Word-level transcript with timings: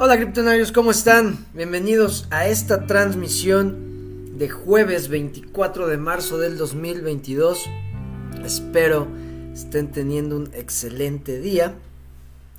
Hola 0.00 0.16
criptonarios, 0.16 0.70
¿cómo 0.70 0.92
están? 0.92 1.44
Bienvenidos 1.54 2.28
a 2.30 2.46
esta 2.46 2.86
transmisión 2.86 4.38
de 4.38 4.48
jueves 4.48 5.08
24 5.08 5.88
de 5.88 5.96
marzo 5.96 6.38
del 6.38 6.56
2022. 6.56 7.66
Espero 8.44 9.08
estén 9.52 9.90
teniendo 9.90 10.36
un 10.36 10.50
excelente 10.54 11.40
día. 11.40 11.74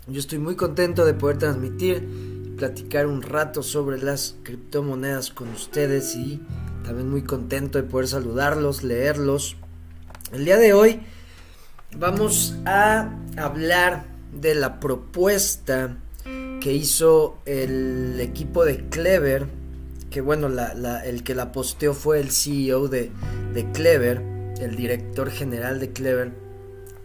Yo 0.08 0.20
estoy 0.20 0.38
muy 0.38 0.58
contento 0.58 1.06
de 1.06 1.14
poder 1.14 1.38
transmitir 1.38 2.06
y 2.46 2.58
platicar 2.58 3.08
un 3.08 3.22
rato 3.22 3.64
sobre 3.64 4.04
las 4.04 4.36
criptomonedas 4.44 5.30
con 5.30 5.48
ustedes 5.48 6.18
y 6.18 6.42
también 6.84 7.10
muy 7.10 7.22
contento 7.22 7.82
de 7.82 7.88
poder 7.88 8.10
saludarlos, 8.10 8.84
leerlos. 8.84 9.56
El 10.34 10.44
día 10.44 10.58
de 10.58 10.74
hoy 10.74 11.00
vamos 11.96 12.56
a 12.66 13.14
hablar 13.38 14.08
de 14.34 14.56
la 14.56 14.82
propuesta 14.82 15.96
que 16.60 16.74
hizo 16.74 17.38
el 17.46 18.20
equipo 18.20 18.66
de 18.66 18.90
Clever, 18.90 19.48
que 20.10 20.22
bueno, 20.22 20.50
el 21.06 21.24
que 21.24 21.36
la 21.36 21.52
posteó 21.52 21.94
fue 21.94 22.20
el 22.20 22.32
CEO 22.32 22.88
de, 22.88 23.12
de 23.54 23.72
Clever, 23.72 24.22
el 24.60 24.76
director 24.76 25.32
general 25.32 25.80
de 25.80 25.92
Clever, 25.92 26.32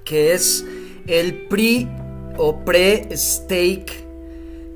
que 0.04 0.32
es 0.32 0.64
el 1.06 1.46
PRI 1.48 1.88
o 2.36 2.64
pre-stake 2.64 4.04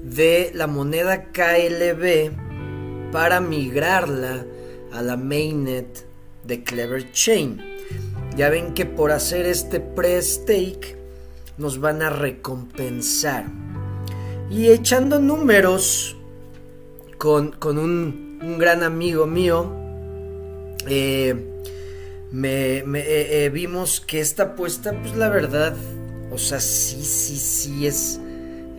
de 0.02 0.50
la 0.54 0.66
moneda 0.66 1.32
KLB 1.32 2.30
para 3.10 3.40
migrarla 3.40 4.44
a 4.92 5.02
la 5.02 5.16
mainnet 5.16 6.06
de 6.44 6.62
Clever 6.62 7.10
Chain. 7.12 7.60
Ya 8.36 8.48
ven 8.50 8.74
que 8.74 8.86
por 8.86 9.10
hacer 9.10 9.46
este 9.46 9.80
pre-stake 9.80 10.96
nos 11.56 11.80
van 11.80 12.02
a 12.02 12.10
recompensar 12.10 13.46
y 14.50 14.68
echando 14.68 15.18
números 15.18 16.16
con, 17.18 17.54
un, 17.62 18.38
un, 18.42 18.58
gran 18.58 18.82
amigo 18.82 19.26
mío, 19.26 19.72
eh, 20.86 21.34
me, 22.30 22.78
eh, 22.78 22.84
eh, 23.44 23.50
vimos 23.52 24.00
que 24.00 24.20
esta 24.20 24.44
apuesta, 24.44 24.92
pues 25.00 25.16
la 25.16 25.28
verdad, 25.28 25.76
o 26.30 26.38
sea, 26.38 26.60
sí, 26.60 27.02
sí, 27.04 27.36
sí, 27.36 27.86
es, 27.86 28.20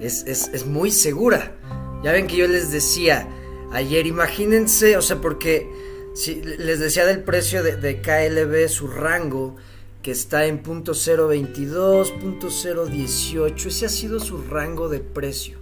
es, 0.02 0.24
es, 0.26 0.66
muy 0.66 0.92
segura. 0.92 1.56
Ya 2.04 2.14
ven 2.14 2.28
que 2.28 2.38
yo 2.38 2.48
les 2.48 2.72
decía 2.72 3.28
ayer, 3.72 4.08
imagínense, 4.08 4.98
o 4.98 5.02
sea, 5.02 5.18
porque 5.18 5.70
si, 6.16 6.42
les 6.42 6.80
decía 6.80 7.06
del 7.06 7.24
precio 7.24 7.62
de, 7.62 7.76
de 7.76 8.02
KLB, 8.02 8.70
su 8.70 8.88
rango, 8.88 9.58
que 10.02 10.12
está 10.12 10.46
en 10.46 10.64
.022, 10.64 12.20
.018, 12.40 13.66
ese 13.66 13.86
ha 13.86 13.90
sido 13.90 14.20
su 14.20 14.42
rango 14.44 14.90
de 14.90 15.00
precio. 15.00 15.59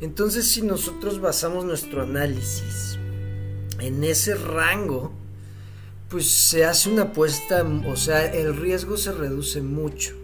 Entonces, 0.00 0.48
si 0.50 0.62
nosotros 0.62 1.20
basamos 1.20 1.64
nuestro 1.64 2.02
análisis 2.02 2.98
en 3.80 4.04
ese 4.04 4.34
rango, 4.34 5.12
pues 6.08 6.30
se 6.30 6.64
hace 6.64 6.88
una 6.88 7.02
apuesta, 7.02 7.64
o 7.86 7.96
sea, 7.96 8.24
el 8.26 8.56
riesgo 8.56 8.96
se 8.96 9.12
reduce 9.12 9.60
mucho. 9.60 10.14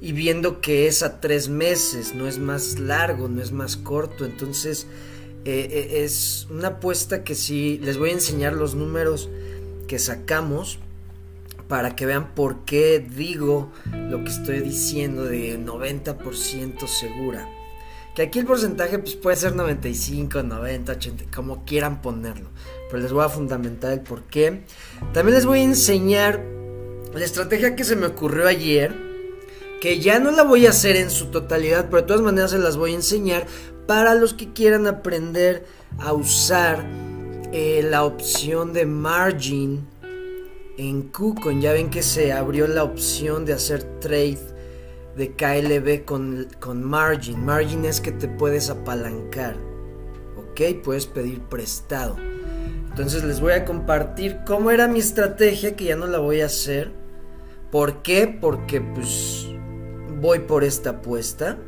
Y 0.00 0.12
viendo 0.12 0.60
que 0.60 0.86
es 0.86 1.02
a 1.02 1.20
tres 1.20 1.48
meses, 1.48 2.14
no 2.14 2.26
es 2.26 2.38
más 2.38 2.78
largo, 2.78 3.28
no 3.28 3.42
es 3.42 3.52
más 3.52 3.76
corto, 3.76 4.24
entonces 4.24 4.86
eh, 5.44 5.68
eh, 5.70 6.04
es 6.04 6.46
una 6.50 6.68
apuesta 6.68 7.24
que 7.24 7.34
sí, 7.34 7.80
les 7.82 7.98
voy 7.98 8.10
a 8.10 8.14
enseñar 8.14 8.54
los 8.54 8.74
números 8.74 9.28
que 9.88 9.98
sacamos 9.98 10.78
para 11.68 11.96
que 11.96 12.06
vean 12.06 12.34
por 12.34 12.64
qué 12.64 12.98
digo 12.98 13.70
lo 13.92 14.24
que 14.24 14.30
estoy 14.30 14.60
diciendo 14.60 15.24
de 15.24 15.58
90% 15.58 16.86
segura. 16.86 17.57
Que 18.18 18.24
aquí 18.24 18.40
el 18.40 18.46
porcentaje 18.46 18.98
pues, 18.98 19.14
puede 19.14 19.36
ser 19.36 19.54
95, 19.54 20.42
90, 20.42 20.90
80, 20.90 21.24
como 21.32 21.64
quieran 21.64 22.02
ponerlo. 22.02 22.50
Pero 22.90 23.00
les 23.00 23.12
voy 23.12 23.24
a 23.24 23.28
fundamentar 23.28 23.92
el 23.92 24.00
por 24.00 24.24
qué. 24.24 24.64
También 25.12 25.36
les 25.36 25.46
voy 25.46 25.60
a 25.60 25.62
enseñar 25.62 26.44
la 27.14 27.24
estrategia 27.24 27.76
que 27.76 27.84
se 27.84 27.94
me 27.94 28.06
ocurrió 28.06 28.48
ayer. 28.48 28.92
Que 29.80 30.00
ya 30.00 30.18
no 30.18 30.32
la 30.32 30.42
voy 30.42 30.66
a 30.66 30.70
hacer 30.70 30.96
en 30.96 31.10
su 31.10 31.26
totalidad, 31.26 31.84
pero 31.90 32.02
de 32.02 32.08
todas 32.08 32.22
maneras 32.22 32.50
se 32.50 32.58
las 32.58 32.76
voy 32.76 32.90
a 32.90 32.96
enseñar 32.96 33.46
para 33.86 34.16
los 34.16 34.34
que 34.34 34.52
quieran 34.52 34.88
aprender 34.88 35.64
a 36.00 36.12
usar 36.12 36.84
eh, 37.52 37.86
la 37.88 38.02
opción 38.02 38.72
de 38.72 38.84
margin 38.84 39.86
en 40.76 41.02
KuCoin. 41.02 41.60
Ya 41.60 41.72
ven 41.72 41.88
que 41.88 42.02
se 42.02 42.32
abrió 42.32 42.66
la 42.66 42.82
opción 42.82 43.44
de 43.44 43.52
hacer 43.52 43.84
trade 44.00 44.57
de 45.18 45.32
KLB 45.32 46.04
con, 46.04 46.46
con 46.60 46.82
margin. 46.82 47.44
Margin 47.44 47.84
es 47.84 48.00
que 48.00 48.12
te 48.12 48.28
puedes 48.28 48.70
apalancar. 48.70 49.56
¿Ok? 50.36 50.80
Puedes 50.82 51.06
pedir 51.06 51.40
prestado. 51.42 52.16
Entonces 52.88 53.24
les 53.24 53.40
voy 53.40 53.52
a 53.52 53.64
compartir 53.64 54.38
cómo 54.46 54.70
era 54.70 54.86
mi 54.88 55.00
estrategia 55.00 55.76
que 55.76 55.86
ya 55.86 55.96
no 55.96 56.06
la 56.06 56.18
voy 56.18 56.40
a 56.40 56.46
hacer. 56.46 56.92
¿Por? 57.70 58.00
Porque 58.40 58.80
pues 58.80 59.48
voy 60.20 60.38
por 60.38 60.62
esta 60.62 60.90
apuesta. 60.90 61.58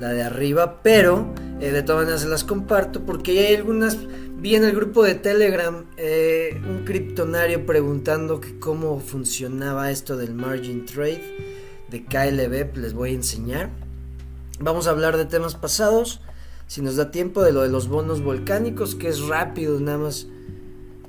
La 0.00 0.08
de 0.08 0.24
arriba. 0.24 0.82
Pero 0.82 1.32
eh, 1.60 1.70
de 1.70 1.82
todas 1.84 2.02
maneras 2.02 2.24
las 2.24 2.44
comparto 2.44 3.06
porque 3.06 3.46
hay 3.46 3.54
algunas... 3.54 3.96
Vi 4.38 4.56
en 4.56 4.64
el 4.64 4.74
grupo 4.74 5.04
de 5.04 5.14
Telegram 5.14 5.84
eh, 5.96 6.60
un 6.68 6.84
criptonario 6.84 7.64
preguntando 7.64 8.40
que 8.40 8.58
cómo 8.58 8.98
funcionaba 8.98 9.92
esto 9.92 10.16
del 10.16 10.34
margin 10.34 10.84
trade 10.84 11.51
de 11.92 12.04
KLB 12.04 12.76
les 12.78 12.94
voy 12.94 13.10
a 13.10 13.14
enseñar. 13.14 13.70
Vamos 14.58 14.86
a 14.86 14.90
hablar 14.90 15.16
de 15.16 15.26
temas 15.26 15.54
pasados, 15.54 16.20
si 16.66 16.80
nos 16.80 16.96
da 16.96 17.10
tiempo, 17.10 17.42
de 17.42 17.52
lo 17.52 17.60
de 17.60 17.68
los 17.68 17.86
bonos 17.88 18.22
volcánicos, 18.22 18.94
que 18.94 19.08
es 19.08 19.20
rápido, 19.20 19.78
nada 19.78 19.98
más 19.98 20.26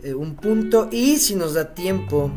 eh, 0.03 0.13
un 0.13 0.35
punto. 0.35 0.89
Y 0.91 1.17
si 1.17 1.35
nos 1.35 1.53
da 1.53 1.73
tiempo, 1.73 2.29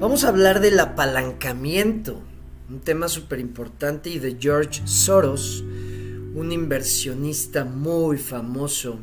vamos 0.00 0.24
a 0.24 0.28
hablar 0.28 0.60
del 0.60 0.80
apalancamiento, 0.80 2.20
un 2.68 2.80
tema 2.80 3.08
súper 3.08 3.38
importante, 3.38 4.10
y 4.10 4.18
de 4.18 4.36
George 4.40 4.82
Soros, 4.84 5.62
un 6.34 6.50
inversionista 6.50 7.64
muy 7.64 8.18
famoso. 8.18 8.98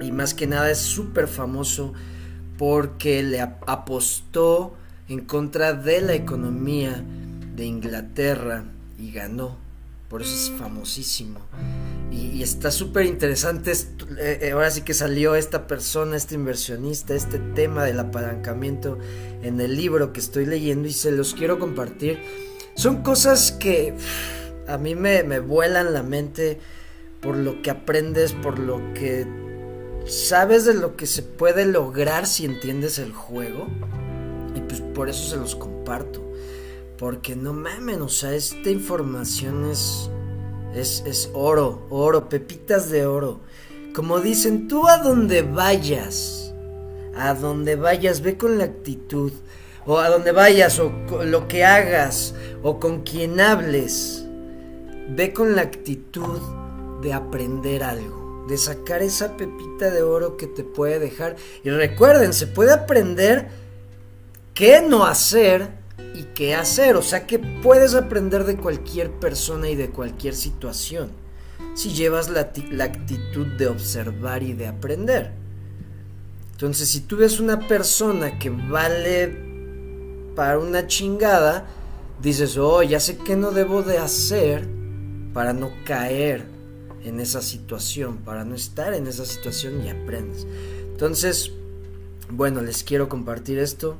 Y 0.00 0.10
más 0.10 0.34
que 0.34 0.48
nada 0.48 0.68
es 0.68 0.78
súper 0.78 1.28
famoso 1.28 1.92
porque 2.58 3.22
le 3.22 3.40
apostó 3.40 4.74
en 5.08 5.20
contra 5.20 5.74
de 5.74 6.00
la 6.00 6.14
economía 6.14 7.04
de 7.54 7.64
Inglaterra 7.64 8.64
y 8.98 9.12
ganó. 9.12 9.56
Por 10.08 10.22
eso 10.22 10.34
es 10.34 10.58
famosísimo. 10.58 11.40
Y, 12.10 12.42
está 12.42 12.70
súper 12.70 13.06
interesante. 13.06 13.72
Eh, 13.72 14.38
eh, 14.42 14.50
ahora 14.52 14.70
sí 14.70 14.82
que 14.82 14.94
salió 14.94 15.34
esta 15.34 15.66
persona, 15.66 16.16
este 16.16 16.34
inversionista, 16.34 17.14
este 17.14 17.38
tema 17.38 17.84
del 17.84 17.98
apalancamiento 17.98 18.98
en 19.42 19.60
el 19.60 19.76
libro 19.76 20.12
que 20.12 20.20
estoy 20.20 20.46
leyendo 20.46 20.86
y 20.86 20.92
se 20.92 21.10
los 21.10 21.34
quiero 21.34 21.58
compartir. 21.58 22.20
Son 22.76 23.02
cosas 23.02 23.52
que 23.52 23.94
a 24.68 24.78
mí 24.78 24.94
me, 24.94 25.22
me 25.24 25.40
vuelan 25.40 25.92
la 25.92 26.02
mente 26.02 26.60
por 27.20 27.36
lo 27.36 27.62
que 27.62 27.70
aprendes, 27.70 28.32
por 28.32 28.58
lo 28.58 28.92
que 28.94 29.26
sabes 30.06 30.64
de 30.64 30.74
lo 30.74 30.96
que 30.96 31.06
se 31.06 31.22
puede 31.22 31.64
lograr 31.64 32.26
si 32.26 32.44
entiendes 32.44 32.98
el 32.98 33.12
juego. 33.12 33.66
Y 34.54 34.60
pues 34.60 34.80
por 34.80 35.08
eso 35.08 35.28
se 35.30 35.36
los 35.36 35.56
comparto. 35.56 36.33
Porque 36.98 37.34
no 37.34 37.52
mamen, 37.52 38.02
o 38.02 38.08
sea, 38.08 38.34
esta 38.34 38.70
información 38.70 39.68
es, 39.70 40.10
es, 40.74 41.02
es 41.06 41.30
oro, 41.34 41.86
oro, 41.90 42.28
pepitas 42.28 42.88
de 42.90 43.06
oro. 43.06 43.40
Como 43.94 44.20
dicen, 44.20 44.68
tú 44.68 44.86
a 44.88 44.98
donde 44.98 45.42
vayas, 45.42 46.54
a 47.16 47.34
donde 47.34 47.76
vayas, 47.76 48.20
ve 48.20 48.36
con 48.36 48.58
la 48.58 48.64
actitud, 48.64 49.32
o 49.86 49.98
a 49.98 50.08
donde 50.08 50.32
vayas, 50.32 50.78
o 50.78 50.92
lo 51.24 51.48
que 51.48 51.64
hagas, 51.64 52.34
o 52.62 52.78
con 52.78 53.02
quien 53.02 53.40
hables, 53.40 54.24
ve 55.08 55.32
con 55.32 55.54
la 55.56 55.62
actitud 55.62 56.40
de 57.02 57.12
aprender 57.12 57.82
algo, 57.82 58.46
de 58.48 58.56
sacar 58.56 59.02
esa 59.02 59.36
pepita 59.36 59.90
de 59.90 60.02
oro 60.02 60.36
que 60.36 60.46
te 60.46 60.64
puede 60.64 60.98
dejar. 60.98 61.36
Y 61.62 61.70
recuerden, 61.70 62.32
se 62.32 62.46
puede 62.46 62.72
aprender 62.72 63.48
qué 64.54 64.80
no 64.80 65.04
hacer 65.04 65.83
y 66.14 66.24
qué 66.34 66.54
hacer. 66.54 66.96
O 66.96 67.02
sea 67.02 67.26
que 67.26 67.38
puedes 67.38 67.94
aprender 67.94 68.44
de 68.44 68.56
cualquier 68.56 69.10
persona 69.10 69.68
y 69.68 69.76
de 69.76 69.90
cualquier 69.90 70.34
situación 70.34 71.24
si 71.74 71.92
llevas 71.92 72.30
la, 72.30 72.40
actitud 72.84 73.46
de 73.58 73.66
observar 73.66 74.42
y 74.42 74.52
de 74.52 74.68
aprender. 74.68 75.32
Entonces, 76.52 76.88
si 76.88 77.00
tú 77.00 77.16
ves 77.16 77.40
una 77.40 77.66
persona 77.66 78.38
que 78.38 78.48
vale 78.48 79.36
para 80.36 80.58
una 80.58 80.86
chingada, 80.86 81.66
dices, 82.22 82.56
oh, 82.56 82.82
ya 82.82 83.00
sé 83.00 83.18
qué 83.18 83.34
no 83.36 83.50
debo 83.50 83.82
de 83.82 83.98
hacer 83.98 84.66
para 85.32 85.52
no 85.52 85.72
caer 85.84 86.46
en 87.04 87.18
esa 87.20 87.42
situación, 87.42 88.18
para 88.18 88.44
no 88.44 88.54
estar 88.54 88.94
en 88.94 89.08
esa 89.08 89.24
situación 89.24 89.84
y 89.84 89.90
aprendes. 89.90 90.46
Entonces, 90.92 91.50
bueno, 92.30 92.62
les 92.62 92.84
quiero 92.84 93.08
compartir 93.08 93.58
esto. 93.58 93.96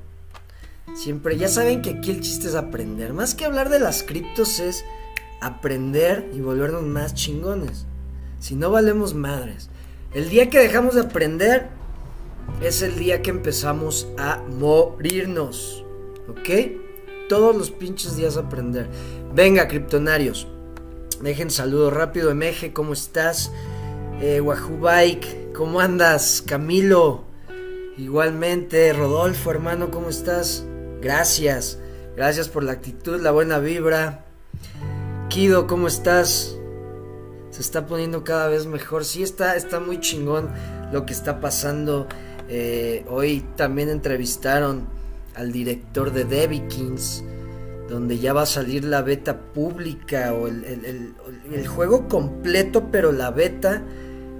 Siempre, 0.92 1.36
ya 1.36 1.48
saben 1.48 1.82
que 1.82 1.90
aquí 1.90 2.10
el 2.10 2.20
chiste 2.20 2.48
es 2.48 2.54
aprender. 2.54 3.12
Más 3.12 3.34
que 3.34 3.44
hablar 3.44 3.68
de 3.70 3.80
las 3.80 4.02
criptos 4.02 4.60
es 4.60 4.84
aprender 5.40 6.30
y 6.32 6.40
volvernos 6.40 6.82
más 6.82 7.14
chingones. 7.14 7.86
Si 8.38 8.54
no 8.54 8.70
valemos 8.70 9.14
madres. 9.14 9.70
El 10.12 10.28
día 10.28 10.50
que 10.50 10.58
dejamos 10.58 10.94
de 10.94 11.00
aprender 11.00 11.68
es 12.60 12.82
el 12.82 12.96
día 12.96 13.22
que 13.22 13.30
empezamos 13.30 14.06
a 14.18 14.42
morirnos. 14.58 15.84
¿Ok? 16.28 16.48
Todos 17.28 17.56
los 17.56 17.70
pinches 17.70 18.16
días 18.16 18.36
aprender. 18.36 18.88
Venga, 19.34 19.66
criptonarios. 19.66 20.46
Dejen 21.22 21.50
saludo 21.50 21.90
rápido. 21.90 22.30
Emeje, 22.30 22.72
¿cómo 22.72 22.92
estás? 22.92 23.50
Eh, 24.20 24.40
Wahoo 24.40 24.78
Bike, 24.78 25.52
¿cómo 25.54 25.80
andas? 25.80 26.44
Camilo, 26.46 27.24
igualmente. 27.96 28.92
Rodolfo, 28.92 29.50
hermano, 29.50 29.90
¿cómo 29.90 30.10
estás? 30.10 30.64
Gracias. 31.04 31.78
Gracias 32.16 32.48
por 32.48 32.64
la 32.64 32.72
actitud, 32.72 33.20
la 33.20 33.30
buena 33.30 33.58
vibra. 33.58 34.24
Kido, 35.28 35.66
¿cómo 35.66 35.86
estás? 35.86 36.56
Se 37.50 37.60
está 37.60 37.84
poniendo 37.84 38.24
cada 38.24 38.48
vez 38.48 38.64
mejor. 38.64 39.04
Sí, 39.04 39.22
está, 39.22 39.54
está 39.54 39.80
muy 39.80 40.00
chingón 40.00 40.48
lo 40.92 41.04
que 41.04 41.12
está 41.12 41.40
pasando. 41.40 42.08
Eh, 42.48 43.04
hoy 43.10 43.44
también 43.54 43.90
entrevistaron 43.90 44.88
al 45.34 45.52
director 45.52 46.10
de 46.10 46.24
Debbie 46.24 46.68
Kings, 46.68 47.22
donde 47.86 48.18
ya 48.18 48.32
va 48.32 48.42
a 48.42 48.46
salir 48.46 48.84
la 48.84 49.02
beta 49.02 49.52
pública 49.52 50.32
o 50.32 50.48
el 50.48 51.66
juego 51.66 52.08
completo, 52.08 52.88
pero 52.90 53.12
la 53.12 53.30
beta, 53.30 53.82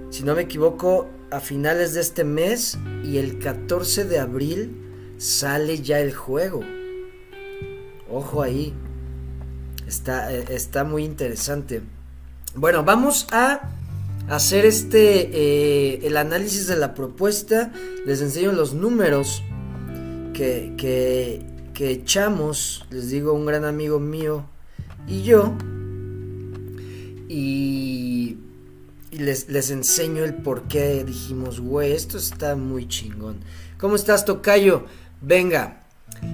si 0.09 0.23
no 0.23 0.35
me 0.35 0.43
equivoco, 0.43 1.11
a 1.31 1.41
finales 1.41 1.93
de 1.93 2.01
este 2.01 2.25
mes 2.25 2.79
y 3.05 3.19
el 3.19 3.39
14 3.39 4.05
de 4.05 4.19
abril 4.19 4.84
sale 5.19 5.81
ya 5.81 6.01
el 6.01 6.15
juego. 6.15 6.61
Ojo 8.11 8.43
ahí. 8.43 8.75
Está, 9.87 10.33
eh, 10.33 10.45
está 10.51 10.85
muy 10.85 11.05
interesante. 11.05 11.83
Bueno, 12.55 12.85
vamos 12.85 13.27
a 13.33 13.61
hacer 14.29 14.65
este 14.65 15.29
eh, 15.33 16.01
el 16.07 16.17
análisis 16.17 16.67
de 16.67 16.77
la 16.77 16.95
propuesta. 16.95 17.73
Les 18.07 18.21
enseño 18.21 18.53
los 18.53 18.75
números 18.75 19.43
que, 20.33 20.75
que, 20.77 21.91
echamos. 21.91 22.87
Les 22.91 23.11
digo, 23.11 23.33
un 23.33 23.47
gran 23.47 23.65
amigo 23.65 23.99
mío 23.99 24.47
y 25.07 25.23
yo. 25.23 25.55
Y, 27.29 28.39
y 29.11 29.19
les, 29.19 29.49
les 29.49 29.71
enseño 29.71 30.25
el 30.25 30.35
por 30.35 30.63
qué 30.69 31.05
dijimos, 31.05 31.61
güey, 31.61 31.93
esto 31.93 32.17
está 32.17 32.57
muy 32.57 32.89
chingón. 32.89 33.37
¿Cómo 33.79 33.97
estás, 33.97 34.25
Tocayo? 34.25 34.87
Venga, 35.27 35.85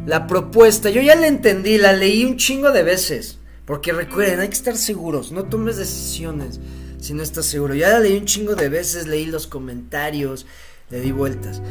la 0.06 0.26
propuesta, 0.26 0.90
yo 0.90 1.00
ya 1.00 1.14
la 1.14 1.28
entendí, 1.28 1.78
la 1.78 1.92
leí 1.92 2.24
un 2.24 2.36
chingo 2.36 2.72
de 2.72 2.82
veces. 2.82 3.38
Porque 3.64 3.92
recuerden, 3.92 4.40
hay 4.40 4.48
que 4.48 4.54
estar 4.54 4.76
seguros, 4.76 5.30
no 5.30 5.44
tomes 5.44 5.76
decisiones 5.76 6.58
si 6.98 7.14
no 7.14 7.22
estás 7.22 7.46
seguro. 7.46 7.74
Ya 7.74 7.90
la 7.90 8.00
leí 8.00 8.16
un 8.18 8.24
chingo 8.24 8.56
de 8.56 8.68
veces, 8.68 9.06
leí 9.06 9.26
los 9.26 9.46
comentarios, 9.46 10.46
le 10.90 11.00
di 11.00 11.12
vueltas. 11.12 11.62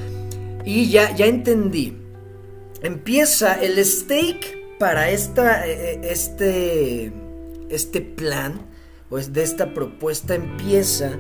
Y 0.63 0.89
ya, 0.89 1.13
ya 1.13 1.25
entendí. 1.25 1.98
Empieza 2.81 3.54
el 3.62 3.83
stake 3.83 4.77
para 4.80 5.10
esta, 5.10 5.68
e, 5.68 5.72
e, 5.72 6.12
este, 6.12 7.12
este 7.69 8.00
plan, 8.00 8.62
o 9.10 9.18
de 9.18 9.44
esta 9.44 9.74
propuesta, 9.74 10.36
empieza 10.36 11.18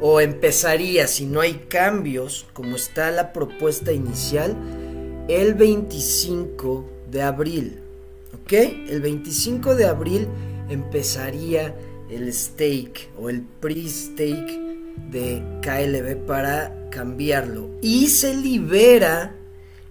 o 0.00 0.20
empezaría, 0.20 1.08
si 1.08 1.26
no 1.26 1.40
hay 1.40 1.54
cambios, 1.68 2.46
como 2.52 2.76
está 2.76 3.10
la 3.10 3.32
propuesta 3.32 3.90
inicial, 3.92 4.56
el 5.28 5.54
25 5.54 6.84
de 7.10 7.22
abril. 7.22 7.78
¿Ok? 8.34 8.52
El 8.52 9.00
25 9.00 9.74
de 9.74 9.86
abril 9.86 10.28
empezaría 10.68 11.74
el 12.10 12.32
stake 12.32 13.10
o 13.18 13.28
el 13.28 13.42
pre-stake 13.42 14.58
de 15.10 15.42
KLB 15.62 16.26
para 16.26 16.88
cambiarlo. 16.90 17.70
Y 17.82 18.06
se 18.08 18.34
libera 18.34 19.34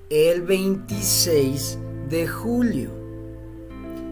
el 0.10 0.42
26 0.42 1.78
de 2.10 2.28
julio. 2.28 2.90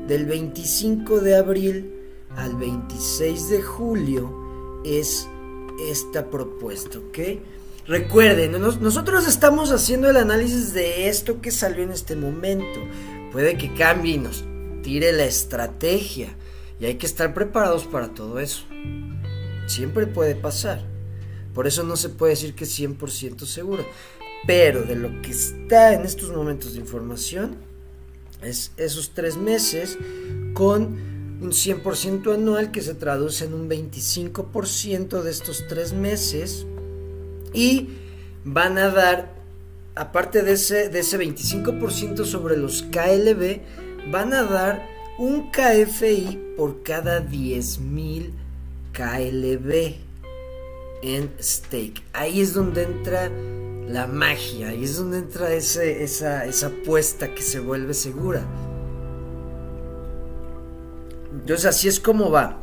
Del 0.07 0.25
25 0.25 1.19
de 1.21 1.35
abril 1.35 1.91
al 2.35 2.55
26 2.55 3.49
de 3.49 3.61
julio 3.61 4.81
es 4.85 5.27
esta 5.89 6.29
propuesta, 6.29 6.99
¿ok? 6.99 7.17
Recuerden, 7.87 8.59
nosotros 8.59 9.27
estamos 9.27 9.71
haciendo 9.71 10.09
el 10.09 10.17
análisis 10.17 10.73
de 10.73 11.07
esto 11.07 11.39
que 11.39 11.51
salió 11.51 11.83
en 11.83 11.91
este 11.91 12.15
momento. 12.15 12.79
Puede 13.31 13.57
que 13.57 13.75
cambie 13.75 14.15
y 14.15 14.17
nos 14.17 14.43
tire 14.81 15.11
la 15.11 15.25
estrategia. 15.25 16.35
Y 16.79 16.85
hay 16.85 16.95
que 16.95 17.05
estar 17.05 17.35
preparados 17.35 17.85
para 17.85 18.11
todo 18.13 18.39
eso. 18.39 18.63
Siempre 19.67 20.07
puede 20.07 20.33
pasar. 20.33 20.83
Por 21.53 21.67
eso 21.67 21.83
no 21.83 21.95
se 21.95 22.09
puede 22.09 22.31
decir 22.31 22.55
que 22.55 22.63
es 22.63 22.79
100% 22.79 23.45
seguro. 23.45 23.85
Pero 24.47 24.81
de 24.81 24.95
lo 24.95 25.21
que 25.21 25.29
está 25.29 25.93
en 25.93 26.05
estos 26.05 26.31
momentos 26.31 26.73
de 26.73 26.79
información, 26.79 27.55
es 28.41 28.71
esos 28.77 29.11
tres 29.11 29.37
meses 29.37 29.99
con 30.55 31.15
un 31.39 31.51
100% 31.51 32.33
anual 32.33 32.71
que 32.71 32.81
se 32.81 32.95
traduce 32.95 33.45
en 33.45 33.53
un 33.53 33.69
25% 33.69 35.21
de 35.21 35.31
estos 35.31 35.67
tres 35.67 35.93
meses 35.93 36.65
y 37.55 37.89
van 38.43 38.77
a 38.77 38.89
dar, 38.89 39.33
aparte 39.95 40.43
de 40.43 40.53
ese, 40.53 40.89
de 40.89 40.99
ese 40.99 41.17
25% 41.17 42.25
sobre 42.25 42.57
los 42.57 42.83
KLB, 42.83 43.61
van 44.11 44.33
a 44.33 44.43
dar 44.43 44.87
un 45.17 45.49
KFI 45.51 46.53
por 46.57 46.83
cada 46.83 47.25
10.000 47.25 48.31
KLB 48.93 49.95
en 51.01 51.31
stake. 51.41 52.03
Ahí 52.13 52.41
es 52.41 52.53
donde 52.53 52.83
entra 52.83 53.31
la 53.87 54.07
magia, 54.07 54.69
ahí 54.69 54.83
es 54.83 54.97
donde 54.97 55.19
entra 55.19 55.53
esa, 55.53 55.83
esa 56.45 56.67
apuesta 56.67 57.33
que 57.33 57.41
se 57.41 57.59
vuelve 57.59 57.93
segura. 57.93 58.45
Entonces 61.31 61.65
así 61.65 61.87
es 61.87 61.99
como 61.99 62.31
va. 62.31 62.57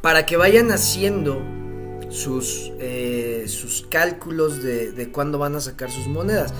Para 0.00 0.26
que 0.26 0.36
vayan 0.36 0.70
haciendo 0.70 1.40
sus, 2.10 2.72
eh, 2.78 3.13
sus 3.48 3.86
cálculos 3.88 4.62
de, 4.62 4.92
de 4.92 5.12
cuándo 5.12 5.38
van 5.38 5.54
a 5.56 5.60
sacar 5.60 5.90
sus 5.90 6.06
monedas. 6.06 6.52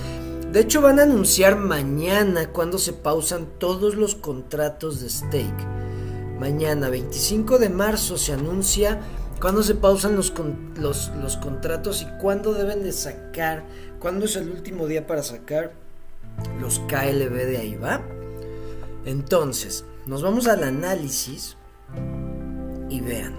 De 0.52 0.60
hecho, 0.60 0.80
van 0.80 1.00
a 1.00 1.02
anunciar 1.02 1.56
mañana 1.56 2.50
cuando 2.50 2.78
se 2.78 2.92
pausan 2.92 3.46
todos 3.58 3.96
los 3.96 4.14
contratos 4.14 5.00
de 5.00 5.10
stake. 5.10 5.66
Mañana, 6.38 6.90
25 6.90 7.58
de 7.58 7.70
marzo, 7.70 8.16
se 8.16 8.32
anuncia 8.32 9.00
cuándo 9.40 9.62
se 9.62 9.74
pausan 9.74 10.16
los, 10.16 10.32
los, 10.78 11.10
los 11.20 11.36
contratos 11.36 12.02
y 12.02 12.06
cuándo 12.20 12.54
deben 12.54 12.82
de 12.82 12.92
sacar, 12.92 13.64
cuándo 13.98 14.26
es 14.26 14.36
el 14.36 14.50
último 14.50 14.86
día 14.86 15.06
para 15.06 15.22
sacar 15.22 15.72
los 16.60 16.78
KLB 16.80 17.34
de 17.34 17.58
ahí, 17.58 17.76
¿va? 17.76 18.00
Entonces, 19.04 19.84
nos 20.06 20.22
vamos 20.22 20.46
al 20.46 20.64
análisis 20.64 21.56
y 22.88 23.00
vean. 23.00 23.34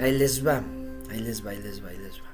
Ahí 0.00 0.12
les 0.16 0.46
va, 0.46 0.62
ahí 1.10 1.20
les 1.20 1.44
va, 1.44 1.50
ahí 1.50 1.60
les 1.62 1.84
va, 1.84 1.88
ahí 1.88 1.98
les 1.98 2.20
va. 2.20 2.30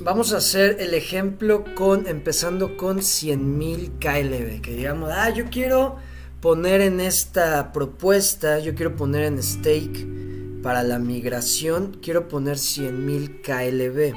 Vamos 0.00 0.32
a 0.32 0.36
hacer 0.36 0.76
el 0.78 0.94
ejemplo 0.94 1.64
con 1.74 2.06
empezando 2.06 2.76
con 2.76 2.98
100.000 2.98 3.98
KLB, 3.98 4.60
que 4.62 4.76
digamos, 4.76 5.10
ah, 5.12 5.30
yo 5.30 5.46
quiero 5.50 5.96
poner 6.40 6.80
en 6.82 7.00
esta 7.00 7.72
propuesta, 7.72 8.60
yo 8.60 8.74
quiero 8.76 8.94
poner 8.94 9.24
en 9.24 9.42
stake 9.42 10.06
para 10.62 10.84
la 10.84 10.98
migración, 10.98 11.98
quiero 12.00 12.28
poner 12.28 12.56
100.000 12.56 13.40
KLB, 13.42 14.14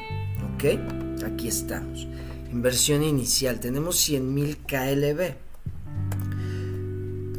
¿ok? 0.53 1.23
Aquí 1.25 1.47
estamos. 1.47 2.07
Inversión 2.51 3.01
inicial, 3.03 3.59
tenemos 3.59 4.07
100.000 4.07 4.57
KLB. 4.67 5.35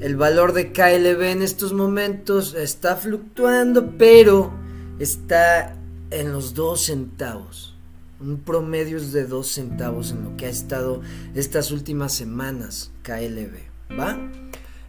El 0.03 0.17
valor 0.17 0.53
de 0.53 0.73
KLB 0.73 1.23
en 1.31 1.43
estos 1.43 1.73
momentos 1.73 2.55
está 2.55 2.97
fluctuando, 2.97 3.93
pero 3.97 4.62
está 4.99 5.77
en 6.11 6.33
los 6.33 6.55
2 6.55 6.81
centavos. 6.81 7.75
Un 8.21 8.39
promedio 8.39 8.99
es 8.99 9.13
de 9.13 9.27
2 9.27 9.47
centavos 9.47 10.13
en 10.13 10.25
lo 10.25 10.37
que 10.37 10.47
ha 10.47 10.51
estado 10.51 11.01
estas 11.35 11.71
últimas 11.71 12.13
semanas 12.13 12.93
KLB. 13.03 13.99
¿Va? 13.99 14.19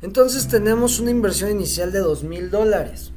Entonces 0.01 0.47
tenemos 0.47 0.99
una 0.99 1.11
inversión 1.11 1.49
inicial 1.49 1.91
de 1.91 1.99
2 1.99 2.23
mil 2.23 2.51
dólares. 2.51 3.11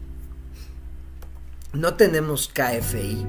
No 1.73 1.95
tenemos 1.95 2.49
KFI. 2.49 3.27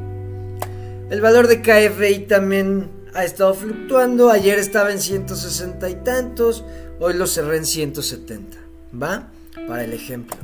El 1.10 1.22
valor 1.22 1.48
de 1.48 1.62
KFI 1.62 2.28
también 2.28 2.90
ha 3.14 3.26
estado 3.26 3.54
fluctuando. 3.54 4.30
Ayer 4.30 4.60
estaba 4.60 4.92
en 4.92 5.02
160 5.02 5.90
y 5.90 5.96
tantos. 5.96 6.64
Hoy 7.00 7.16
lo 7.16 7.28
cerré 7.28 7.58
en 7.58 7.66
170. 7.66 8.58
¿Va? 9.02 9.28
Para 9.68 9.84
el 9.84 9.94
ejemplo. 9.94 10.38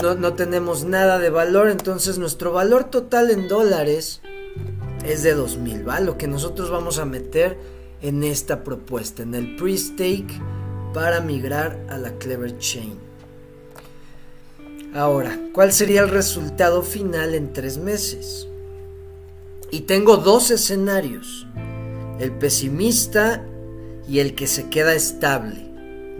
No, 0.00 0.14
no, 0.14 0.34
tenemos 0.34 0.84
nada 0.84 1.18
de 1.18 1.30
valor. 1.30 1.68
Entonces 1.68 2.18
nuestro 2.18 2.52
valor 2.52 2.84
total 2.84 3.30
en 3.30 3.48
dólares 3.48 4.20
es 5.04 5.22
de 5.22 5.34
2000. 5.34 5.88
¿Va? 5.88 6.00
Lo 6.00 6.16
que 6.16 6.28
nosotros 6.28 6.70
vamos 6.70 6.98
a 6.98 7.04
meter 7.04 7.58
en 8.00 8.24
esta 8.24 8.64
propuesta. 8.64 9.22
En 9.22 9.34
el 9.34 9.56
pre-stake 9.56 10.40
para 10.92 11.20
migrar 11.20 11.78
a 11.88 11.98
la 11.98 12.12
Clever 12.18 12.58
Chain. 12.58 12.98
Ahora, 14.94 15.38
¿cuál 15.54 15.72
sería 15.72 16.02
el 16.02 16.10
resultado 16.10 16.82
final 16.82 17.34
en 17.34 17.52
tres 17.54 17.78
meses? 17.78 18.46
Y 19.70 19.80
tengo 19.80 20.18
dos 20.18 20.50
escenarios, 20.50 21.46
el 22.20 22.30
pesimista 22.32 23.42
y 24.06 24.18
el 24.18 24.34
que 24.34 24.46
se 24.46 24.68
queda 24.68 24.92
estable. 24.92 25.71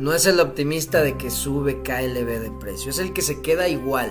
No 0.02 0.12
es 0.12 0.26
el 0.26 0.40
optimista 0.40 1.00
de 1.00 1.16
que 1.16 1.30
sube 1.30 1.84
KLB 1.84 2.26
de 2.26 2.50
precio, 2.58 2.90
es 2.90 2.98
el 2.98 3.12
que 3.12 3.22
se 3.22 3.40
queda 3.40 3.68
igual, 3.68 4.10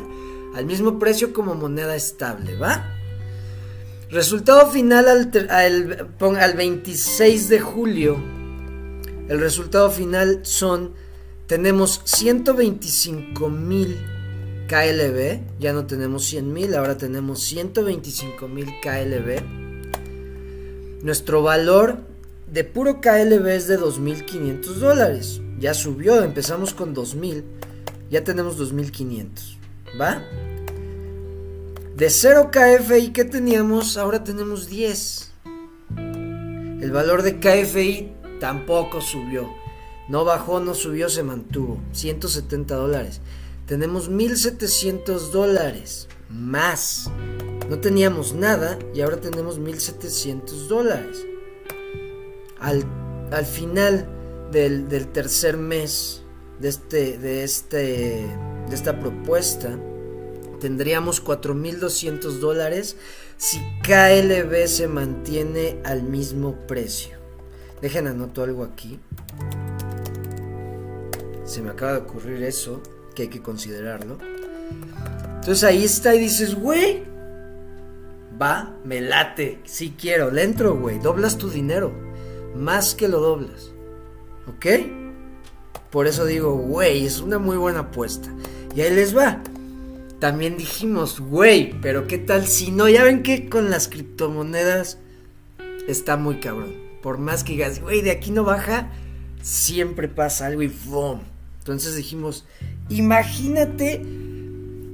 al 0.56 0.66
mismo 0.66 1.00
precio 1.00 1.34
como 1.34 1.54
moneda 1.54 1.98
estable, 1.98 2.56
¿va? 2.56 2.96
Resultado 4.10 4.72
final 4.72 5.10
al, 5.50 6.16
al 6.40 6.54
26 6.54 7.50
de 7.50 7.60
julio. 7.60 8.24
El 9.28 9.42
resultado 9.42 9.92
final 9.92 10.40
son, 10.44 10.94
tenemos 11.46 12.00
125 12.06 13.50
mil 13.50 13.98
KLB, 14.70 15.42
ya 15.60 15.74
no 15.74 15.88
tenemos 15.88 16.24
100 16.24 16.54
mil, 16.54 16.74
ahora 16.74 16.98
tenemos 16.98 17.42
125 17.42 18.48
mil 18.48 18.68
KLB. 18.82 19.44
Nuestro 21.04 21.44
valor 21.44 21.98
de 22.50 22.64
puro 22.64 23.02
KLB 23.02 23.46
es 23.48 23.68
de 23.68 23.78
2.500 23.78 24.62
dólares. 24.76 25.42
Ya 25.62 25.74
subió, 25.74 26.22
empezamos 26.24 26.74
con 26.74 26.94
2.000, 26.94 27.44
ya 28.10 28.24
tenemos 28.26 28.60
2.500, 28.60 29.58
¿va? 30.00 30.22
De 31.96 32.10
0 32.10 32.52
KFI 32.52 33.14
que 33.14 33.24
teníamos, 33.24 33.96
ahora 33.96 34.24
tenemos 34.24 34.68
10. 34.68 35.32
El 35.96 36.92
valor 36.92 37.22
de 37.22 37.40
KFI 37.40 38.12
tampoco 38.42 39.00
subió. 39.00 39.48
No 40.10 40.26
bajó, 40.26 40.60
no 40.60 40.74
subió, 40.74 41.08
se 41.10 41.24
mantuvo. 41.24 41.80
170 41.94 42.76
dólares 42.76 43.22
tenemos 43.72 44.10
1700 44.10 45.32
dólares 45.32 46.10
más. 46.30 47.10
No 47.70 47.80
teníamos 47.80 48.34
nada 48.34 48.78
y 48.94 49.00
ahora 49.00 49.22
tenemos 49.22 49.60
1700 49.60 50.68
dólares. 50.68 51.26
Al, 52.60 52.84
al 53.32 53.46
final 53.46 54.10
del, 54.52 54.88
tercer 55.08 55.58
mes 55.58 56.24
de, 56.60 56.70
este, 56.70 57.18
de, 57.18 57.44
este, 57.44 57.78
de 57.78 58.76
esta 58.76 59.00
propuesta, 59.00 59.78
tendríamos 60.60 61.22
4200 61.22 62.40
dólares 62.40 62.98
si 63.38 63.60
KLB 63.82 64.68
se 64.68 64.88
mantiene 64.88 65.80
al 65.84 66.04
mismo 66.04 66.56
precio. 66.68 67.18
Dejen 67.82 68.08
anoto 68.08 68.44
algo 68.44 68.64
aquí. 68.64 69.00
Se 71.44 71.62
me 71.62 71.72
acaba 71.72 71.94
de 71.94 71.98
ocurrir 72.00 72.44
eso 72.44 72.82
que 73.16 73.24
hay 73.24 73.28
que 73.30 73.42
considerarlo. 73.42 74.20
Entonces 75.36 75.64
ahí 75.64 75.84
está 75.84 76.14
y 76.14 76.20
dices, 76.20 76.54
güey, 76.54 77.04
va, 78.40 78.78
me 78.84 79.02
late, 79.02 79.60
si 79.66 79.92
quiero, 79.92 80.30
le 80.30 80.44
entro, 80.44 80.76
güey, 80.78 81.00
doblas 81.00 81.38
tu 81.38 81.50
dinero, 81.50 81.92
más 82.56 82.94
que 82.94 83.08
lo 83.08 83.20
doblas, 83.20 83.72
¿ok? 84.48 84.66
Por 85.90 86.08
eso 86.08 86.26
digo, 86.26 86.56
güey, 86.56 87.06
es 87.06 87.20
una 87.20 87.38
muy 87.38 87.58
buena 87.58 87.80
apuesta. 87.80 88.34
Y 88.76 88.82
ahí 88.82 88.94
les 88.94 89.16
va. 89.16 89.44
También 90.20 90.58
dijimos, 90.58 91.20
güey, 91.20 91.74
pero 91.82 92.08
¿qué 92.08 92.18
tal 92.18 92.48
si 92.48 92.72
no? 92.72 92.88
Ya 92.88 93.04
ven 93.04 93.24
que 93.24 93.50
con 93.50 93.70
las 93.70 93.88
criptomonedas 93.88 95.00
está 95.88 96.16
muy 96.16 96.40
cabrón. 96.40 96.76
Por 97.02 97.18
más 97.18 97.44
que 97.44 97.54
digas, 97.54 97.82
güey, 97.82 98.02
de 98.02 98.12
aquí 98.12 98.32
no 98.32 98.44
baja, 98.44 98.92
siempre 99.42 100.08
pasa 100.08 100.46
algo 100.46 100.62
y 100.62 100.68
¡boom! 100.86 101.22
Entonces 101.60 101.96
dijimos, 101.96 102.46
imagínate 102.90 104.06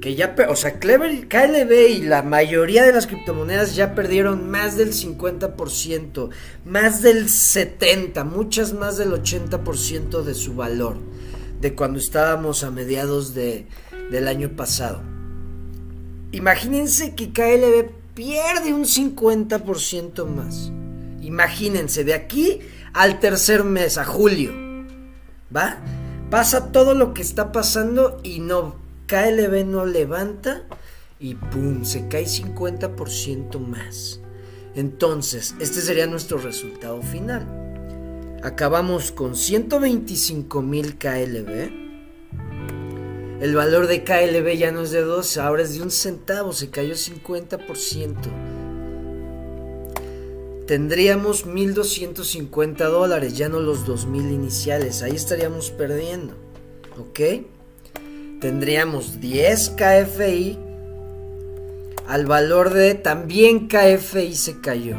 que 0.01 0.15
ya, 0.15 0.35
o 0.49 0.55
sea, 0.55 0.79
Clever, 0.79 1.27
KLB 1.27 1.71
y 1.89 2.01
la 2.01 2.21
mayoría 2.21 2.85
de 2.85 2.93
las 2.93 3.07
criptomonedas 3.07 3.75
ya 3.75 3.95
perdieron 3.95 4.49
más 4.49 4.77
del 4.77 4.93
50%, 4.93 6.29
más 6.65 7.01
del 7.01 7.25
70%, 7.25 8.23
muchas 8.25 8.73
más 8.73 8.97
del 8.97 9.11
80% 9.11 10.21
de 10.21 10.33
su 10.35 10.55
valor 10.55 10.97
de 11.59 11.73
cuando 11.73 11.99
estábamos 11.99 12.63
a 12.63 12.71
mediados 12.71 13.33
de, 13.33 13.67
del 14.11 14.27
año 14.27 14.49
pasado. 14.55 15.01
Imagínense 16.31 17.15
que 17.15 17.31
KLB 17.31 17.89
pierde 18.13 18.73
un 18.73 18.85
50% 18.85 20.25
más. 20.25 20.71
Imagínense, 21.21 22.03
de 22.03 22.13
aquí 22.13 22.59
al 22.93 23.19
tercer 23.19 23.63
mes, 23.63 23.97
a 23.97 24.05
julio, 24.05 24.51
¿va? 25.55 25.77
Pasa 26.29 26.71
todo 26.71 26.93
lo 26.93 27.13
que 27.13 27.21
está 27.21 27.51
pasando 27.51 28.19
y 28.23 28.39
no, 28.39 28.75
KLB 29.07 29.65
no 29.65 29.85
levanta 29.85 30.63
y 31.19 31.35
¡pum! 31.35 31.85
Se 31.85 32.09
cae 32.09 32.25
50% 32.25 33.57
más. 33.59 34.19
Entonces, 34.75 35.55
este 35.59 35.79
sería 35.81 36.07
nuestro 36.07 36.37
resultado 36.37 37.01
final. 37.01 37.47
Acabamos 38.43 39.11
con 39.11 39.35
125 39.35 40.61
mil 40.61 40.97
KLB. 40.97 41.87
El 43.41 43.55
valor 43.55 43.87
de 43.87 44.03
KLB 44.03 44.57
ya 44.57 44.71
no 44.71 44.81
es 44.81 44.91
de 44.91 45.01
12, 45.01 45.39
ahora 45.39 45.63
es 45.63 45.73
de 45.75 45.81
un 45.81 45.91
centavo, 45.91 46.51
se 46.53 46.69
cayó 46.69 46.93
50% 46.93 48.15
tendríamos 50.67 51.47
1.250 51.47 52.75
dólares, 52.89 53.37
ya 53.37 53.47
no 53.47 53.61
los 53.61 53.87
2.000 53.87 54.33
iniciales, 54.33 55.01
ahí 55.01 55.15
estaríamos 55.15 55.71
perdiendo, 55.71 56.33
¿ok? 56.99 57.47
Tendríamos 58.39 59.19
10 59.19 59.69
KFI 59.71 60.57
al 62.07 62.25
valor 62.25 62.71
de 62.71 62.93
también 62.93 63.67
KFI 63.67 64.35
se 64.35 64.61
cayó. 64.61 64.95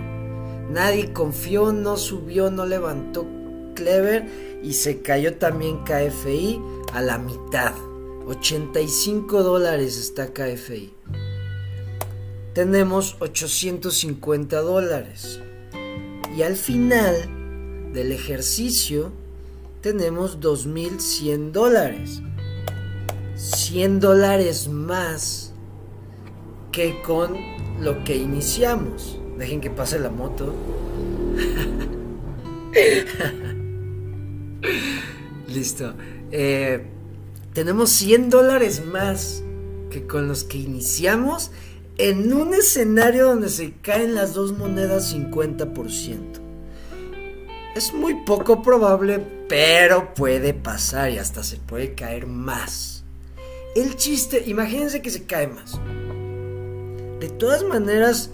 Nadie 0.70 1.12
confió, 1.12 1.72
no 1.72 1.96
subió, 1.96 2.50
no 2.50 2.66
levantó 2.66 3.26
Clever 3.74 4.26
y 4.62 4.72
se 4.72 5.02
cayó 5.02 5.36
también 5.36 5.84
KFI 5.84 6.60
a 6.92 7.00
la 7.00 7.18
mitad. 7.18 7.72
85 8.26 9.42
dólares 9.42 9.96
está 9.96 10.34
KFI. 10.34 10.92
Tenemos 12.52 13.16
850 13.20 14.60
dólares. 14.60 15.40
Y 16.36 16.42
al 16.42 16.56
final 16.56 17.92
del 17.94 18.10
ejercicio 18.12 19.12
tenemos 19.80 20.40
2.100 20.40 21.52
dólares. 21.52 22.20
100 23.38 24.00
dólares 24.00 24.68
más 24.68 25.52
que 26.72 27.00
con 27.02 27.36
lo 27.80 28.02
que 28.02 28.16
iniciamos. 28.16 29.20
Dejen 29.38 29.60
que 29.60 29.70
pase 29.70 30.00
la 30.00 30.10
moto. 30.10 30.52
Listo. 35.46 35.94
Eh, 36.32 36.84
tenemos 37.52 37.90
100 37.90 38.28
dólares 38.28 38.84
más 38.84 39.44
que 39.90 40.04
con 40.06 40.26
los 40.26 40.42
que 40.42 40.58
iniciamos 40.58 41.52
en 41.96 42.32
un 42.32 42.54
escenario 42.54 43.26
donde 43.26 43.50
se 43.50 43.74
caen 43.74 44.16
las 44.16 44.34
dos 44.34 44.58
monedas 44.58 45.14
50%. 45.14 46.40
Es 47.76 47.94
muy 47.94 48.24
poco 48.24 48.62
probable, 48.62 49.24
pero 49.48 50.12
puede 50.14 50.54
pasar 50.54 51.12
y 51.12 51.18
hasta 51.18 51.44
se 51.44 51.58
puede 51.58 51.94
caer 51.94 52.26
más. 52.26 52.97
El 53.74 53.96
chiste, 53.96 54.42
imagínense 54.46 55.02
que 55.02 55.10
se 55.10 55.24
cae 55.24 55.46
más. 55.46 55.80
De 57.20 57.28
todas 57.28 57.64
maneras, 57.64 58.30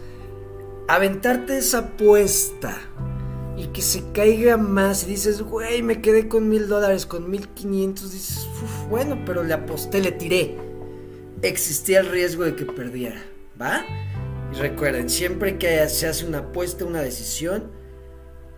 aventarte 0.88 1.58
esa 1.58 1.78
apuesta 1.78 2.76
y 3.56 3.68
que 3.68 3.82
se 3.82 4.02
caiga 4.12 4.56
más 4.56 5.04
y 5.04 5.06
dices, 5.06 5.42
güey, 5.42 5.82
me 5.82 6.00
quedé 6.00 6.28
con 6.28 6.48
mil 6.48 6.68
dólares, 6.68 7.06
con 7.06 7.30
mil 7.30 7.48
quinientos, 7.48 8.12
dices, 8.12 8.46
bueno, 8.88 9.22
pero 9.24 9.42
le 9.42 9.54
aposté, 9.54 10.00
le 10.00 10.12
tiré. 10.12 10.56
Existía 11.42 12.00
el 12.00 12.08
riesgo 12.08 12.44
de 12.44 12.56
que 12.56 12.64
perdiera. 12.64 13.22
¿va? 13.60 13.84
Y 14.52 14.56
recuerden, 14.56 15.08
siempre 15.08 15.58
que 15.58 15.88
se 15.88 16.06
hace 16.06 16.24
una 16.24 16.38
apuesta, 16.38 16.84
una 16.84 17.00
decisión, 17.00 17.70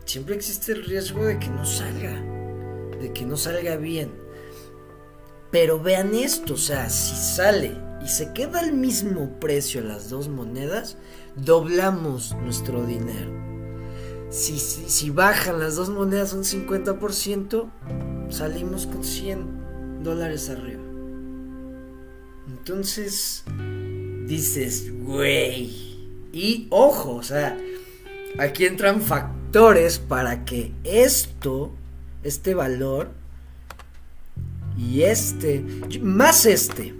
siempre 0.04 0.34
existe 0.34 0.72
el 0.72 0.84
riesgo 0.84 1.24
de 1.24 1.38
que 1.38 1.48
no 1.48 1.64
salga, 1.64 2.22
de 3.00 3.12
que 3.12 3.24
no 3.24 3.36
salga 3.36 3.76
bien. 3.76 4.10
Pero 5.50 5.80
vean 5.80 6.14
esto, 6.14 6.54
o 6.54 6.58
sea, 6.58 6.90
si 6.90 7.14
sale 7.14 7.76
y 8.04 8.08
se 8.08 8.32
queda 8.32 8.60
al 8.60 8.72
mismo 8.72 9.38
precio 9.40 9.80
las 9.80 10.10
dos 10.10 10.28
monedas, 10.28 10.96
doblamos 11.36 12.34
nuestro 12.42 12.84
dinero. 12.84 13.32
Si, 14.30 14.58
si, 14.58 14.88
si 14.88 15.10
bajan 15.10 15.60
las 15.60 15.76
dos 15.76 15.88
monedas 15.88 16.32
un 16.32 16.42
50%, 16.42 17.70
salimos 18.28 18.86
con 18.86 19.04
100 19.04 20.02
dólares 20.02 20.50
arriba. 20.50 20.82
Entonces, 22.48 23.44
dices, 24.26 24.92
güey. 25.04 25.70
Y 26.32 26.66
ojo, 26.70 27.14
o 27.14 27.22
sea, 27.22 27.56
aquí 28.38 28.66
entran 28.66 29.00
factores 29.00 29.98
para 29.98 30.44
que 30.44 30.72
esto, 30.84 31.70
este 32.22 32.54
valor 32.54 33.10
y 34.76 35.02
este, 35.02 35.64
más 36.00 36.44
este, 36.46 36.94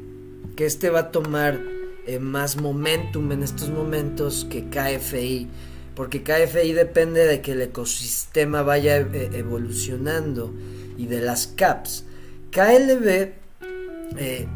que 0.57 0.65
este 0.65 0.91
va 0.91 1.01
a 1.01 1.11
tomar 1.11 1.61
eh, 2.07 2.19
más 2.19 2.57
momentum 2.57 3.33
en 3.33 3.43
estos 3.43 3.69
momentos 3.69 4.47
que 4.51 4.69
KFI, 4.71 5.49
porque 5.95 6.23
KFI 6.23 6.73
depende 6.73 7.27
de 7.27 7.43
que 7.43 7.53
el 7.53 7.63
ecosistema 7.63 8.63
vaya 8.63 8.97
eh, 8.97 9.31
evolucionando 9.35 10.55
y 10.97 11.07
de 11.07 11.21
las 11.21 11.49
caps. 11.49 12.05
KLB 12.51 13.33
eh, 14.17 14.47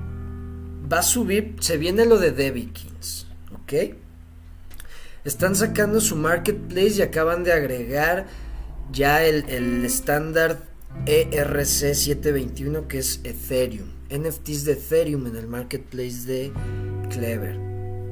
va 0.90 1.00
a 1.00 1.02
subir, 1.02 1.56
se 1.60 1.76
viene 1.76 2.06
lo 2.06 2.18
de 2.18 2.30
Debikins, 2.30 3.26
¿ok? 3.62 3.96
Están 5.24 5.54
sacando 5.54 6.00
su 6.00 6.16
marketplace 6.16 6.96
y 6.96 7.02
acaban 7.02 7.44
de 7.44 7.52
agregar 7.52 8.26
ya 8.90 9.22
el 9.22 9.84
estándar 9.84 10.69
ERC 11.06 11.94
721 11.94 12.88
que 12.88 12.99
es 12.99 13.20
Ethereum. 13.25 13.88
NFTs 14.11 14.64
de 14.64 14.73
Ethereum 14.73 15.26
en 15.26 15.37
el 15.37 15.47
marketplace 15.47 16.26
de 16.26 16.52
Clever. 17.11 17.54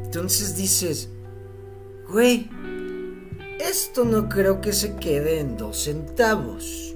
Entonces 0.04 0.56
dices, 0.56 1.08
güey, 2.08 2.48
esto 3.58 4.04
no 4.04 4.28
creo 4.28 4.60
que 4.60 4.72
se 4.72 4.96
quede 4.96 5.40
en 5.40 5.56
dos 5.56 5.84
centavos. 5.84 6.94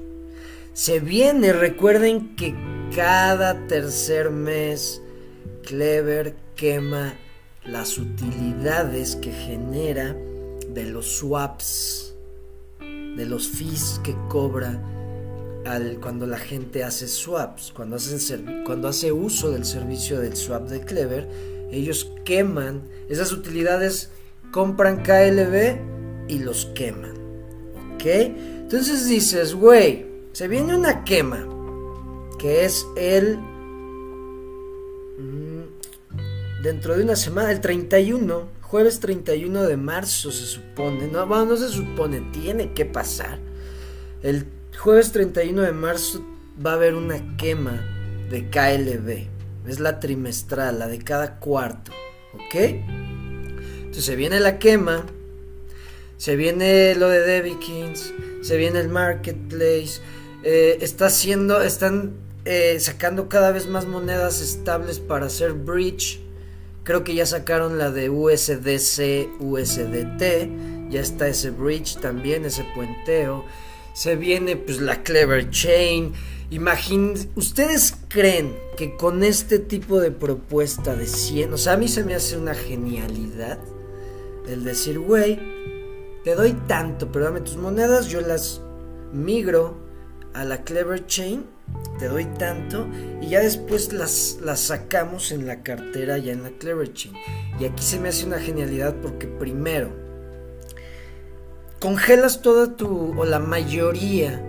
Se 0.73 1.01
viene, 1.01 1.53
recuerden 1.53 2.37
que 2.37 2.55
cada 2.95 3.67
tercer 3.67 4.31
mes 4.31 5.03
Clever 5.65 6.35
quema 6.57 7.15
las 7.65 7.99
utilidades 7.99 9.17
que 9.17 9.33
genera 9.33 10.17
de 10.69 10.85
los 10.85 11.07
swaps, 11.07 12.15
de 12.81 13.27
los 13.27 13.49
fees 13.49 14.01
que 14.03 14.17
cobra 14.29 14.81
al, 15.65 16.01
cuando 16.01 16.27
la 16.27 16.39
gente 16.39 16.85
hace 16.85 17.09
swaps, 17.09 17.73
cuando, 17.73 17.97
cuando 18.65 18.89
hace 18.89 19.13
uso 19.13 19.51
del 19.51 19.65
servicio 19.65 20.21
del 20.21 20.37
swap 20.37 20.69
de 20.69 20.81
Clever, 20.81 21.29
ellos 21.71 22.11
queman 22.25 22.83
esas 23.09 23.33
utilidades, 23.33 24.11
compran 24.51 25.03
KLB 25.03 26.29
y 26.29 26.39
los 26.39 26.67
queman. 26.67 27.15
¿Ok? 27.95 28.05
Entonces 28.07 29.09
dices, 29.09 29.55
güey, 29.55 30.07
se 30.33 30.49
viene 30.49 30.77
una 30.77 31.05
quema, 31.05 31.47
que 32.39 32.65
es 32.65 32.87
el... 32.97 33.39
Mm, 35.19 35.63
dentro 36.63 36.97
de 36.97 37.05
una 37.05 37.17
semana, 37.17 37.53
el 37.53 37.61
31, 37.61 38.49
jueves 38.61 39.01
31 39.01 39.65
de 39.65 39.77
marzo 39.77 40.33
se 40.33 40.47
supone, 40.47 41.07
no, 41.07 41.27
bueno, 41.27 41.45
no 41.47 41.57
se 41.57 41.69
supone, 41.69 42.21
tiene 42.33 42.73
que 42.73 42.87
pasar. 42.87 43.39
El 44.23 44.47
Jueves 44.79 45.13
31 45.13 45.63
de 45.63 45.73
marzo 45.73 46.25
va 46.65 46.73
a 46.73 46.75
haber 46.75 46.95
una 46.95 47.37
quema 47.37 47.85
de 48.31 48.51
KLB. 48.51 49.29
Es 49.69 49.79
la 49.79 50.01
trimestral, 50.01 50.81
la 50.81 50.89
de 50.89 50.99
cada 50.99 51.39
cuarto. 51.39 51.93
¿Ok? 52.35 52.55
Entonces 52.55 54.05
se 54.05 54.17
viene 54.17 54.41
la 54.41 54.59
quema. 54.59 55.07
Se 56.17 56.35
viene 56.35 56.97
lo 56.97 57.09
de 57.09 57.21
Debikins. 57.21 58.13
Se 58.41 58.57
viene 58.57 58.81
el 58.81 58.89
marketplace. 58.89 60.01
Eh, 60.43 60.79
está 60.81 61.07
haciendo. 61.07 61.63
Están 61.63 62.15
eh, 62.45 62.81
sacando 62.81 63.29
cada 63.29 63.53
vez 63.53 63.69
más 63.69 63.87
monedas 63.87 64.41
estables 64.41 64.99
para 64.99 65.27
hacer 65.27 65.53
bridge. 65.53 66.21
Creo 66.83 67.05
que 67.05 67.15
ya 67.15 67.27
sacaron 67.27 67.79
la 67.79 67.93
de 67.93 68.11
USDC, 68.11 69.41
USDT. 69.41 70.91
Ya 70.91 71.01
está 71.01 71.29
ese 71.29 71.51
bridge 71.51 72.01
también, 72.01 72.45
ese 72.45 72.65
puenteo 72.75 73.45
se 73.93 74.17
viene 74.17 74.57
pues 74.57 74.81
la 74.81 75.03
Clever 75.03 75.51
Chain. 75.51 76.13
Imaginen, 76.51 77.15
¿ustedes 77.35 77.95
creen 78.09 78.55
que 78.77 78.97
con 78.97 79.23
este 79.23 79.59
tipo 79.59 80.01
de 80.01 80.11
propuesta 80.11 80.95
de 80.95 81.07
100, 81.07 81.53
o 81.53 81.59
sea, 81.59 81.75
a 81.75 81.77
mí 81.77 81.89
se 81.89 82.05
me 82.05 82.15
hace 82.15 82.37
una 82.37 82.55
genialidad 82.55 83.59
el 84.49 84.65
decir, 84.65 84.99
güey, 84.99 85.39
te 86.25 86.35
doy 86.35 86.53
tanto, 86.67 87.11
pero 87.11 87.27
dame 87.27 87.41
tus 87.41 87.57
monedas, 87.57 88.09
yo 88.09 88.21
las 88.21 88.61
migro 89.13 89.77
a 90.35 90.45
la 90.45 90.65
Clever 90.65 91.07
Chain, 91.07 91.45
te 91.99 92.09
doy 92.09 92.25
tanto, 92.25 92.87
y 93.21 93.29
ya 93.29 93.41
después 93.41 93.93
las, 93.93 94.39
las 94.43 94.61
sacamos 94.61 95.33
en 95.33 95.47
la 95.47 95.63
cartera, 95.63 96.19
ya 96.19 96.33
en 96.33 96.43
la 96.43 96.51
Clever 96.51 96.93
Chain. 96.93 97.15
Y 97.61 97.65
aquí 97.65 97.83
se 97.83 97.99
me 97.99 98.09
hace 98.09 98.27
una 98.27 98.39
genialidad 98.39 98.95
porque 99.01 99.27
primero, 99.27 99.91
congelas 101.83 102.43
toda 102.43 102.77
tu, 102.77 103.13
o 103.21 103.25
la 103.25 103.41
mayoría 103.41 104.41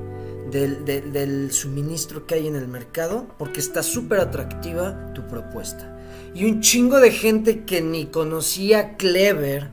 del, 0.52 1.50
suministro 1.52 2.28
que 2.28 2.36
hay 2.36 2.48
en 2.48 2.56
el 2.56 2.68
mercado 2.68 3.26
porque 3.40 3.60
está 3.60 3.82
súper 3.82 4.20
atractiva 4.20 5.12
tu 5.16 5.28
propuesta. 5.28 5.98
Y 6.36 6.46
un 6.46 6.62
chingo 6.62 7.00
de 7.00 7.10
gente 7.10 7.64
que 7.64 7.82
ni 7.82 8.06
conocía 8.06 8.98
Clever 8.98 9.72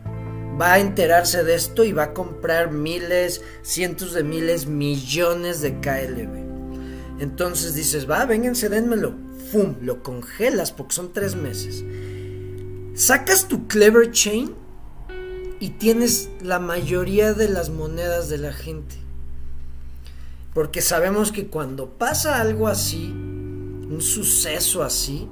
va 0.58 0.72
a 0.72 0.78
enterarse 0.78 1.44
de 1.44 1.54
esto 1.54 1.84
y 1.84 1.92
va 1.92 2.04
a 2.04 2.14
comprar 2.14 2.72
miles, 2.72 3.42
cientos 3.60 4.14
de 4.14 4.24
miles, 4.24 4.66
millones 4.66 5.60
de 5.60 5.80
KLB. 5.80 7.20
Entonces 7.20 7.74
dices, 7.74 8.10
va, 8.10 8.24
vénganse, 8.24 8.70
denmelo. 8.70 9.12
¡Fum! 9.52 9.74
Lo 9.82 10.02
congelas 10.02 10.72
porque 10.72 10.94
son 10.94 11.12
tres 11.12 11.36
meses. 11.36 11.84
Sacas 12.94 13.48
tu 13.48 13.68
Clever 13.68 14.10
Chain 14.12 14.54
y 15.60 15.70
tienes 15.70 16.30
la 16.42 16.58
mayoría 16.58 17.34
de 17.34 17.50
las 17.50 17.68
monedas 17.68 18.30
de 18.30 18.38
la 18.38 18.52
gente. 18.52 18.96
Porque 20.54 20.80
sabemos 20.80 21.30
que 21.30 21.46
cuando 21.46 21.90
pasa 21.90 22.40
algo 22.40 22.66
así, 22.66 23.10
un 23.10 24.00
suceso 24.00 24.82
así, 24.82 25.28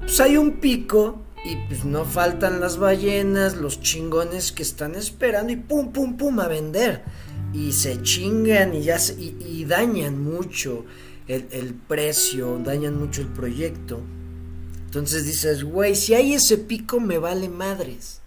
pues 0.00 0.20
hay 0.20 0.36
un 0.36 0.60
pico 0.60 1.22
y 1.42 1.56
pues 1.68 1.86
no 1.86 2.04
faltan 2.04 2.60
las 2.60 2.76
ballenas, 2.76 3.56
los 3.56 3.80
chingones 3.80 4.52
que 4.52 4.62
están 4.62 4.94
esperando 4.94 5.52
y 5.52 5.56
pum, 5.56 5.90
pum, 5.90 6.18
pum 6.18 6.38
a 6.40 6.46
vender. 6.46 7.02
Y 7.54 7.72
se 7.72 8.02
chingan 8.02 8.74
y, 8.74 8.82
ya 8.82 8.98
y, 9.18 9.64
dañan 9.64 10.22
mucho 10.22 10.84
el, 11.26 11.48
el 11.50 11.74
precio, 11.74 12.60
dañan 12.62 12.98
mucho 12.98 13.22
el 13.22 13.28
proyecto. 13.28 14.00
Entonces 14.84 15.24
dices, 15.24 15.64
güey, 15.64 15.96
si 15.96 16.14
hay 16.14 16.34
ese 16.34 16.58
pico 16.58 17.00
me 17.00 17.18
vale 17.18 17.48
madres. 17.48 18.19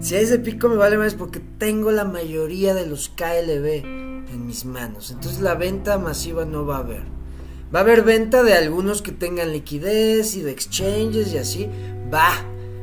Si 0.00 0.14
hay 0.14 0.24
ese 0.24 0.38
pico 0.38 0.68
me 0.68 0.76
vale 0.76 0.98
más 0.98 1.14
porque 1.14 1.40
tengo 1.58 1.90
la 1.90 2.04
mayoría 2.04 2.74
de 2.74 2.86
los 2.86 3.08
KLB 3.08 3.84
en 3.84 4.46
mis 4.46 4.64
manos. 4.64 5.10
Entonces 5.10 5.40
la 5.40 5.54
venta 5.54 5.98
masiva 5.98 6.44
no 6.44 6.66
va 6.66 6.76
a 6.76 6.80
haber. 6.80 7.02
Va 7.74 7.80
a 7.80 7.82
haber 7.82 8.02
venta 8.02 8.42
de 8.42 8.54
algunos 8.54 9.02
que 9.02 9.12
tengan 9.12 9.52
liquidez 9.52 10.36
y 10.36 10.42
de 10.42 10.50
exchanges 10.50 11.32
y 11.32 11.38
así. 11.38 11.68
Va, 12.12 12.30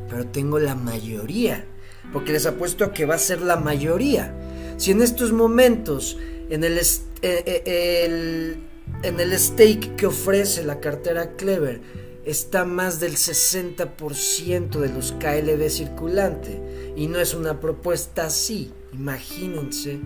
pero 0.10 0.28
tengo 0.28 0.60
la 0.60 0.76
mayoría. 0.76 1.65
Porque 2.12 2.34
les 2.34 2.45
apuesto 2.45 2.91
que 2.91 3.06
va 3.06 3.15
a 3.15 3.19
ser 3.19 3.41
la 3.41 3.56
mayoría. 3.58 4.36
Si 4.78 4.91
en 4.91 5.02
estos 5.02 5.32
momentos, 5.32 6.17
en 6.50 6.63
el, 6.63 6.78
eh, 6.78 6.84
eh, 7.21 8.04
el, 8.06 8.58
en 9.04 9.19
el 9.19 9.38
stake 9.38 9.95
que 9.95 10.08
ofrece 10.08 10.63
la 10.63 10.80
cartera 10.80 11.36
Clever, 11.36 11.82
está 12.26 12.65
más 12.65 13.00
del 13.00 13.13
60% 13.13 14.80
de 14.80 14.89
los 14.89 15.12
KLB 15.13 15.69
circulante 15.69 16.60
y 16.95 17.08
no 17.08 17.19
es 17.19 17.34
una 17.34 17.60
propuesta 17.60 18.25
así, 18.25 18.71
imagínense. 18.93 19.99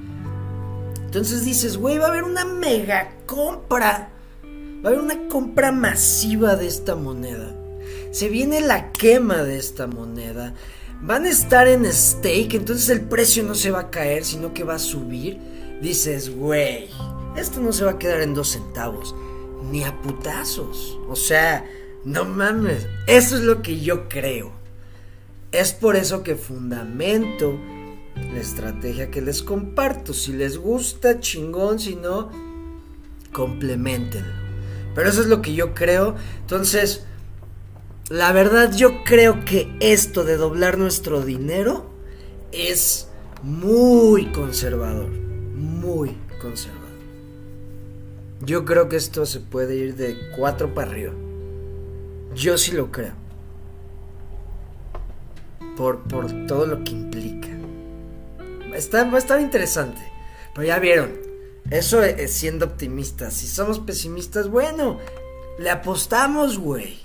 Entonces 1.06 1.46
dices, 1.46 1.78
güey, 1.78 1.98
va 1.98 2.08
a 2.08 2.10
haber 2.10 2.24
una 2.24 2.46
mega 2.46 3.16
compra. 3.26 4.10
Va 4.44 4.90
a 4.90 4.92
haber 4.92 5.00
una 5.00 5.28
compra 5.30 5.72
masiva 5.72 6.56
de 6.56 6.68
esta 6.68 6.96
moneda. 6.96 7.56
Se 8.12 8.30
viene 8.30 8.62
la 8.62 8.92
quema 8.92 9.44
de 9.44 9.58
esta 9.58 9.88
moneda. 9.88 10.54
Van 11.02 11.26
a 11.26 11.30
estar 11.30 11.68
en 11.68 11.86
stake, 11.86 12.56
entonces 12.56 12.90
el 12.90 13.02
precio 13.02 13.44
no 13.44 13.56
se 13.56 13.72
va 13.72 13.80
a 13.82 13.90
caer, 13.90 14.26
sino 14.26 14.54
que 14.54 14.64
va 14.64 14.76
a 14.76 14.80
subir. 14.80 15.40
Dices, 15.82 16.36
güey, 16.36 16.90
esto 17.36 17.60
no 17.60 17.74
se 17.74 17.86
va 17.86 17.92
a 17.92 18.00
quedar 18.00 18.22
en 18.22 18.34
dos 18.34 18.50
centavos, 18.50 19.14
ni 19.72 19.84
a 19.84 20.02
putazos. 20.02 20.98
O 21.10 21.16
sea, 21.16 21.66
no 22.04 22.26
mames, 22.26 22.88
eso 23.08 23.36
es 23.38 23.44
lo 23.44 23.62
que 23.62 23.80
yo 23.80 24.08
creo. 24.08 24.55
Es 25.56 25.72
por 25.72 25.96
eso 25.96 26.22
que 26.22 26.36
fundamento 26.36 27.58
la 28.18 28.42
estrategia 28.42 29.10
que 29.10 29.22
les 29.22 29.42
comparto. 29.42 30.14
Si 30.14 30.34
les 30.34 30.58
gusta, 30.58 31.22
chingón, 31.22 31.80
si 31.80 31.96
no, 31.96 32.30
complementenlo. 33.32 34.34
Pero 34.94 35.08
eso 35.08 35.22
es 35.22 35.28
lo 35.28 35.42
que 35.42 35.54
yo 35.54 35.74
creo. 35.74 36.16
Entonces, 36.42 37.06
la 38.10 38.34
verdad 38.34 38.76
yo 38.76 39.06
creo 39.06 39.46
que 39.46 39.74
esto 39.80 40.26
de 40.26 40.36
doblar 40.36 40.78
nuestro 40.78 41.22
dinero 41.22 41.90
es 42.52 43.08
muy 43.42 44.34
conservador. 44.34 45.08
Muy 45.08 46.18
conservador. 46.42 46.84
Yo 48.42 48.66
creo 48.66 48.90
que 48.90 48.98
esto 48.98 49.26
se 49.26 49.40
puede 49.40 49.78
ir 49.78 49.96
de 49.96 50.18
cuatro 50.36 50.74
para 50.74 50.92
arriba. 50.92 51.14
Yo 52.36 52.58
sí 52.58 52.74
lo 52.74 52.92
creo. 52.92 53.25
Por, 55.76 56.00
por 56.04 56.48
todo 56.48 56.66
lo 56.66 56.84
que 56.84 56.92
implica. 56.92 57.50
Está, 58.74 59.04
va 59.06 59.16
a 59.16 59.20
estar 59.20 59.40
interesante. 59.40 60.02
Pero 60.54 60.68
ya 60.68 60.80
vieron. 60.80 61.14
Eso 61.70 62.04
es 62.04 62.32
siendo 62.32 62.66
optimistas. 62.66 63.34
Si 63.34 63.48
somos 63.48 63.80
pesimistas, 63.80 64.50
bueno, 64.50 65.00
le 65.58 65.70
apostamos, 65.70 66.60
güey. 66.60 67.00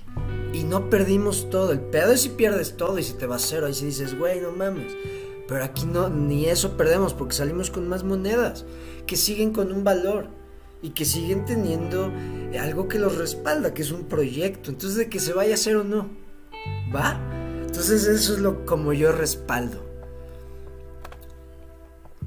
Y 0.52 0.64
no 0.64 0.90
perdimos 0.90 1.48
todo. 1.50 1.72
El 1.72 1.80
pedo 1.80 2.12
es 2.12 2.22
si 2.22 2.28
pierdes 2.30 2.76
todo 2.76 2.98
y 2.98 3.02
si 3.02 3.14
te 3.14 3.26
va 3.26 3.36
a 3.36 3.40
cero. 3.40 3.66
Ahí 3.66 3.74
si 3.74 3.86
dices, 3.86 4.18
güey, 4.18 4.40
no 4.40 4.52
mames. 4.52 4.92
Pero 5.48 5.64
aquí 5.64 5.84
no, 5.84 6.08
ni 6.08 6.46
eso 6.46 6.76
perdemos 6.76 7.12
porque 7.12 7.34
salimos 7.34 7.70
con 7.70 7.88
más 7.88 8.04
monedas 8.04 8.64
que 9.06 9.16
siguen 9.16 9.52
con 9.52 9.72
un 9.72 9.82
valor 9.82 10.28
y 10.82 10.90
que 10.90 11.04
siguen 11.04 11.44
teniendo 11.44 12.12
algo 12.60 12.86
que 12.86 13.00
los 13.00 13.16
respalda, 13.16 13.74
que 13.74 13.82
es 13.82 13.90
un 13.90 14.04
proyecto. 14.04 14.70
Entonces, 14.70 14.96
de 14.96 15.08
que 15.08 15.18
se 15.18 15.32
vaya 15.32 15.52
a 15.52 15.54
hacer 15.54 15.76
o 15.76 15.82
no, 15.82 16.08
¿va? 16.94 17.18
Entonces, 17.70 18.08
eso 18.08 18.34
es 18.34 18.40
lo 18.40 18.66
como 18.66 18.92
yo 18.92 19.12
respaldo. 19.12 19.80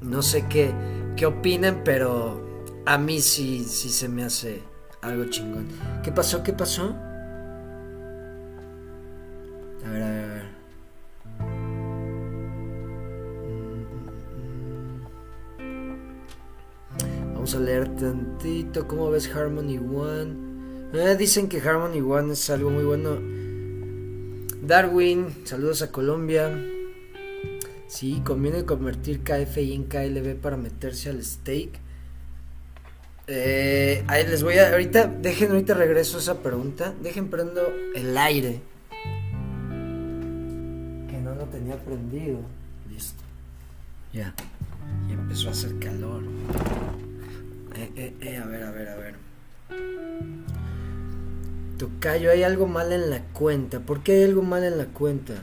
No 0.00 0.22
sé 0.22 0.46
qué, 0.48 0.72
qué 1.16 1.26
opinen, 1.26 1.82
pero 1.84 2.42
a 2.86 2.96
mí 2.96 3.20
sí, 3.20 3.62
sí 3.64 3.90
se 3.90 4.08
me 4.08 4.24
hace 4.24 4.62
algo 5.02 5.26
chingón. 5.26 5.68
¿Qué 6.02 6.10
pasó? 6.12 6.42
¿Qué 6.42 6.54
pasó? 6.54 6.96
A 9.84 9.90
ver, 9.90 10.02
a 10.02 10.08
ver. 10.08 10.44
Vamos 17.34 17.54
a 17.54 17.60
leer 17.60 17.94
tantito. 17.96 18.88
¿Cómo 18.88 19.10
ves 19.10 19.28
Harmony 19.28 19.76
One? 19.76 20.36
Eh, 20.94 21.16
dicen 21.18 21.50
que 21.50 21.60
Harmony 21.60 22.00
One 22.00 22.32
es 22.32 22.48
algo 22.48 22.70
muy 22.70 22.84
bueno. 22.84 23.43
Darwin, 24.66 25.44
saludos 25.44 25.82
a 25.82 25.90
Colombia. 25.90 26.50
Sí, 27.86 28.22
conviene 28.24 28.64
convertir 28.64 29.20
KFI 29.22 29.74
en 29.74 29.84
KLB 29.84 30.36
para 30.40 30.56
meterse 30.56 31.10
al 31.10 31.22
stake. 31.22 31.78
Eh, 33.26 34.04
ahí 34.06 34.26
les 34.26 34.42
voy 34.42 34.58
a. 34.58 34.70
Ahorita, 34.70 35.06
dejen, 35.06 35.50
ahorita 35.50 35.74
regreso 35.74 36.16
a 36.16 36.20
esa 36.20 36.42
pregunta. 36.42 36.94
Dejen 37.02 37.28
prendo 37.28 37.62
el 37.94 38.16
aire. 38.16 38.60
Que 41.08 41.18
no 41.18 41.34
lo 41.34 41.44
tenía 41.44 41.76
prendido. 41.76 42.40
Listo. 42.90 43.22
Ya. 44.12 44.34
Y 45.08 45.12
empezó 45.12 45.48
a 45.48 45.52
hacer 45.52 45.78
calor. 45.78 46.22
Eh, 47.76 47.90
eh, 47.96 48.14
eh, 48.20 48.36
a 48.38 48.46
ver, 48.46 48.62
a 48.62 48.70
ver, 48.70 48.88
a 48.88 48.96
ver. 48.96 49.14
Tocayo, 51.78 52.30
hay 52.30 52.42
algo 52.42 52.66
mal 52.66 52.92
en 52.92 53.10
la 53.10 53.22
cuenta. 53.32 53.80
¿Por 53.80 54.02
qué 54.02 54.12
hay 54.12 54.22
algo 54.24 54.42
mal 54.42 54.64
en 54.64 54.78
la 54.78 54.86
cuenta? 54.86 55.34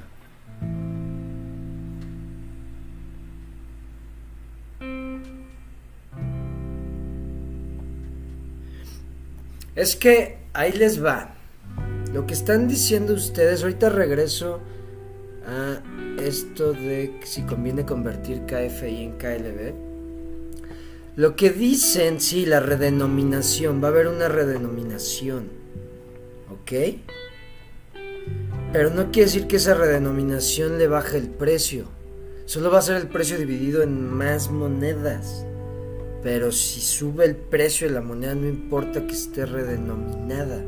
Es 9.76 9.96
que 9.96 10.38
ahí 10.54 10.72
les 10.74 11.04
va. 11.04 11.34
Lo 12.14 12.28
que 12.28 12.34
están 12.34 12.68
diciendo 12.68 13.14
ustedes, 13.14 13.64
ahorita 13.64 13.90
regreso 13.90 14.60
a 15.48 15.82
esto 16.22 16.74
de 16.74 17.20
si 17.24 17.44
conviene 17.44 17.86
convertir 17.86 18.46
KFI 18.46 19.04
en 19.04 19.12
KLB. 19.18 19.74
Lo 21.16 21.36
que 21.36 21.50
dicen, 21.52 22.20
sí, 22.22 22.46
la 22.46 22.60
redenominación, 22.60 23.82
va 23.82 23.88
a 23.88 23.92
haber 23.92 24.08
una 24.08 24.28
redenominación. 24.28 25.61
¿Ok? 26.62 26.72
Pero 28.72 28.90
no 28.90 29.12
quiere 29.12 29.26
decir 29.26 29.48
que 29.48 29.58
esa 29.58 29.74
redenominación 29.74 30.78
le 30.78 30.88
baje 30.88 31.18
el 31.18 31.30
precio. 31.30 31.86
Solo 32.46 32.72
va 32.72 32.80
a 32.80 32.84
ser 32.84 32.98
el 32.98 33.08
precio 33.08 33.38
dividido 33.38 33.82
en 33.82 34.10
más 34.10 34.50
monedas. 34.50 35.46
Pero 36.24 36.52
si 36.52 36.82
sube 36.82 37.26
el 37.26 37.36
precio 37.36 37.88
de 37.88 37.94
la 37.94 38.02
moneda, 38.02 38.36
no 38.36 38.48
importa 38.48 39.06
que 39.08 39.14
esté 39.14 39.46
redenominada. 39.46 40.64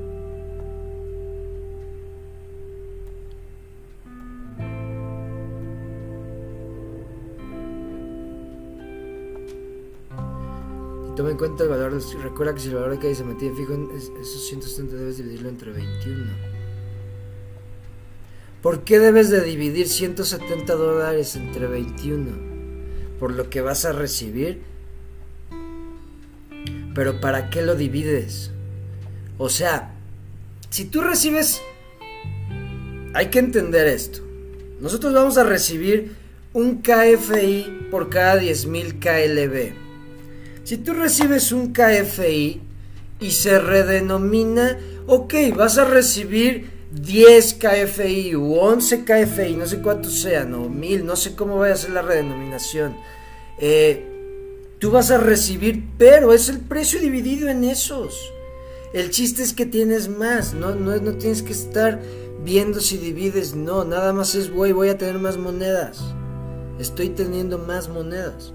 Toma 11.15 11.31
en 11.31 11.37
cuenta 11.37 11.63
el 11.63 11.69
valor. 11.69 11.99
Recuerda 12.21 12.53
que 12.53 12.59
si 12.59 12.69
el 12.69 12.75
valor 12.75 12.91
de 12.91 12.97
calle 12.99 13.15
se 13.15 13.23
mantiene 13.23 13.55
fijo 13.55 13.73
en 13.73 13.89
esos 13.91 14.47
170, 14.47 14.95
debes 14.95 15.17
dividirlo 15.17 15.49
entre 15.49 15.71
21. 15.71 16.25
¿Por 18.61 18.83
qué 18.83 18.99
debes 18.99 19.29
de 19.29 19.41
dividir 19.41 19.87
170 19.87 20.75
dólares 20.75 21.35
entre 21.35 21.67
21? 21.67 23.19
Por 23.19 23.33
lo 23.33 23.49
que 23.49 23.61
vas 23.61 23.85
a 23.85 23.91
recibir 23.91 24.61
pero 26.93 27.19
¿para 27.19 27.49
qué 27.49 27.61
lo 27.61 27.75
divides? 27.75 28.51
O 29.37 29.49
sea, 29.49 29.93
si 30.69 30.85
tú 30.85 31.01
recibes... 31.01 31.61
Hay 33.15 33.27
que 33.27 33.39
entender 33.39 33.87
esto. 33.87 34.21
Nosotros 34.79 35.13
vamos 35.13 35.37
a 35.37 35.43
recibir 35.43 36.15
un 36.53 36.81
KFI 36.81 37.87
por 37.91 38.09
cada 38.09 38.41
10.000 38.41 38.99
KLB. 38.99 39.82
Si 40.63 40.77
tú 40.77 40.93
recibes 40.93 41.51
un 41.51 41.73
KFI 41.73 42.61
y 43.19 43.31
se 43.31 43.59
redenomina, 43.59 44.77
ok, 45.07 45.33
vas 45.55 45.77
a 45.77 45.85
recibir 45.85 46.69
10 46.91 47.55
KFI 47.55 48.35
u 48.35 48.55
11 48.55 49.03
KFI, 49.03 49.55
no 49.55 49.65
sé 49.65 49.81
cuántos 49.81 50.21
sean, 50.21 50.53
o 50.53 50.69
1000, 50.69 51.05
no 51.05 51.15
sé 51.15 51.35
cómo 51.35 51.57
vaya 51.57 51.73
a 51.73 51.77
ser 51.77 51.91
la 51.91 52.01
redenominación. 52.01 52.95
Eh, 53.59 54.09
Tú 54.83 54.91
vas 54.91 55.11
a 55.11 55.17
recibir, 55.17 55.81
pero 55.97 56.33
es 56.33 56.49
el 56.49 56.59
precio 56.59 56.99
dividido 56.99 57.47
en 57.47 57.63
esos. 57.63 58.19
El 58.91 59.11
chiste 59.11 59.41
es 59.41 59.53
que 59.53 59.65
tienes 59.65 60.09
más, 60.09 60.53
no, 60.53 60.75
no, 60.75 60.97
no 60.97 61.13
tienes 61.13 61.41
que 61.41 61.53
estar 61.53 62.01
viendo 62.43 62.81
si 62.81 62.97
divides, 62.97 63.55
no, 63.55 63.85
nada 63.85 64.11
más 64.11 64.35
es 64.35 64.51
voy, 64.51 64.73
voy 64.73 64.89
a 64.89 64.97
tener 64.97 65.19
más 65.19 65.37
monedas. 65.37 66.03
Estoy 66.79 67.07
teniendo 67.07 67.59
más 67.59 67.87
monedas. 67.87 68.53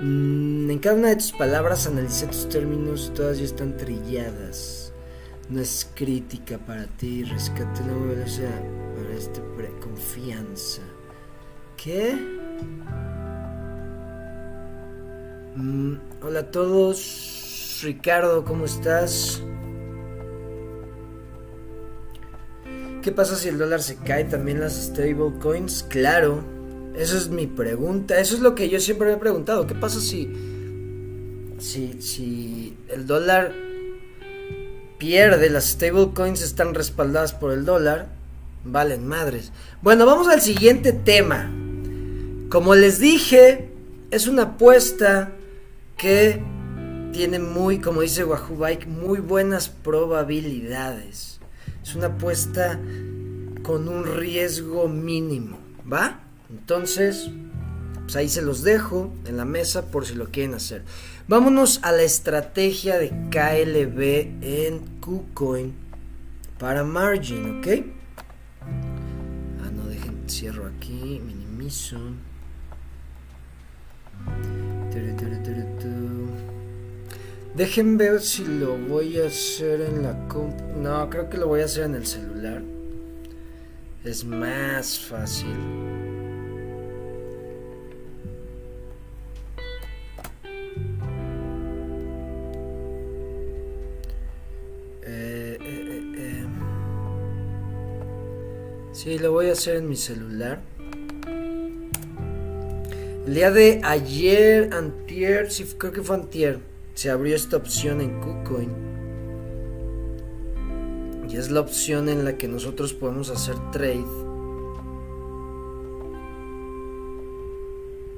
Mm, 0.00 0.70
en 0.70 0.78
cada 0.78 0.96
una 0.96 1.08
de 1.08 1.16
tus 1.16 1.32
palabras 1.32 1.86
analicé 1.86 2.26
tus 2.26 2.48
términos, 2.48 3.12
todas 3.14 3.38
ya 3.38 3.44
están 3.44 3.76
trilladas. 3.76 4.94
No 5.50 5.60
es 5.60 5.90
crítica 5.94 6.56
para 6.58 6.86
ti, 6.86 7.24
rescate 7.24 7.82
la 7.84 8.26
sea, 8.26 8.62
para 8.96 9.14
este 9.14 9.42
confianza. 9.80 10.80
¿Qué? 11.76 12.14
Mm, 15.56 15.94
hola 16.22 16.40
a 16.40 16.50
todos. 16.50 17.80
Ricardo, 17.82 18.44
¿cómo 18.44 18.64
estás? 18.64 19.42
¿Qué 23.02 23.12
pasa 23.12 23.36
si 23.36 23.48
el 23.48 23.58
dólar 23.58 23.82
se 23.82 23.96
cae? 23.96 24.24
¿También 24.24 24.60
las 24.60 24.74
stable 24.74 25.38
coins? 25.40 25.82
Claro. 25.82 26.59
Esa 26.94 27.16
es 27.16 27.28
mi 27.28 27.46
pregunta. 27.46 28.18
Eso 28.20 28.34
es 28.34 28.40
lo 28.40 28.54
que 28.54 28.68
yo 28.68 28.80
siempre 28.80 29.08
me 29.08 29.14
he 29.14 29.18
preguntado. 29.18 29.66
¿Qué 29.66 29.74
pasa 29.74 30.00
si. 30.00 30.30
Si, 31.58 32.00
si 32.00 32.76
el 32.88 33.06
dólar 33.06 33.52
pierde, 34.98 35.50
las 35.50 35.70
stable 35.70 36.10
coins 36.14 36.42
están 36.42 36.74
respaldadas 36.74 37.32
por 37.32 37.52
el 37.52 37.64
dólar? 37.64 38.08
Valen 38.64 39.06
madres. 39.06 39.52
Bueno, 39.82 40.06
vamos 40.06 40.28
al 40.28 40.40
siguiente 40.40 40.92
tema. 40.92 41.50
Como 42.50 42.74
les 42.74 42.98
dije, 42.98 43.70
es 44.10 44.26
una 44.26 44.42
apuesta 44.42 45.32
que 45.96 46.42
tiene 47.12 47.38
muy, 47.38 47.78
como 47.78 48.02
dice 48.02 48.24
Wahoo 48.24 48.58
muy 48.86 49.20
buenas 49.20 49.68
probabilidades. 49.68 51.40
Es 51.82 51.94
una 51.94 52.08
apuesta 52.08 52.78
con 53.62 53.88
un 53.88 54.04
riesgo 54.04 54.88
mínimo, 54.88 55.58
¿va? 55.90 56.20
Entonces, 56.50 57.30
pues 58.02 58.16
ahí 58.16 58.28
se 58.28 58.42
los 58.42 58.62
dejo 58.62 59.12
en 59.26 59.36
la 59.36 59.44
mesa 59.44 59.86
por 59.86 60.04
si 60.04 60.14
lo 60.14 60.26
quieren 60.30 60.54
hacer. 60.54 60.82
Vámonos 61.28 61.80
a 61.82 61.92
la 61.92 62.02
estrategia 62.02 62.98
de 62.98 63.10
KLB 63.30 64.42
en 64.42 64.80
KuCoin 65.00 65.74
para 66.58 66.82
margin, 66.82 67.60
¿ok? 67.60 67.68
Ah, 69.62 69.70
no, 69.72 69.86
dejen, 69.86 70.28
cierro 70.28 70.66
aquí, 70.66 71.20
minimizo. 71.24 71.98
Dejen 77.54 77.98
ver 77.98 78.20
si 78.20 78.44
lo 78.44 78.76
voy 78.76 79.20
a 79.20 79.26
hacer 79.26 79.80
en 79.82 80.02
la 80.02 80.28
comp. 80.28 80.58
No, 80.76 81.10
creo 81.10 81.28
que 81.28 81.36
lo 81.36 81.46
voy 81.46 81.60
a 81.60 81.64
hacer 81.66 81.84
en 81.84 81.94
el 81.94 82.06
celular. 82.06 82.62
Es 84.04 84.24
más 84.24 84.98
fácil. 84.98 86.09
Sí, 99.02 99.18
lo 99.18 99.32
voy 99.32 99.48
a 99.48 99.52
hacer 99.52 99.76
en 99.76 99.88
mi 99.88 99.96
celular. 99.96 100.60
El 103.26 103.34
día 103.34 103.50
de 103.50 103.80
ayer, 103.82 104.74
antier, 104.74 105.50
sí, 105.50 105.64
creo 105.78 105.90
que 105.90 106.02
fue 106.02 106.16
antier. 106.16 106.58
se 106.92 107.08
abrió 107.08 107.34
esta 107.34 107.56
opción 107.56 108.02
en 108.02 108.20
KuCoin. 108.20 108.70
Y 111.30 111.36
es 111.38 111.50
la 111.50 111.60
opción 111.60 112.10
en 112.10 112.26
la 112.26 112.36
que 112.36 112.46
nosotros 112.46 112.92
podemos 112.92 113.30
hacer 113.30 113.54
trade 113.72 114.04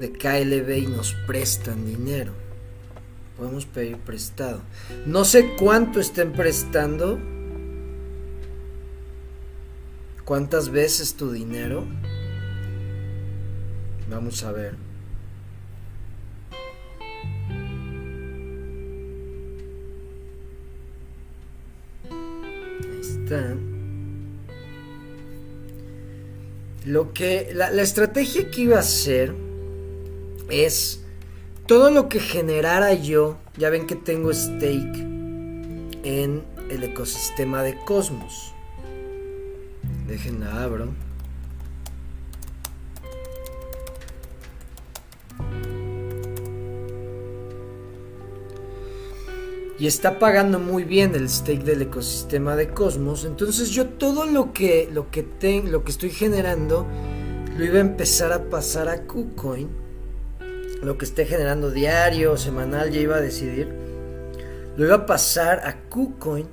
de 0.01 0.11
KLB 0.11 0.79
y 0.79 0.87
nos 0.89 1.15
prestan 1.29 1.87
dinero. 1.87 2.33
Podemos 3.39 3.67
pedir 3.67 3.99
prestado. 3.99 4.63
No 5.07 5.25
sé 5.25 5.55
cuánto 5.57 6.01
estén 6.01 6.33
prestando. 6.33 7.21
¿Cuántas 10.33 10.71
veces 10.71 11.13
tu 11.13 11.31
dinero? 11.31 11.85
Vamos 14.09 14.43
a 14.45 14.53
ver. 14.53 14.77
Ahí 22.11 23.01
está. 23.03 23.57
Lo 26.87 27.13
que 27.13 27.51
la, 27.53 27.71
la 27.71 27.83
estrategia 27.83 28.51
que 28.51 28.63
iba 28.63 28.77
a 28.77 28.81
hacer 28.81 29.35
es 30.49 31.03
todo 31.67 31.91
lo 31.91 32.09
que 32.09 32.21
generara 32.21 32.95
yo, 32.95 33.37
ya 33.59 33.69
ven 33.69 33.87
que 33.87 33.97
tengo 33.97 34.33
stake 34.33 34.97
en 36.05 36.43
el 36.71 36.85
ecosistema 36.85 37.63
de 37.63 37.79
Cosmos. 37.85 38.55
Déjenla 40.07 40.63
abro. 40.63 40.89
y 49.83 49.89
está 49.89 50.21
pagando 50.21 50.61
muy 50.61 50.85
bien 50.85 51.13
el 51.17 51.29
stake 51.29 51.65
del 51.65 51.83
ecosistema 51.83 52.55
de 52.55 52.69
Cosmos. 52.69 53.25
Entonces 53.25 53.71
yo 53.71 53.89
todo 53.89 54.27
lo 54.27 54.53
que 54.53 54.89
lo 54.93 55.11
que 55.11 55.27
lo 55.65 55.83
que 55.83 55.91
estoy 55.91 56.11
generando 56.11 56.87
lo 57.59 57.65
iba 57.65 57.79
a 57.79 57.81
empezar 57.81 58.33
a 58.33 58.45
pasar 58.45 58.89
a 58.89 59.03
KuCoin. 59.09 59.69
Lo 60.85 60.97
que 60.97 61.05
esté 61.05 61.27
generando 61.27 61.73
diario 61.73 62.31
o 62.31 62.37
semanal 62.37 62.93
ya 62.93 63.01
iba 63.01 63.17
a 63.17 63.21
decidir. 63.21 63.75
Lo 64.77 64.87
iba 64.87 64.95
a 64.95 65.07
pasar 65.07 65.67
a 65.67 65.75
KuCoin 65.89 66.47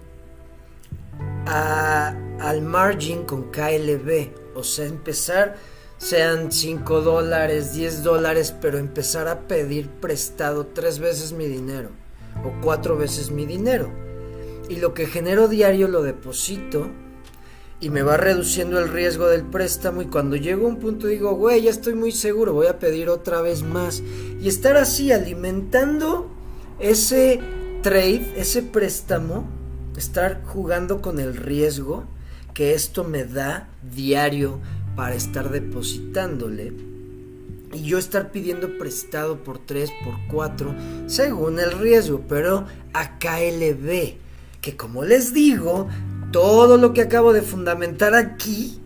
a, 1.45 2.15
al 2.39 2.61
margin 2.61 3.25
con 3.25 3.51
KLB. 3.51 4.29
O 4.55 4.63
sea, 4.63 4.85
empezar 4.85 5.55
sean 5.97 6.51
5 6.51 7.01
dólares, 7.01 7.73
10 7.73 8.03
dólares, 8.03 8.55
pero 8.61 8.77
empezar 8.77 9.27
a 9.27 9.47
pedir 9.47 9.89
prestado 9.89 10.65
tres 10.67 10.99
veces 10.99 11.33
mi 11.33 11.45
dinero 11.45 11.89
o 12.43 12.61
cuatro 12.61 12.97
veces 12.97 13.31
mi 13.31 13.45
dinero. 13.45 13.91
Y 14.69 14.77
lo 14.77 14.93
que 14.93 15.07
genero 15.07 15.47
diario 15.47 15.87
lo 15.87 16.03
deposito 16.03 16.89
y 17.81 17.89
me 17.89 18.01
va 18.01 18.17
reduciendo 18.17 18.79
el 18.79 18.89
riesgo 18.89 19.27
del 19.27 19.43
préstamo 19.43 20.01
y 20.01 20.05
cuando 20.05 20.35
llego 20.35 20.65
a 20.65 20.69
un 20.69 20.79
punto 20.79 21.07
digo, 21.07 21.33
güey, 21.33 21.63
ya 21.63 21.69
estoy 21.69 21.95
muy 21.95 22.11
seguro, 22.11 22.53
voy 22.53 22.67
a 22.67 22.79
pedir 22.79 23.09
otra 23.09 23.41
vez 23.41 23.63
más. 23.63 24.01
Y 24.41 24.47
estar 24.47 24.77
así 24.77 25.11
alimentando 25.11 26.29
ese 26.79 27.39
trade, 27.81 28.33
ese 28.37 28.63
préstamo, 28.63 29.47
estar 29.97 30.43
jugando 30.43 31.01
con 31.01 31.19
el 31.19 31.35
riesgo 31.35 32.05
que 32.59 32.73
esto 32.73 33.05
me 33.05 33.23
da 33.23 33.69
diario 33.95 34.59
para 34.97 35.15
estar 35.15 35.49
depositándole 35.49 36.73
y 37.71 37.83
yo 37.83 37.97
estar 37.97 38.33
pidiendo 38.33 38.77
prestado 38.77 39.45
por 39.45 39.59
3, 39.59 39.89
por 40.03 40.15
4, 40.29 40.75
según 41.07 41.61
el 41.61 41.71
riesgo, 41.71 42.25
pero 42.27 42.65
a 42.91 43.17
KLB, 43.17 44.15
que 44.59 44.75
como 44.75 45.05
les 45.05 45.33
digo, 45.33 45.87
todo 46.33 46.75
lo 46.75 46.91
que 46.91 46.99
acabo 46.99 47.31
de 47.31 47.43
fundamentar 47.43 48.13
aquí, 48.13 48.81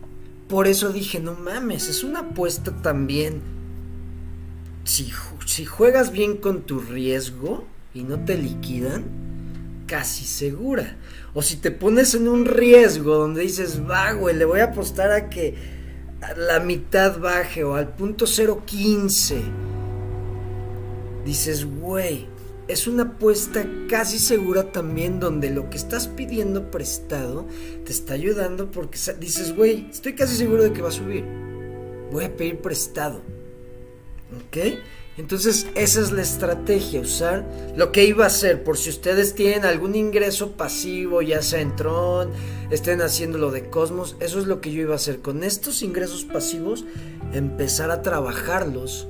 por 0.48 0.68
eso 0.68 0.94
dije, 0.94 1.20
no 1.20 1.34
mames, 1.34 1.90
es 1.90 2.04
una 2.04 2.20
apuesta 2.20 2.76
también. 2.84 3.42
Si, 4.84 5.12
si 5.48 5.66
juegas 5.66 6.12
bien 6.12 6.38
con 6.38 6.62
tu 6.62 6.80
riesgo 6.80 7.66
y 7.92 8.04
no 8.04 8.24
te 8.24 8.38
liquidan, 8.38 9.33
casi 9.94 10.26
segura. 10.26 10.98
O 11.36 11.44
si 11.44 11.58
te 11.58 11.70
pones 11.70 12.16
en 12.16 12.28
un 12.28 12.46
riesgo 12.46 13.16
donde 13.16 13.44
dices, 13.44 13.80
va, 13.88 14.14
güey, 14.14 14.36
le 14.36 14.44
voy 14.44 14.60
a 14.60 14.66
apostar 14.66 15.12
a 15.12 15.30
que 15.30 15.54
la 16.36 16.60
mitad 16.60 17.20
baje 17.20 17.64
o 17.64 17.76
al 17.76 17.90
punto 17.90 18.26
0.15, 18.26 19.36
dices, 21.24 21.66
güey, 21.66 22.26
es 22.68 22.88
una 22.88 23.04
apuesta 23.04 23.68
casi 23.88 24.18
segura 24.18 24.72
también 24.72 25.20
donde 25.20 25.52
lo 25.52 25.70
que 25.70 25.78
estás 25.78 26.08
pidiendo 26.08 26.72
prestado 26.72 27.46
te 27.86 27.92
está 27.92 28.16
ayudando 28.16 28.72
porque 28.72 28.98
dices, 29.20 29.56
güey, 29.56 29.92
estoy 29.92 30.16
casi 30.16 30.36
seguro 30.38 30.64
de 30.64 30.74
que 30.74 30.82
va 30.82 30.90
a 30.90 30.92
subir. 30.92 31.24
Voy 32.12 32.26
a 32.26 32.36
pedir 32.36 32.62
prestado. 32.62 33.22
¿Ok? 34.48 34.58
Entonces 35.18 35.68
esa 35.76 36.02
es 36.02 36.12
la 36.12 36.24
estrategia, 36.24 37.00
usar 37.00 37.46
lo 37.76 37.92
que 37.92 38.06
iba 38.06 38.24
a 38.24 38.28
hacer 38.28 38.64
por 38.64 38.78
si 38.78 38.90
ustedes 38.90 39.36
tienen 39.36 39.64
algún 39.64 39.96
ingreso 39.96 40.54
pasivo, 40.54 41.22
ya 41.22 41.44
sea 41.44 41.62
en 41.62 41.76
Tron, 41.76 42.32
estén 42.72 43.02
haciendo 43.02 43.38
lo 43.38 43.52
de 43.52 43.70
Cosmos, 43.70 44.16
eso 44.20 44.40
es 44.40 44.48
lo 44.48 44.60
que 44.60 44.72
yo 44.72 44.82
iba 44.82 44.94
a 44.94 44.96
hacer. 44.96 45.20
Con 45.20 45.44
estos 45.44 45.84
ingresos 45.84 46.24
pasivos, 46.26 46.84
empezar 47.32 47.92
a 47.92 48.02
trabajarlos 48.02 49.08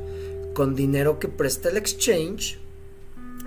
con 0.53 0.75
dinero 0.75 1.19
que 1.19 1.29
presta 1.29 1.69
el 1.69 1.77
exchange 1.77 2.59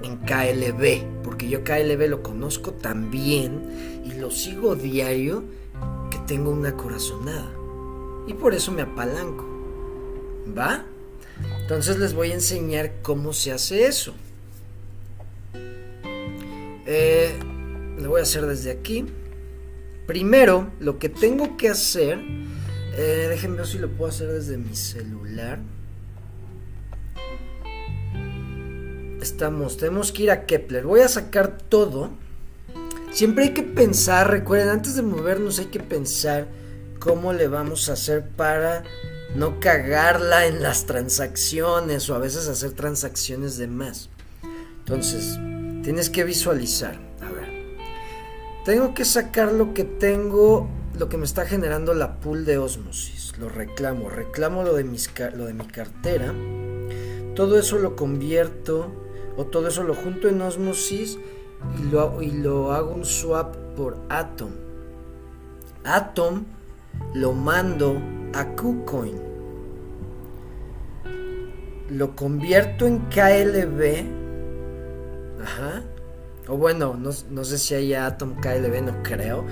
en 0.03 0.16
KLB, 0.19 1.23
porque 1.23 1.49
yo 1.49 1.62
KLB 1.62 2.09
lo 2.09 2.23
conozco 2.23 2.73
tan 2.73 3.11
bien 3.11 4.03
y 4.05 4.19
lo 4.19 4.31
sigo 4.31 4.77
diario 4.77 5.45
que 6.11 6.19
tengo 6.27 6.51
una 6.51 6.75
corazonada. 6.75 7.51
Y 8.27 8.33
por 8.33 8.55
eso 8.55 8.73
me 8.73 8.83
apalanco. 8.83 9.45
¿Va? 10.57 10.87
Entonces 11.66 11.98
les 11.98 12.14
voy 12.14 12.31
a 12.31 12.35
enseñar 12.35 12.92
cómo 13.02 13.33
se 13.33 13.50
hace 13.50 13.88
eso. 13.88 14.14
Eh, 16.87 17.35
lo 17.98 18.09
voy 18.09 18.20
a 18.20 18.22
hacer 18.22 18.46
desde 18.46 18.70
aquí. 18.70 19.05
Primero, 20.07 20.70
lo 20.79 21.00
que 21.00 21.09
tengo 21.09 21.57
que 21.57 21.68
hacer, 21.68 22.20
eh, 22.96 23.26
déjenme 23.31 23.57
ver 23.57 23.66
si 23.66 23.79
lo 23.81 23.90
puedo 23.90 24.11
hacer 24.11 24.29
desde 24.29 24.59
mi 24.59 24.76
celular. 24.76 25.59
Estamos, 29.20 29.76
tenemos 29.76 30.12
que 30.12 30.22
ir 30.22 30.31
a 30.31 30.46
Kepler. 30.46 30.85
Voy 30.85 31.00
a 31.00 31.09
sacar 31.09 31.59
todo. 31.59 32.11
Siempre 33.11 33.42
hay 33.42 33.55
que 33.55 33.64
pensar, 33.64 34.31
recuerden, 34.31 34.68
antes 34.68 34.94
de 34.94 35.02
movernos 35.02 35.59
hay 35.59 35.66
que 35.66 35.81
pensar 35.81 36.46
cómo 37.00 37.33
le 37.33 37.48
vamos 37.48 37.88
a 37.88 37.94
hacer 37.94 38.24
para 38.24 38.85
no 39.34 39.60
cagarla 39.60 40.46
en 40.46 40.62
las 40.62 40.86
transacciones 40.86 42.08
o 42.08 42.14
a 42.14 42.18
veces 42.18 42.48
hacer 42.48 42.72
transacciones 42.72 43.58
de 43.58 43.66
más. 43.66 44.08
Entonces, 44.78 45.38
tienes 45.82 46.10
que 46.10 46.24
visualizar. 46.24 46.98
A 47.20 47.30
ver, 47.30 47.76
tengo 48.64 48.94
que 48.94 49.04
sacar 49.04 49.52
lo 49.52 49.74
que 49.74 49.84
tengo, 49.84 50.68
lo 50.98 51.08
que 51.08 51.16
me 51.16 51.24
está 51.24 51.44
generando 51.44 51.92
la 51.94 52.20
pool 52.20 52.44
de 52.44 52.58
osmosis. 52.58 53.34
Lo 53.38 53.48
reclamo, 53.48 54.08
reclamo 54.08 54.62
lo 54.62 54.74
de, 54.74 54.84
mis, 54.84 55.10
lo 55.34 55.46
de 55.46 55.54
mi 55.54 55.66
cartera. 55.66 56.32
Todo 57.34 57.58
eso 57.58 57.78
lo 57.78 57.96
convierto 57.96 58.92
o 59.36 59.44
todo 59.44 59.68
eso 59.68 59.82
lo 59.82 59.94
junto 59.94 60.28
en 60.28 60.40
osmosis 60.40 61.18
y 61.78 61.90
lo, 61.90 62.22
y 62.22 62.30
lo 62.30 62.72
hago 62.72 62.94
un 62.94 63.04
swap 63.04 63.54
por 63.76 63.98
Atom. 64.08 64.52
Atom 65.84 66.44
lo 67.14 67.32
mando 67.32 68.00
a 68.37 68.55
KuCoin. 68.55 69.18
Lo 71.88 72.14
convierto 72.14 72.87
en 72.87 72.99
KLB. 73.07 74.05
Ajá. 75.42 75.83
O 76.49 76.57
bueno, 76.57 76.94
no, 76.94 77.44
sé 77.44 77.59
si 77.59 77.75
hay 77.75 77.94
Atom 77.94 78.37
KLB, 78.40 78.83
no 78.83 79.03
creo. 79.03 79.44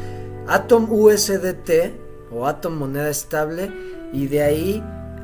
Atom 0.47 0.87
USDT 0.91 1.95
o 2.31 2.47
Atom 2.47 2.75
moneda 2.77 3.09
estable 3.09 3.71
y 4.13 4.27
de 4.27 4.43
ahí 4.43 4.83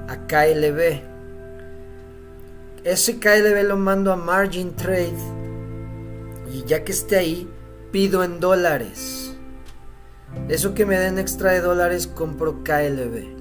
a 0.08 0.26
KLB. 0.26 1.02
Ese 2.82 3.20
KLB 3.20 3.62
lo 3.68 3.76
mando 3.76 4.10
a 4.10 4.16
Margin 4.16 4.74
Trade 4.74 5.18
y 6.50 6.64
ya 6.64 6.82
que 6.82 6.92
esté 6.92 7.18
ahí, 7.18 7.48
pido 7.92 8.24
en 8.24 8.40
dólares. 8.40 9.36
Eso 10.48 10.74
que 10.74 10.86
me 10.86 10.98
den 10.98 11.18
extra 11.18 11.52
de 11.52 11.60
dólares, 11.60 12.06
compro 12.06 12.64
KLB. 12.64 13.39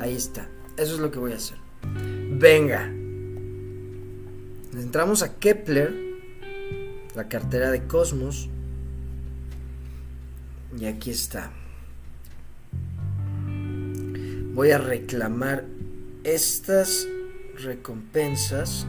Ahí 0.00 0.16
está. 0.16 0.48
Eso 0.78 0.94
es 0.94 1.00
lo 1.00 1.10
que 1.10 1.18
voy 1.18 1.32
a 1.32 1.36
hacer. 1.36 1.58
Venga. 2.32 2.86
Entramos 4.72 5.22
a 5.22 5.34
Kepler, 5.34 5.94
la 7.14 7.28
cartera 7.28 7.70
de 7.70 7.86
Cosmos. 7.86 8.48
Y 10.78 10.86
aquí 10.86 11.10
está. 11.10 11.50
Voy 14.54 14.70
a 14.70 14.78
reclamar 14.78 15.66
estas 16.24 17.06
recompensas. 17.62 18.86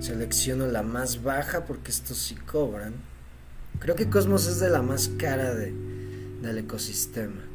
Selecciono 0.00 0.66
la 0.66 0.82
más 0.82 1.22
baja 1.22 1.64
porque 1.64 1.92
estos 1.92 2.18
sí 2.18 2.34
cobran. 2.34 2.94
Creo 3.78 3.94
que 3.94 4.10
Cosmos 4.10 4.48
es 4.48 4.58
de 4.58 4.68
la 4.68 4.82
más 4.82 5.10
cara 5.16 5.54
de, 5.54 5.72
del 6.42 6.58
ecosistema. 6.58 7.45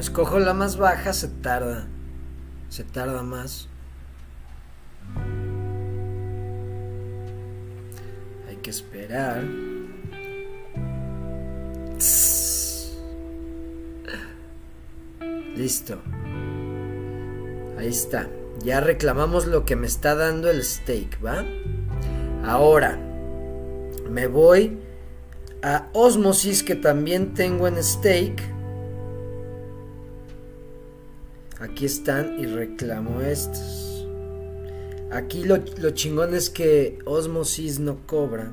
Escojo 0.00 0.38
la 0.38 0.54
más 0.54 0.76
baja, 0.76 1.12
se 1.12 1.28
tarda. 1.28 1.86
Se 2.68 2.84
tarda 2.84 3.22
más. 3.22 3.68
Hay 8.48 8.56
que 8.56 8.70
esperar. 8.70 9.42
Listo. 15.56 16.00
Ahí 17.78 17.88
está. 17.88 18.28
Ya 18.62 18.80
reclamamos 18.80 19.46
lo 19.46 19.64
que 19.64 19.76
me 19.76 19.86
está 19.86 20.14
dando 20.14 20.50
el 20.50 20.62
steak, 20.62 21.24
¿va? 21.24 21.44
Ahora 22.44 22.98
me 24.08 24.26
voy 24.26 24.78
a 25.62 25.88
Osmosis 25.92 26.62
que 26.62 26.74
también 26.74 27.34
tengo 27.34 27.66
en 27.66 27.82
steak. 27.82 28.57
Aquí 31.60 31.86
están 31.86 32.38
y 32.38 32.46
reclamo 32.46 33.20
estos. 33.20 34.06
Aquí 35.10 35.44
lo, 35.44 35.58
lo 35.78 35.90
chingón 35.90 36.34
es 36.34 36.50
que 36.50 36.98
Osmosis 37.04 37.80
no 37.80 38.06
cobra. 38.06 38.52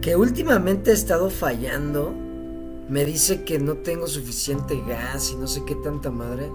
Que 0.00 0.16
últimamente 0.16 0.90
ha 0.90 0.94
estado 0.94 1.30
fallando 1.30 2.14
me 2.88 3.04
dice 3.04 3.44
que 3.44 3.58
no 3.58 3.76
tengo 3.76 4.06
suficiente 4.06 4.82
gas 4.88 5.32
y 5.32 5.36
no 5.36 5.46
sé 5.46 5.62
qué 5.66 5.74
tanta 5.74 6.10
madre. 6.10 6.48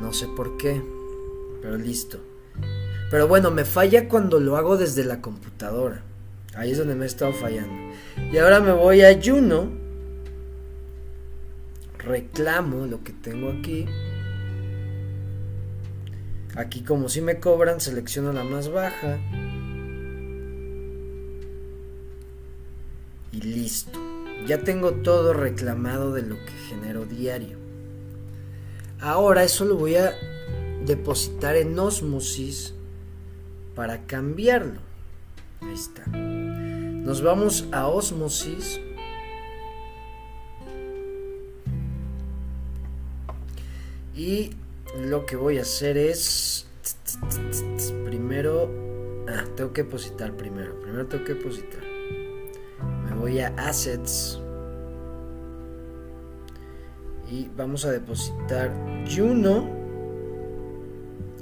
No 0.00 0.12
sé 0.12 0.28
por 0.28 0.56
qué, 0.56 0.80
pero 1.60 1.76
listo. 1.76 2.18
Pero 3.10 3.26
bueno, 3.26 3.50
me 3.50 3.64
falla 3.64 4.08
cuando 4.08 4.38
lo 4.38 4.56
hago 4.56 4.76
desde 4.76 5.04
la 5.04 5.20
computadora. 5.20 6.04
Ahí 6.54 6.70
es 6.70 6.78
donde 6.78 6.94
me 6.94 7.02
he 7.02 7.08
estado 7.08 7.32
fallando. 7.32 7.92
Y 8.32 8.38
ahora 8.38 8.60
me 8.60 8.72
voy 8.72 9.02
a 9.02 9.20
Juno. 9.20 9.72
Reclamo 11.98 12.86
lo 12.86 13.02
que 13.02 13.12
tengo 13.12 13.50
aquí. 13.50 13.86
Aquí 16.56 16.82
como 16.82 17.08
si 17.08 17.20
me 17.20 17.40
cobran, 17.40 17.80
selecciono 17.80 18.32
la 18.32 18.44
más 18.44 18.70
baja. 18.70 19.18
Y 23.32 23.40
listo. 23.40 23.98
Ya 24.46 24.58
tengo 24.58 24.92
todo 24.92 25.32
reclamado 25.32 26.12
de 26.12 26.22
lo 26.22 26.36
que 26.36 26.52
genero 26.68 27.06
diario. 27.06 27.58
Ahora 29.00 29.42
eso 29.42 29.64
lo 29.64 29.76
voy 29.76 29.96
a 29.96 30.14
depositar 30.84 31.56
en 31.56 31.78
Osmosis 31.78 32.74
para 33.74 34.06
cambiarlo. 34.06 34.80
Ahí 35.60 35.74
está. 35.74 36.06
Nos 36.06 37.22
vamos 37.22 37.66
a 37.72 37.88
Osmosis. 37.88 38.80
Y 44.14 44.50
lo 45.00 45.26
que 45.26 45.36
voy 45.36 45.58
a 45.58 45.62
hacer 45.62 45.96
es... 45.96 46.66
Primero... 48.04 48.70
Ah, 49.28 49.44
tengo 49.56 49.72
que 49.72 49.82
depositar 49.82 50.36
primero. 50.36 50.80
Primero 50.80 51.06
tengo 51.06 51.24
que 51.24 51.34
depositar 51.34 51.94
voy 53.24 53.40
a 53.40 53.48
Assets 53.56 54.38
y 57.30 57.48
vamos 57.56 57.86
a 57.86 57.90
depositar 57.90 58.70
Juno, 59.10 59.66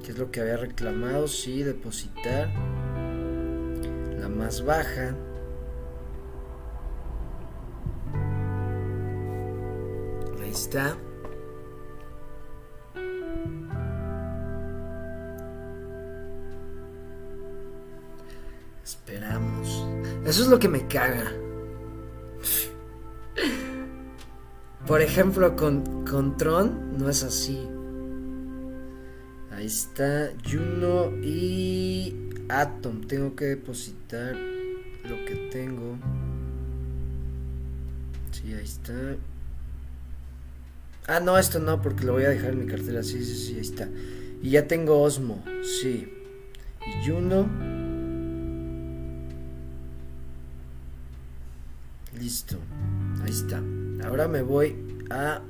que 0.04 0.12
es 0.12 0.18
lo 0.18 0.30
que 0.30 0.42
había 0.42 0.56
reclamado, 0.58 1.26
sí, 1.26 1.64
depositar 1.64 2.50
la 4.16 4.28
más 4.28 4.64
baja. 4.64 5.16
Ahí 10.40 10.50
está. 10.50 10.96
Esperamos. 18.84 19.86
Eso 20.24 20.42
es 20.42 20.48
lo 20.48 20.58
que 20.58 20.68
me 20.68 20.86
caga. 20.86 21.32
Por 24.86 25.00
ejemplo, 25.00 25.54
con, 25.56 26.04
con 26.04 26.36
Tron 26.36 26.98
no 26.98 27.08
es 27.08 27.22
así. 27.22 27.68
Ahí 29.52 29.66
está 29.66 30.32
Juno 30.50 31.12
y 31.22 32.30
Atom. 32.48 33.02
Tengo 33.02 33.36
que 33.36 33.44
depositar 33.44 34.34
lo 34.34 35.24
que 35.24 35.48
tengo. 35.52 35.96
Sí, 38.32 38.52
ahí 38.52 38.64
está. 38.64 38.92
Ah, 41.06 41.20
no, 41.20 41.38
esto 41.38 41.58
no, 41.58 41.80
porque 41.80 42.04
lo 42.04 42.14
voy 42.14 42.24
a 42.24 42.30
dejar 42.30 42.50
en 42.50 42.64
mi 42.64 42.66
cartera. 42.66 43.02
Sí, 43.02 43.24
sí, 43.24 43.36
sí, 43.36 43.54
ahí 43.54 43.60
está. 43.60 43.88
Y 44.42 44.50
ya 44.50 44.66
tengo 44.66 45.00
Osmo, 45.00 45.44
sí. 45.62 46.12
Y 46.86 47.08
Juno. 47.08 47.81
Listo. 52.18 52.56
Ahí 53.22 53.30
está. 53.30 53.62
Ahora 54.04 54.28
me 54.28 54.42
voy 54.42 54.76
a... 55.10 55.42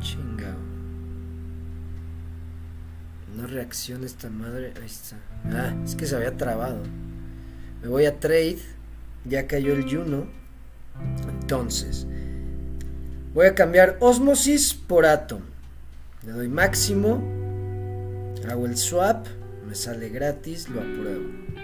Chingao. 0.00 0.58
No 3.36 3.46
reacciona 3.46 4.06
esta 4.06 4.30
madre. 4.30 4.72
Ahí 4.76 4.86
está. 4.86 5.16
Ah, 5.46 5.74
es 5.84 5.94
que 5.94 6.06
se 6.06 6.16
había 6.16 6.36
trabado. 6.36 6.82
Me 7.82 7.88
voy 7.88 8.06
a 8.06 8.18
trade. 8.18 8.58
Ya 9.24 9.46
cayó 9.46 9.72
el 9.72 9.84
Juno. 9.84 10.26
Entonces. 11.28 12.06
Voy 13.34 13.46
a 13.46 13.54
cambiar 13.54 13.96
Osmosis 14.00 14.74
por 14.74 15.06
Atom. 15.06 15.42
Le 16.26 16.32
doy 16.32 16.48
máximo. 16.48 17.22
Hago 18.48 18.66
el 18.66 18.76
swap. 18.76 19.26
Me 19.66 19.74
sale 19.74 20.08
gratis. 20.08 20.68
Lo 20.68 20.80
apruebo. 20.80 21.61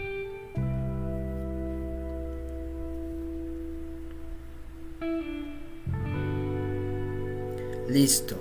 Listo. 7.89 8.37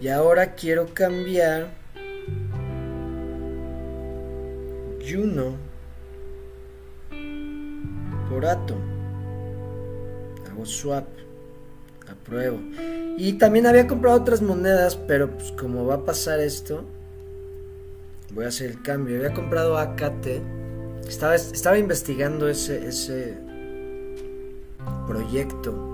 Y 0.00 0.08
ahora 0.08 0.54
quiero 0.54 0.86
cambiar 0.94 1.74
Juno 5.06 5.56
por 8.28 8.46
Atom. 8.46 8.78
Hago 10.48 10.64
swap. 10.64 11.06
Apruebo. 12.08 12.58
Y 13.16 13.34
también 13.34 13.66
había 13.66 13.86
comprado 13.86 14.20
otras 14.20 14.40
monedas, 14.40 14.96
pero 14.96 15.30
pues 15.30 15.52
como 15.52 15.86
va 15.86 15.96
a 15.96 16.04
pasar 16.04 16.40
esto, 16.40 16.84
voy 18.32 18.44
a 18.44 18.48
hacer 18.48 18.70
el 18.70 18.82
cambio. 18.82 19.16
Había 19.16 19.34
comprado 19.34 19.76
AKT. 19.78 20.26
Estaba, 21.06 21.34
estaba 21.34 21.78
investigando 21.78 22.48
ese, 22.48 22.86
ese 22.86 23.36
proyecto 25.06 25.89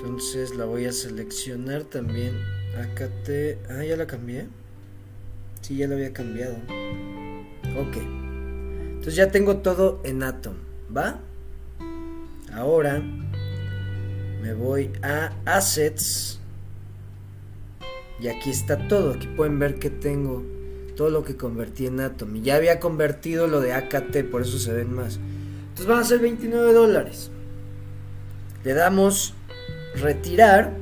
entonces 0.00 0.56
la 0.56 0.64
voy 0.64 0.86
a 0.86 0.92
seleccionar 0.92 1.84
también. 1.84 2.32
AKT. 2.74 3.70
Ah, 3.70 3.84
ya 3.84 3.96
la 3.96 4.06
cambié. 4.06 4.46
Sí, 5.60 5.76
ya 5.76 5.88
la 5.88 5.94
había 5.94 6.14
cambiado. 6.14 6.56
Ok. 7.76 7.96
Entonces 7.96 9.14
ya 9.14 9.30
tengo 9.30 9.58
todo 9.58 10.00
en 10.04 10.22
Atom. 10.22 10.54
¿Va? 10.96 11.20
Ahora 12.54 13.02
me 14.42 14.54
voy 14.54 14.90
a 15.02 15.34
Assets. 15.44 16.40
Y 18.20 18.28
aquí 18.28 18.50
está 18.50 18.88
todo. 18.88 19.12
Aquí 19.12 19.26
pueden 19.26 19.58
ver 19.58 19.78
que 19.78 19.90
tengo 19.90 20.42
todo 20.96 21.10
lo 21.10 21.24
que 21.24 21.36
convertí 21.36 21.86
en 21.86 22.00
Atom. 22.00 22.36
Y 22.36 22.40
ya 22.40 22.56
había 22.56 22.80
convertido 22.80 23.48
lo 23.48 23.60
de 23.60 23.74
AKT, 23.74 24.30
por 24.30 24.42
eso 24.42 24.58
se 24.58 24.72
ven 24.72 24.94
más. 24.94 25.18
Entonces 25.68 25.86
van 25.86 25.98
a 25.98 26.04
ser 26.04 26.20
29 26.20 26.72
dólares. 26.72 27.30
Le 28.64 28.74
damos 28.74 29.34
retirar, 29.94 30.72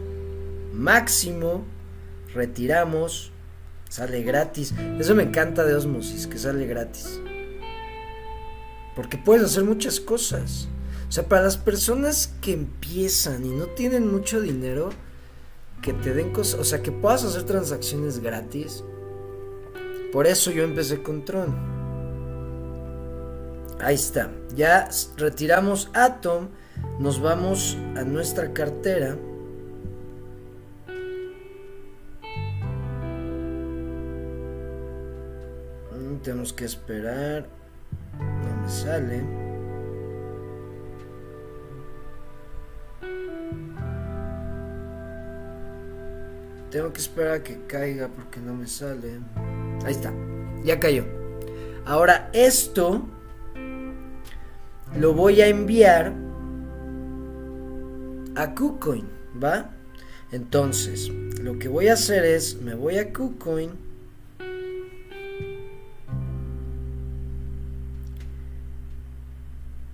máximo, 0.73 1.65
retiramos, 2.35 3.33
sale 3.89 4.23
gratis. 4.23 4.75
Eso 4.99 5.15
me 5.15 5.23
encanta 5.25 5.65
de 5.65 5.75
Osmosis, 5.75 6.27
que 6.27 6.39
sale 6.39 6.67
gratis. 6.67 7.21
Porque 8.95 9.17
puedes 9.17 9.45
hacer 9.45 9.65
muchas 9.65 10.01
cosas. 10.01 10.69
O 11.09 11.13
sea, 11.13 11.25
para 11.27 11.45
las 11.45 11.57
personas 11.57 12.35
que 12.41 12.53
empiezan 12.53 13.45
y 13.45 13.51
no 13.51 13.67
tienen 13.67 14.13
mucho 14.13 14.41
dinero, 14.41 14.91
que 15.81 15.93
te 15.93 16.13
den 16.13 16.33
cosas, 16.33 16.61
o 16.61 16.65
sea, 16.65 16.83
que 16.83 16.93
puedas 16.93 17.25
hacer 17.25 17.45
transacciones 17.45 18.21
gratis, 18.21 18.85
Por 20.13 20.27
eso 20.27 20.51
yo 20.51 20.65
empecé 20.65 21.03
con 21.03 21.23
Tron. 21.27 21.78
Ahí 23.81 23.95
está. 23.95 24.31
Ya 24.55 24.89
retiramos 25.16 25.91
Atom. 25.95 26.49
Nos 26.99 27.20
vamos 27.20 27.76
a 27.97 28.03
nuestra 28.03 28.53
cartera. 28.53 29.16
Mm, 35.93 36.16
tenemos 36.22 36.53
que 36.53 36.64
esperar. 36.64 37.47
No 38.18 38.62
me 38.62 38.68
sale. 38.68 39.49
Tengo 46.70 46.93
que 46.93 47.01
esperar 47.01 47.35
a 47.35 47.43
que 47.43 47.66
caiga 47.66 48.09
porque 48.09 48.41
no 48.41 48.55
me 48.55 48.66
sale. 48.66 49.20
Ahí 49.85 49.93
está. 49.93 50.12
Ya 50.64 50.79
cayó. 50.79 51.05
Ahora 51.87 52.29
esto 52.33 53.07
lo 54.97 55.14
voy 55.14 55.41
a 55.41 55.49
enviar 55.49 56.12
a 58.34 58.55
KuCoin, 58.55 59.07
¿va? 59.43 59.70
Entonces, 60.32 61.09
lo 61.43 61.59
que 61.59 61.68
voy 61.68 61.89
a 61.89 61.95
hacer 61.95 62.24
es, 62.24 62.61
me 62.61 62.74
voy 62.74 62.99
a 62.99 63.12
KuCoin. 63.12 63.70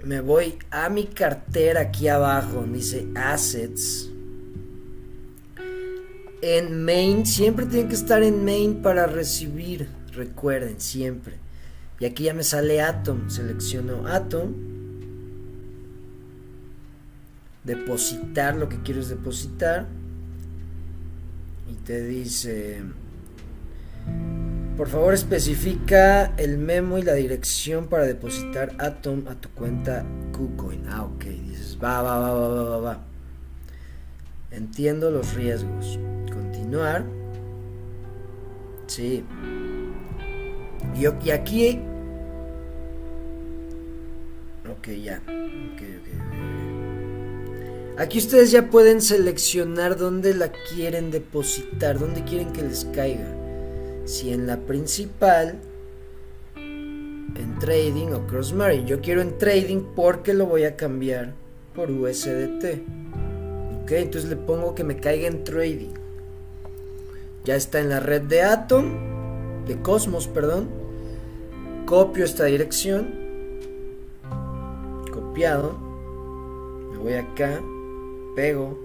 Me 0.02 0.20
voy 0.20 0.58
a 0.70 0.90
mi 0.90 1.04
cartera 1.06 1.80
aquí 1.80 2.08
abajo, 2.08 2.64
dice 2.70 3.06
Assets 3.14 4.10
en 6.44 6.84
main, 6.84 7.24
siempre 7.24 7.64
tienen 7.64 7.88
que 7.88 7.94
estar 7.94 8.22
en 8.22 8.44
main 8.44 8.82
para 8.82 9.06
recibir, 9.06 9.88
recuerden, 10.12 10.78
siempre. 10.78 11.36
Y 11.98 12.04
aquí 12.04 12.24
ya 12.24 12.34
me 12.34 12.44
sale 12.44 12.82
Atom, 12.82 13.30
selecciono 13.30 14.06
Atom. 14.06 14.73
Depositar 17.64 18.56
lo 18.56 18.68
que 18.68 18.80
quiero 18.82 19.00
es 19.00 19.08
depositar. 19.08 19.86
Y 21.70 21.74
te 21.84 22.06
dice, 22.06 22.82
por 24.76 24.88
favor 24.88 25.14
especifica 25.14 26.34
el 26.36 26.58
memo 26.58 26.98
y 26.98 27.02
la 27.02 27.14
dirección 27.14 27.86
para 27.86 28.04
depositar 28.04 28.72
Atom 28.78 29.26
a 29.28 29.34
tu 29.34 29.48
cuenta 29.50 30.04
KuCoin. 30.32 30.86
Ah, 30.88 31.04
ok, 31.04 31.24
dices, 31.24 31.78
va, 31.82 32.02
va, 32.02 32.18
va, 32.18 32.32
va, 32.32 32.62
va, 32.64 32.78
va. 32.78 33.04
Entiendo 34.50 35.10
los 35.10 35.34
riesgos 35.34 35.98
continuar. 36.32 37.04
Sí. 38.86 39.24
Y, 40.94 41.26
y 41.26 41.30
aquí... 41.30 41.80
Ok, 44.70 44.88
ya. 45.02 45.22
Aquí 47.96 48.18
ustedes 48.18 48.50
ya 48.50 48.70
pueden 48.70 49.00
seleccionar 49.00 49.96
dónde 49.96 50.34
la 50.34 50.50
quieren 50.50 51.12
depositar, 51.12 51.98
dónde 51.98 52.24
quieren 52.24 52.52
que 52.52 52.62
les 52.62 52.84
caiga. 52.86 53.28
Si 54.04 54.32
en 54.32 54.48
la 54.48 54.58
principal, 54.58 55.60
en 56.56 57.58
trading 57.58 58.08
o 58.08 58.26
cross 58.26 58.52
margin. 58.52 58.86
Yo 58.86 59.00
quiero 59.00 59.20
en 59.20 59.38
trading 59.38 59.82
porque 59.94 60.34
lo 60.34 60.46
voy 60.46 60.64
a 60.64 60.76
cambiar 60.76 61.34
por 61.74 61.90
USDT. 61.90 62.82
Ok, 63.82 63.92
entonces 63.92 64.30
le 64.30 64.36
pongo 64.36 64.74
que 64.74 64.84
me 64.84 64.96
caiga 64.96 65.28
en 65.28 65.44
trading. 65.44 65.94
Ya 67.44 67.56
está 67.56 67.80
en 67.80 67.90
la 67.90 68.00
red 68.00 68.22
de 68.22 68.42
Atom, 68.42 69.64
de 69.66 69.80
Cosmos, 69.80 70.26
perdón. 70.28 70.68
Copio 71.86 72.24
esta 72.24 72.44
dirección. 72.44 73.14
Copiado. 75.12 75.78
Me 76.92 76.98
voy 76.98 77.12
acá. 77.14 77.60
Pego. 78.34 78.78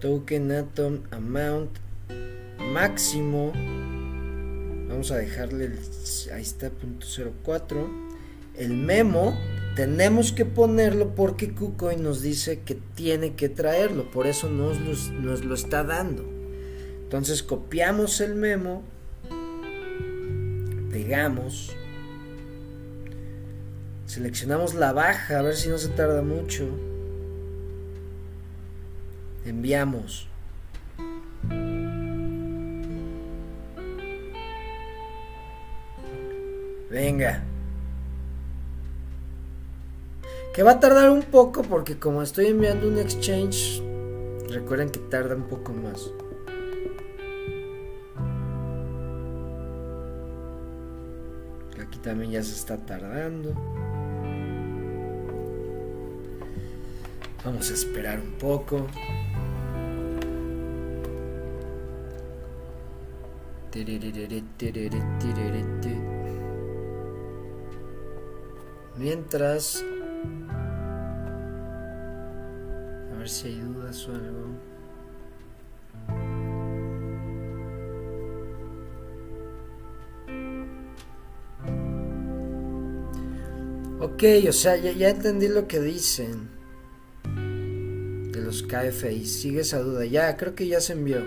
Token 0.00 0.52
Atom 0.52 1.00
Amount 1.10 1.78
máximo. 2.72 3.52
Vamos 4.88 5.10
a 5.10 5.16
dejarle 5.18 5.66
el, 5.66 5.78
ahí 6.32 6.42
está 6.42 6.70
punto 6.70 7.06
04. 7.44 7.88
El 8.56 8.70
memo 8.70 9.38
tenemos 9.76 10.32
que 10.32 10.44
ponerlo 10.44 11.14
porque 11.14 11.54
KuCoin 11.54 12.02
nos 12.02 12.22
dice 12.22 12.60
que 12.60 12.74
tiene 12.74 13.34
que 13.34 13.48
traerlo, 13.48 14.10
por 14.10 14.26
eso 14.26 14.48
nos 14.48 14.78
nos 15.10 15.44
lo 15.44 15.54
está 15.54 15.84
dando. 15.84 16.24
Entonces 17.02 17.42
copiamos 17.42 18.20
el 18.20 18.34
memo, 18.34 18.82
pegamos, 20.90 21.74
seleccionamos 24.10 24.74
la 24.74 24.92
baja, 24.92 25.38
a 25.38 25.42
ver 25.42 25.54
si 25.54 25.68
no 25.68 25.78
se 25.78 25.88
tarda 25.90 26.20
mucho. 26.20 26.64
Enviamos. 29.44 30.26
Venga. 36.90 37.44
Que 40.56 40.64
va 40.64 40.72
a 40.72 40.80
tardar 40.80 41.10
un 41.10 41.22
poco 41.22 41.62
porque 41.62 41.96
como 41.96 42.22
estoy 42.22 42.46
enviando 42.46 42.88
un 42.88 42.98
exchange, 42.98 43.80
recuerden 44.48 44.90
que 44.90 44.98
tarda 44.98 45.36
un 45.36 45.44
poco 45.44 45.72
más. 45.72 46.10
Aquí 51.80 51.98
también 52.00 52.32
ya 52.32 52.42
se 52.42 52.54
está 52.54 52.76
tardando. 52.76 53.54
Vamos 57.44 57.70
a 57.70 57.74
esperar 57.74 58.20
un 58.20 58.32
poco. 58.32 58.86
Mientras 68.96 69.82
ver 73.20 73.28
si 73.28 73.48
hay 73.48 73.60
dudas 73.60 74.08
o 74.08 74.14
algo. 74.14 74.46
Ok, 84.00 84.22
o 84.48 84.52
sea, 84.52 84.76
ya, 84.76 85.10
entendí 85.10 85.48
lo 85.48 85.68
que 85.68 85.80
dicen 85.80 86.59
de 88.32 88.40
los 88.42 88.62
KFI. 88.62 89.26
Sigue 89.26 89.60
esa 89.60 89.80
duda. 89.80 90.04
Ya, 90.04 90.36
creo 90.36 90.54
que 90.54 90.66
ya 90.66 90.80
se 90.80 90.92
envió. 90.94 91.22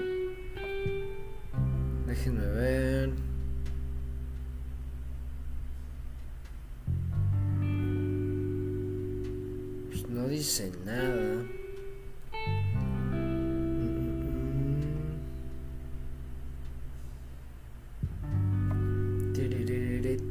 Déjenme 2.07 2.45
ver. 2.45 3.09
Pues 9.89 10.09
no 10.09 10.27
dice 10.27 10.71
nada. 10.85 11.43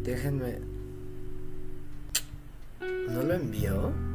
Déjenme. 0.03 0.59
¿No 3.09 3.23
lo 3.23 3.35
envió? 3.35 4.12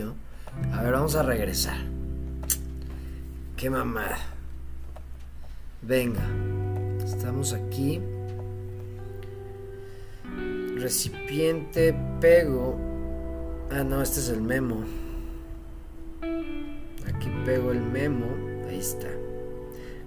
A 0.00 0.82
ver, 0.82 0.92
vamos 0.92 1.14
a 1.14 1.22
regresar. 1.22 1.78
Qué 3.56 3.70
mamada. 3.70 4.18
Venga. 5.82 6.24
Estamos 7.04 7.52
aquí. 7.52 8.00
Recipiente, 10.76 11.94
pego. 12.20 12.78
Ah, 13.70 13.84
no, 13.84 14.02
este 14.02 14.20
es 14.20 14.28
el 14.28 14.40
memo 14.40 14.84
pego 17.48 17.72
el 17.72 17.80
memo. 17.80 18.26
Ahí 18.68 18.78
está. 18.78 19.08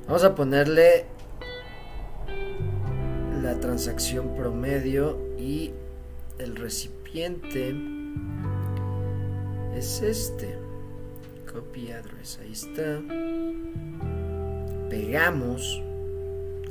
Vamos 0.06 0.24
a 0.24 0.36
ponerle 0.36 1.06
la 3.42 3.60
transacción 3.60 4.36
promedio 4.36 5.18
y 5.39 5.72
el 6.38 6.56
recipiente 6.56 7.74
es 9.82 10.01
este. 10.01 10.55
Copy 11.51 11.91
address. 11.91 12.39
Ahí 12.41 12.51
está. 12.51 13.01
Pegamos. 14.89 15.82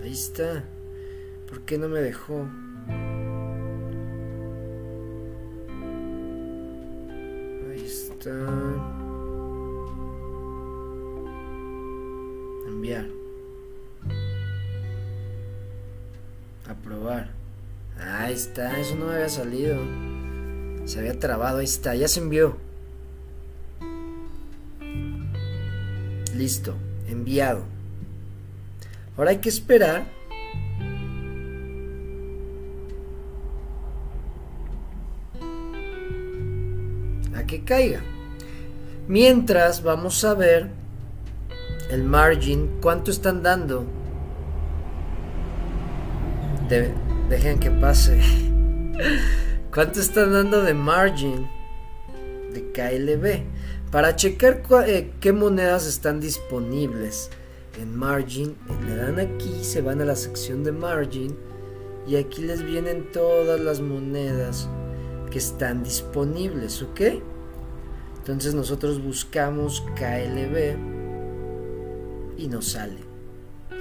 Ahí 0.02 0.12
está. 0.12 0.64
¿Por 1.48 1.62
qué 1.62 1.76
no 1.76 1.88
me 1.88 2.00
dejó? 2.00 2.46
está. 7.90 8.30
Enviar. 12.68 13.06
Aprobar. 16.68 17.30
Ahí 17.98 18.34
está, 18.34 18.78
eso 18.78 18.94
no 18.94 19.06
me 19.06 19.14
había 19.14 19.28
salido. 19.28 19.76
Se 20.84 21.00
había 21.00 21.18
trabado, 21.18 21.58
ahí 21.58 21.64
está, 21.64 21.94
ya 21.94 22.06
se 22.08 22.20
envió. 22.20 22.69
Listo, 26.40 26.74
enviado. 27.06 27.64
Ahora 29.14 29.32
hay 29.32 29.36
que 29.40 29.50
esperar. 29.50 30.06
A 37.36 37.42
que 37.46 37.62
caiga. 37.62 38.00
Mientras 39.06 39.82
vamos 39.82 40.24
a 40.24 40.32
ver 40.32 40.70
el 41.90 42.04
margin, 42.04 42.70
cuánto 42.80 43.10
están 43.10 43.42
dando. 43.42 43.84
dejen 47.28 47.58
que 47.58 47.70
pase. 47.70 48.18
¿Cuánto 49.74 50.00
están 50.00 50.32
dando 50.32 50.62
de 50.62 50.72
margin 50.72 51.46
de 52.54 52.62
KLB? 52.72 53.59
Para 53.90 54.14
checar 54.14 54.62
eh, 54.86 55.12
qué 55.20 55.32
monedas 55.32 55.86
están 55.86 56.20
disponibles 56.20 57.30
en 57.80 57.96
margin, 57.96 58.56
le 58.86 58.94
dan 58.94 59.18
aquí, 59.18 59.64
se 59.64 59.80
van 59.80 60.00
a 60.00 60.04
la 60.04 60.14
sección 60.14 60.62
de 60.62 60.70
margin 60.70 61.36
y 62.06 62.16
aquí 62.16 62.42
les 62.42 62.62
vienen 62.64 63.10
todas 63.10 63.58
las 63.58 63.80
monedas 63.80 64.68
que 65.30 65.38
están 65.38 65.82
disponibles, 65.82 66.82
¿ok? 66.82 67.00
Entonces 68.18 68.54
nosotros 68.54 69.02
buscamos 69.02 69.82
KLB 69.96 70.76
y 72.36 72.48
nos 72.48 72.72
sale. 72.72 73.00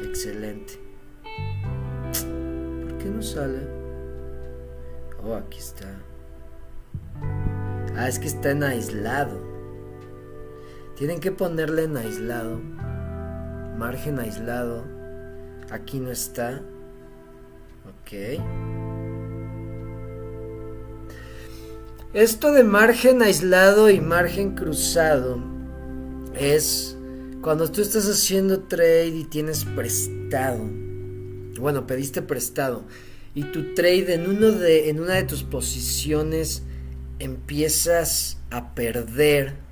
Excelente. 0.03 0.79
¿Por 2.81 2.97
qué 2.97 3.05
no 3.05 3.21
sale? 3.21 3.59
Oh, 5.23 5.35
aquí 5.35 5.59
está. 5.59 6.01
Ah, 7.95 8.07
es 8.07 8.17
que 8.17 8.27
está 8.27 8.51
en 8.51 8.63
aislado. 8.63 9.48
Tienen 10.99 11.19
que 11.19 11.31
ponerle 11.31 11.85
en 11.85 11.97
aislado 11.97 12.61
margen 13.79 14.19
aislado. 14.19 14.83
Aquí 15.71 15.99
no 15.99 16.11
está. 16.11 16.61
Ok. 17.87 18.41
Esto 22.13 22.51
de 22.51 22.63
margen 22.65 23.21
aislado 23.21 23.89
y 23.89 24.01
margen 24.01 24.55
cruzado 24.55 25.41
es 26.37 26.97
cuando 27.41 27.71
tú 27.71 27.81
estás 27.81 28.05
haciendo 28.09 28.63
trade 28.63 29.07
y 29.07 29.23
tienes 29.23 29.63
prestado. 29.63 30.59
Bueno, 31.57 31.87
pediste 31.87 32.21
prestado 32.21 32.83
y 33.33 33.43
tu 33.43 33.73
trade 33.75 34.15
en 34.15 34.39
de 34.59 34.89
en 34.89 34.99
una 34.99 35.13
de 35.13 35.23
tus 35.23 35.43
posiciones 35.43 36.63
empiezas 37.19 38.37
a 38.49 38.73
perder 38.75 39.68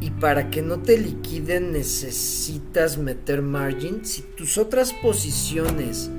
y 0.00 0.10
para 0.10 0.50
que 0.50 0.62
no 0.62 0.80
te 0.80 0.98
liquiden 0.98 1.72
necesitas 1.72 2.98
meter 2.98 3.42
margin. 3.42 4.04
Si 4.04 4.22
tus 4.22 4.58
otras 4.58 4.92
posiciones 4.92 6.10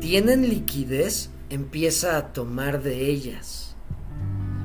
tienen 0.00 0.48
liquidez, 0.48 1.30
empieza 1.48 2.16
a 2.16 2.32
tomar 2.32 2.82
de 2.82 3.08
ellas. 3.08 3.76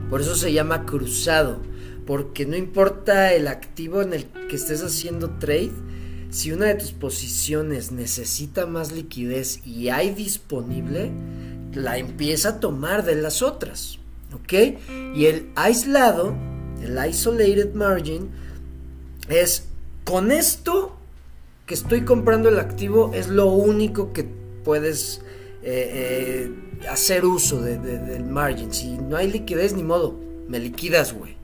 Por 0.09 0.22
eso 0.22 0.36
se 0.36 0.53
llama 0.53 0.86
cruzado, 0.86 1.61
porque 2.05 2.45
no 2.45 2.55
importa 2.55 3.34
el 3.34 3.47
activo 3.47 4.01
en 4.01 4.13
el 4.13 4.26
que 4.49 4.55
estés 4.55 4.84
haciendo 4.84 5.32
trade, 5.38 5.72
si 6.30 6.51
una 6.51 6.66
de 6.66 6.76
tus 6.76 6.91
posiciones 6.91 7.91
necesita 7.91 8.66
más 8.66 8.91
liquidez 8.91 9.66
y 9.66 9.89
hay 9.89 10.13
disponible, 10.13 11.11
la 11.74 11.97
empieza 11.97 12.49
a 12.49 12.59
tomar 12.59 13.05
de 13.05 13.16
las 13.16 13.41
otras. 13.41 13.99
¿Ok? 14.34 14.53
Y 15.16 15.26
el 15.26 15.49
aislado, 15.55 16.36
el 16.82 16.99
isolated 17.09 17.74
margin, 17.74 18.30
es 19.30 19.67
con 20.03 20.32
esto 20.32 20.95
que 21.65 21.73
estoy 21.73 22.01
comprando 22.01 22.49
el 22.49 22.59
activo 22.59 23.11
es 23.13 23.28
lo 23.28 23.47
único 23.47 24.13
que 24.13 24.26
puedes 24.63 25.21
eh, 25.63 26.51
eh, 26.51 26.88
hacer 26.88 27.26
uso 27.26 27.61
del 27.61 28.23
margin. 28.23 28.71
Si 28.73 28.97
no 28.97 29.17
hay 29.17 29.32
liquidez, 29.32 29.73
ni 29.73 29.84
modo, 29.84 30.19
me 30.47 30.59
liquidas, 30.59 31.13
güey. 31.13 31.36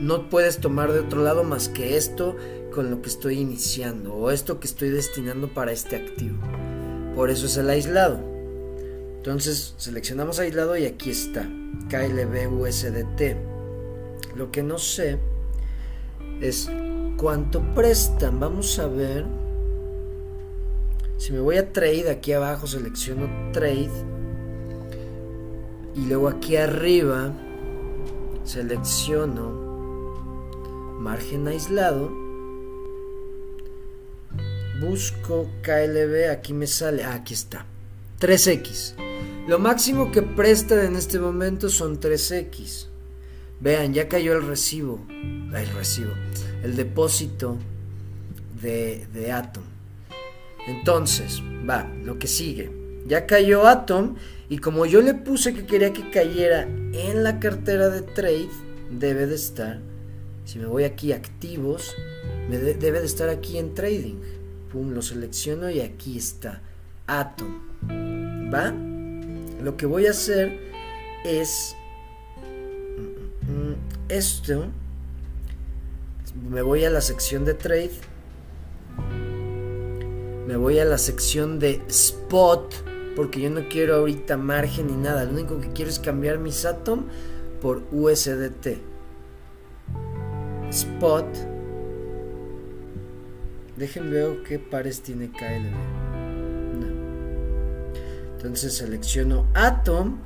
No 0.00 0.28
puedes 0.28 0.58
tomar 0.58 0.92
de 0.92 1.00
otro 1.00 1.22
lado 1.22 1.44
más 1.44 1.68
que 1.68 1.96
esto 1.96 2.36
con 2.72 2.90
lo 2.90 3.00
que 3.02 3.08
estoy 3.08 3.38
iniciando 3.38 4.14
o 4.14 4.30
esto 4.30 4.60
que 4.60 4.66
estoy 4.66 4.90
destinando 4.90 5.48
para 5.48 5.72
este 5.72 5.96
activo. 5.96 6.38
Por 7.14 7.30
eso 7.30 7.46
es 7.46 7.56
el 7.56 7.70
aislado. 7.70 8.20
Entonces 9.16 9.74
seleccionamos 9.78 10.38
aislado 10.38 10.76
y 10.76 10.84
aquí 10.84 11.10
está, 11.10 11.48
KLB 11.88 12.52
USDT. 12.52 13.36
Lo 14.36 14.52
que 14.52 14.62
no 14.62 14.78
sé 14.78 15.18
es 16.40 16.70
cuánto 17.18 17.60
prestan. 17.74 18.40
Vamos 18.40 18.78
a 18.78 18.86
ver. 18.86 19.26
Si 21.18 21.32
me 21.32 21.40
voy 21.40 21.56
a 21.56 21.70
trade, 21.72 22.08
aquí 22.10 22.32
abajo 22.32 22.66
selecciono 22.66 23.28
trade. 23.52 23.90
Y 25.94 26.06
luego 26.06 26.28
aquí 26.28 26.56
arriba 26.56 27.34
selecciono 28.44 29.68
margen 31.00 31.48
aislado. 31.48 32.10
Busco 34.80 35.50
KLB, 35.62 36.30
aquí 36.30 36.54
me 36.54 36.68
sale, 36.68 37.02
ah, 37.02 37.14
aquí 37.14 37.34
está. 37.34 37.66
3X. 38.20 38.94
Lo 39.48 39.58
máximo 39.58 40.12
que 40.12 40.22
prestan 40.22 40.84
en 40.86 40.96
este 40.96 41.18
momento 41.18 41.68
son 41.68 41.98
3X. 41.98 42.86
Vean, 43.60 43.92
ya 43.92 44.08
cayó 44.08 44.34
el 44.34 44.46
recibo. 44.46 45.04
El 45.10 45.68
recibo 45.74 46.12
el 46.68 46.76
depósito 46.76 47.56
de, 48.60 49.06
de 49.14 49.32
Atom. 49.32 49.64
Entonces, 50.66 51.42
va, 51.68 51.90
lo 52.04 52.18
que 52.18 52.26
sigue. 52.26 52.70
Ya 53.06 53.24
cayó 53.24 53.66
Atom 53.66 54.16
y 54.50 54.58
como 54.58 54.84
yo 54.84 55.00
le 55.00 55.14
puse 55.14 55.54
que 55.54 55.64
quería 55.64 55.94
que 55.94 56.10
cayera 56.10 56.68
en 56.92 57.22
la 57.24 57.40
cartera 57.40 57.88
de 57.88 58.02
trade, 58.02 58.50
debe 58.90 59.26
de 59.26 59.34
estar, 59.34 59.80
si 60.44 60.58
me 60.58 60.66
voy 60.66 60.84
aquí 60.84 61.12
activos, 61.12 61.94
debe 62.50 63.00
de 63.00 63.06
estar 63.06 63.30
aquí 63.30 63.56
en 63.56 63.72
trading. 63.72 64.16
Pum, 64.70 64.92
lo 64.92 65.00
selecciono 65.00 65.70
y 65.70 65.80
aquí 65.80 66.18
está, 66.18 66.60
Atom. 67.06 67.60
¿Va? 68.52 68.74
Lo 69.62 69.78
que 69.78 69.86
voy 69.86 70.06
a 70.06 70.10
hacer 70.10 70.58
es 71.24 71.74
mm, 73.48 73.52
mm, 73.52 73.70
mm, 73.70 73.74
esto 74.10 74.66
me 76.50 76.62
voy 76.62 76.84
a 76.84 76.90
la 76.90 77.00
sección 77.00 77.44
de 77.44 77.54
trade. 77.54 77.90
Me 80.46 80.56
voy 80.56 80.78
a 80.78 80.84
la 80.84 80.98
sección 80.98 81.58
de 81.58 81.82
spot. 81.88 82.74
Porque 83.16 83.40
yo 83.40 83.50
no 83.50 83.68
quiero 83.68 83.96
ahorita 83.96 84.36
margen 84.36 84.86
ni 84.86 84.96
nada. 84.96 85.24
Lo 85.24 85.32
único 85.32 85.60
que 85.60 85.72
quiero 85.72 85.90
es 85.90 85.98
cambiar 85.98 86.38
mi 86.38 86.50
Atom 86.50 87.04
por 87.60 87.82
USDT. 87.90 88.78
Spot. 90.70 91.26
Dejen 93.76 94.10
ver 94.10 94.42
qué 94.42 94.58
pares 94.58 95.02
tiene 95.02 95.30
KLB. 95.30 95.74
Entonces 98.36 98.74
selecciono 98.74 99.46
Atom, 99.54 100.18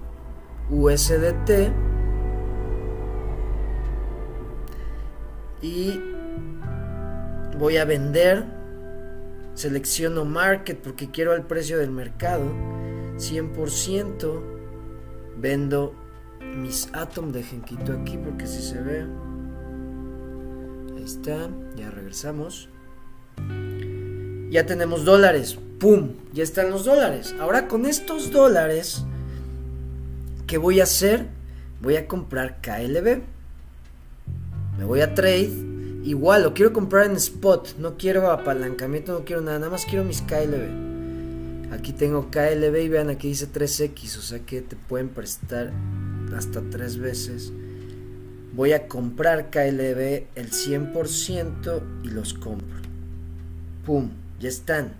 USDT 0.70 1.91
y 5.62 6.00
voy 7.58 7.76
a 7.76 7.84
vender 7.84 8.44
selecciono 9.54 10.24
market 10.24 10.78
porque 10.78 11.10
quiero 11.10 11.34
el 11.34 11.42
precio 11.42 11.78
del 11.78 11.90
mercado 11.90 12.44
100% 13.16 14.42
vendo 15.38 15.94
mis 16.56 16.88
atom 16.92 17.32
dejen 17.32 17.62
quito 17.62 17.92
aquí 17.92 18.18
porque 18.18 18.46
si 18.46 18.60
se 18.62 18.80
ve. 18.80 19.06
Ahí 20.96 21.04
está 21.04 21.48
ya 21.76 21.90
regresamos. 21.90 22.68
Ya 24.50 24.66
tenemos 24.66 25.04
dólares 25.04 25.58
pum 25.78 26.10
ya 26.32 26.42
están 26.42 26.70
los 26.70 26.84
dólares. 26.84 27.34
Ahora 27.40 27.68
con 27.68 27.86
estos 27.86 28.30
dólares 28.30 29.04
¿qué 30.46 30.58
voy 30.58 30.80
a 30.80 30.84
hacer? 30.84 31.28
voy 31.80 31.96
a 31.96 32.06
comprar 32.06 32.60
KLB 32.60 33.22
me 34.78 34.84
voy 34.84 35.00
a 35.00 35.14
trade. 35.14 35.50
Igual, 36.04 36.42
lo 36.42 36.54
quiero 36.54 36.72
comprar 36.72 37.06
en 37.06 37.16
spot. 37.16 37.76
No 37.78 37.96
quiero 37.96 38.30
apalancamiento, 38.30 39.12
no 39.12 39.24
quiero 39.24 39.42
nada. 39.42 39.58
Nada 39.58 39.70
más 39.70 39.84
quiero 39.84 40.04
mis 40.04 40.22
KLB. 40.22 41.72
Aquí 41.72 41.92
tengo 41.92 42.30
KLB 42.30 42.76
y 42.82 42.88
vean 42.88 43.10
aquí 43.10 43.28
dice 43.28 43.48
3X. 43.50 44.18
O 44.18 44.22
sea 44.22 44.40
que 44.40 44.62
te 44.62 44.76
pueden 44.76 45.08
prestar 45.08 45.72
hasta 46.34 46.60
tres 46.70 46.98
veces 46.98 47.52
voy 48.54 48.72
a 48.72 48.86
comprar 48.86 49.50
KLB 49.50 50.26
el 50.34 50.50
100% 50.50 51.82
y 52.04 52.08
los 52.08 52.34
compro. 52.34 52.82
¡Pum! 53.84 54.10
Ya 54.40 54.48
están. 54.48 54.92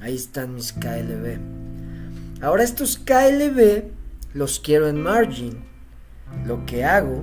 Ahí 0.00 0.16
están 0.16 0.54
mis 0.54 0.72
KLB. 0.72 1.38
Ahora 2.42 2.64
estos 2.64 2.98
KLB 2.98 3.84
los 4.34 4.58
quiero 4.58 4.88
en 4.88 5.00
margin. 5.00 5.58
Lo 6.44 6.66
que 6.66 6.84
hago, 6.84 7.22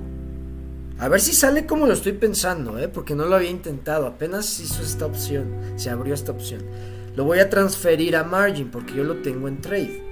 a 1.00 1.08
ver 1.08 1.20
si 1.20 1.32
sale 1.32 1.64
como 1.64 1.86
lo 1.86 1.94
estoy 1.94 2.12
pensando, 2.12 2.78
¿eh? 2.78 2.86
porque 2.86 3.14
no 3.14 3.24
lo 3.24 3.34
había 3.34 3.48
intentado. 3.48 4.06
Apenas 4.06 4.60
hizo 4.60 4.82
esta 4.82 5.06
opción, 5.06 5.46
se 5.76 5.88
abrió 5.88 6.12
esta 6.12 6.32
opción. 6.32 6.60
Lo 7.16 7.24
voy 7.24 7.38
a 7.38 7.48
transferir 7.48 8.14
a 8.16 8.24
margin 8.24 8.70
porque 8.70 8.92
yo 8.92 9.04
lo 9.04 9.22
tengo 9.22 9.48
en 9.48 9.62
trade. 9.62 10.04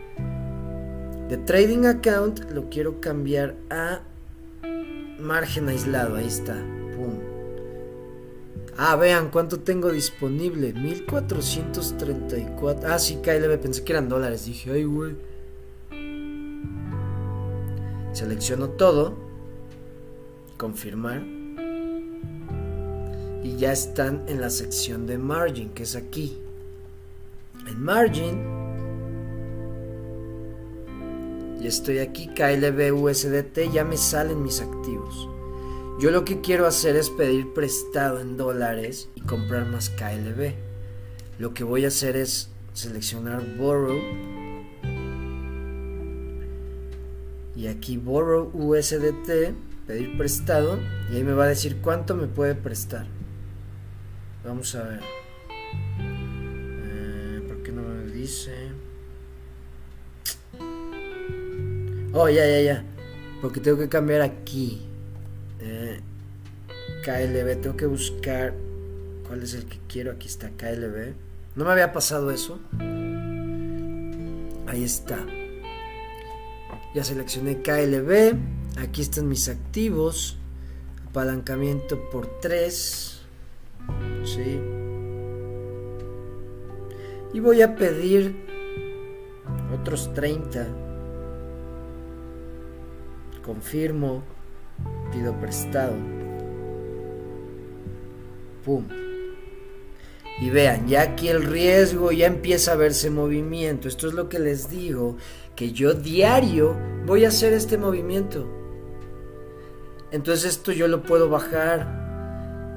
De 1.29 1.37
trading 1.37 1.85
account 1.85 2.51
lo 2.53 2.71
quiero 2.71 3.03
cambiar 3.03 3.55
a 3.69 4.01
margen 5.21 5.69
aislado. 5.69 6.17
Ahí 6.17 6.27
está. 6.27 6.55
Pum. 6.55 7.19
Ah, 8.79 8.97
vean 8.97 9.29
cuánto 9.31 9.61
tengo 9.61 9.93
disponible. 9.93 10.73
1434. 10.73 12.91
Ah, 12.91 12.99
sí, 12.99 13.19
KLB. 13.23 13.59
Pensé 13.59 13.85
que 13.85 13.93
eran 13.93 14.09
dólares. 14.09 14.47
Dije, 14.47 14.73
ay, 14.73 14.85
güey. 14.85 15.17
Selecciono 18.15 18.71
todo. 18.71 19.28
Confirmar. 20.59 21.23
Y 23.43 23.57
ya 23.57 23.73
están 23.73 24.25
en 24.27 24.41
la 24.41 24.51
sección 24.51 25.07
de 25.07 25.17
margin, 25.17 25.71
que 25.71 25.85
es 25.85 25.97
aquí. 25.97 26.37
En 27.67 27.83
margin. 27.83 28.43
Y 31.61 31.67
estoy 31.67 31.99
aquí, 31.99 32.29
KLB 32.29 32.93
USDT, 32.93 33.73
ya 33.73 33.85
me 33.85 33.97
salen 33.97 34.43
mis 34.43 34.61
activos. 34.61 35.29
Yo 36.01 36.11
lo 36.11 36.25
que 36.25 36.41
quiero 36.41 36.67
hacer 36.67 36.97
es 36.97 37.11
pedir 37.11 37.53
prestado 37.55 38.21
en 38.21 38.37
dólares 38.37 39.09
y 39.17 39.21
comprar 39.23 39.67
más 39.67 39.91
KLB. 39.91 40.53
Lo 41.39 41.55
que 41.55 41.65
voy 41.65 41.85
a 41.85 41.89
hacer 41.89 42.17
es 42.17 42.51
seleccionar 42.73 43.43
Borrow. 43.57 43.99
Y 47.57 47.67
aquí 47.67 47.97
Borrow 47.97 48.51
USDT, 48.55 49.55
pedir 49.89 50.17
prestado. 50.17 50.79
Y 51.11 51.17
ahí 51.17 51.25
me 51.25 51.33
va 51.33 51.45
a 51.45 51.49
decir 51.49 51.79
cuánto 51.79 52.15
me 52.15 52.29
puede 52.29 52.55
prestar. 52.55 53.07
Vamos 54.45 54.73
a 54.77 54.85
ver. 54.85 55.01
Eh, 55.99 57.43
¿Por 57.49 57.63
qué 57.65 57.73
no 57.73 57.83
me 57.83 58.13
dice? 58.13 58.53
Oh, 62.13 62.29
ya, 62.29 62.47
ya, 62.47 62.61
ya. 62.61 62.85
Porque 63.41 63.59
tengo 63.61 63.79
que 63.79 63.89
cambiar 63.89 64.21
aquí. 64.21 64.87
Eh, 65.61 66.01
KLB, 67.05 67.61
tengo 67.61 67.77
que 67.77 67.87
buscar 67.87 68.55
cuál 69.27 69.43
es 69.43 69.55
el 69.55 69.65
que 69.65 69.79
quiero. 69.89 70.13
Aquí 70.13 70.29
está 70.29 70.51
KLB. 70.51 71.15
No 71.57 71.65
me 71.65 71.73
había 71.73 71.93
pasado 71.93 72.31
eso. 72.31 72.61
Ahí 74.67 74.85
está. 74.85 75.19
Ya 76.95 77.05
seleccioné 77.05 77.63
KLB. 77.63 78.58
Aquí 78.81 79.03
están 79.03 79.29
mis 79.29 79.49
activos. 79.49 80.37
Apalancamiento 81.09 81.99
por 82.11 82.27
3. 82.41 83.21
Sí. 84.25 84.61
Y 87.33 87.41
voy 87.41 87.63
a 87.63 87.75
pedir 87.75 88.37
otros 89.81 90.15
30. 90.15 90.67
Confirmo 93.45 94.23
pido 95.13 95.33
prestado. 95.41 95.95
Pum. 98.65 98.85
Y 100.41 100.51
vean, 100.51 100.87
ya 100.87 101.03
aquí 101.03 101.29
el 101.29 101.43
riesgo 101.43 102.13
ya 102.13 102.27
empieza 102.27 102.73
a 102.73 102.77
verse 102.77 103.11
movimiento. 103.11 103.89
Esto 103.89 104.07
es 104.07 104.15
lo 104.15 104.29
que 104.29 104.39
les 104.39 104.71
digo, 104.71 105.17
que 105.57 105.73
yo 105.73 105.95
diario 105.95 106.77
voy 107.07 107.25
a 107.25 107.29
hacer 107.29 107.53
este 107.55 107.77
movimiento. 107.77 108.58
Entonces 110.11 110.57
esto 110.57 110.73
yo 110.73 110.89
lo 110.89 111.03
puedo 111.03 111.29
bajar. 111.29 111.97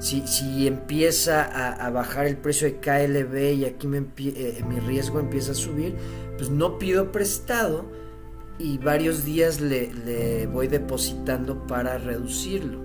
Si, 0.00 0.26
si 0.26 0.66
empieza 0.66 1.44
a, 1.74 1.88
bajar 1.90 2.26
el 2.26 2.36
precio 2.36 2.66
de 2.66 2.78
KLB 2.78 3.54
y 3.54 3.64
aquí 3.66 3.86
me, 3.86 3.98
eh, 3.98 4.64
mi 4.68 4.80
riesgo 4.80 5.20
empieza 5.20 5.52
a 5.52 5.54
subir, 5.54 5.94
pues 6.36 6.50
no 6.50 6.76
pido 6.78 7.12
prestado 7.12 7.86
y 8.58 8.78
varios 8.78 9.24
días 9.24 9.60
le, 9.60 10.46
voy 10.46 10.68
depositando 10.68 11.66
para 11.66 11.98
reducirlo. 11.98 12.80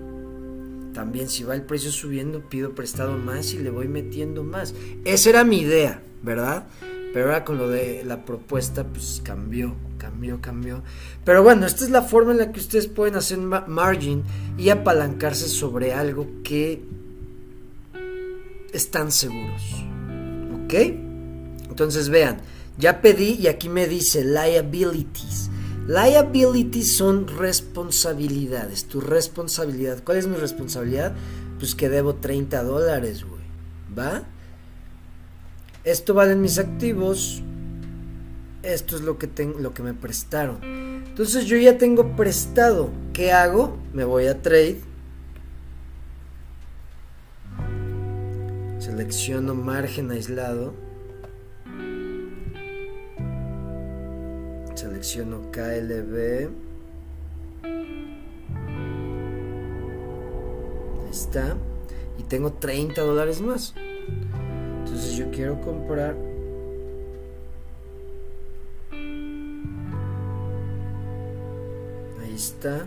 También 0.92 1.28
si 1.28 1.44
va 1.44 1.54
el 1.54 1.62
precio 1.62 1.90
subiendo, 1.90 2.48
pido 2.48 2.74
prestado 2.74 3.16
más 3.16 3.52
y 3.52 3.58
le 3.58 3.70
voy 3.70 3.88
metiendo 3.88 4.42
más. 4.42 4.74
Esa 5.04 5.30
era 5.30 5.44
mi 5.44 5.60
idea, 5.60 6.02
¿verdad? 6.22 6.66
Pero 7.18 7.44
con 7.44 7.58
lo 7.58 7.68
de 7.68 8.04
la 8.04 8.24
propuesta, 8.24 8.84
pues 8.84 9.20
cambió, 9.24 9.74
cambió, 9.98 10.40
cambió. 10.40 10.84
Pero 11.24 11.42
bueno, 11.42 11.66
esta 11.66 11.82
es 11.82 11.90
la 11.90 12.02
forma 12.02 12.30
en 12.30 12.38
la 12.38 12.52
que 12.52 12.60
ustedes 12.60 12.86
pueden 12.86 13.16
hacer 13.16 13.38
margin 13.38 14.22
y 14.56 14.68
apalancarse 14.68 15.48
sobre 15.48 15.92
algo 15.92 16.28
que 16.44 16.80
están 18.72 19.10
seguros. 19.10 19.62
¿Ok? 20.62 20.74
Entonces 21.68 22.08
vean, 22.08 22.38
ya 22.78 23.00
pedí 23.00 23.32
y 23.32 23.48
aquí 23.48 23.68
me 23.68 23.88
dice 23.88 24.22
liabilities. 24.22 25.50
Liabilities 25.88 26.96
son 26.96 27.26
responsabilidades. 27.26 28.84
Tu 28.84 29.00
responsabilidad. 29.00 30.04
¿Cuál 30.04 30.18
es 30.18 30.28
mi 30.28 30.36
responsabilidad? 30.36 31.16
Pues 31.58 31.74
que 31.74 31.88
debo 31.88 32.14
30 32.14 32.62
dólares, 32.62 33.24
güey. 33.24 33.42
¿Va? 33.98 34.22
Esto 35.88 36.12
valen 36.12 36.42
mis 36.42 36.58
activos. 36.58 37.42
Esto 38.62 38.94
es 38.94 39.00
lo 39.00 39.16
que, 39.16 39.26
tengo, 39.26 39.58
lo 39.58 39.72
que 39.72 39.82
me 39.82 39.94
prestaron. 39.94 40.58
Entonces 40.62 41.46
yo 41.46 41.56
ya 41.56 41.78
tengo 41.78 42.14
prestado. 42.14 42.90
¿Qué 43.14 43.32
hago? 43.32 43.78
Me 43.94 44.04
voy 44.04 44.26
a 44.26 44.42
trade. 44.42 44.80
Selecciono 48.78 49.54
margen 49.54 50.10
aislado 50.10 50.74
selecciono 54.74 55.50
KLB 55.50 56.50
Ahí 61.02 61.10
está 61.10 61.56
y 62.18 62.22
tengo 62.24 62.52
30 62.52 63.00
dólares 63.00 63.40
más 63.40 63.74
entonces 64.88 65.16
yo 65.16 65.30
quiero 65.30 65.60
comprar 65.60 66.16
ahí 72.22 72.34
está 72.34 72.86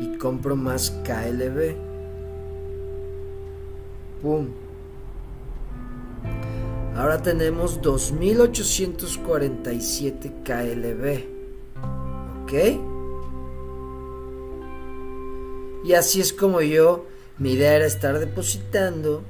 y 0.00 0.18
compro 0.18 0.56
más 0.56 0.90
KLB 1.04 1.74
pum 4.20 4.48
Ahora 6.96 7.20
tenemos 7.20 7.82
2847 7.82 10.32
KLB. 10.44 11.24
¿Ok? 12.44 12.52
Y 15.84 15.94
así 15.94 16.20
es 16.20 16.32
como 16.32 16.60
yo, 16.60 17.06
mi 17.38 17.54
idea 17.54 17.74
era 17.74 17.86
estar 17.86 18.20
depositando 18.20 19.24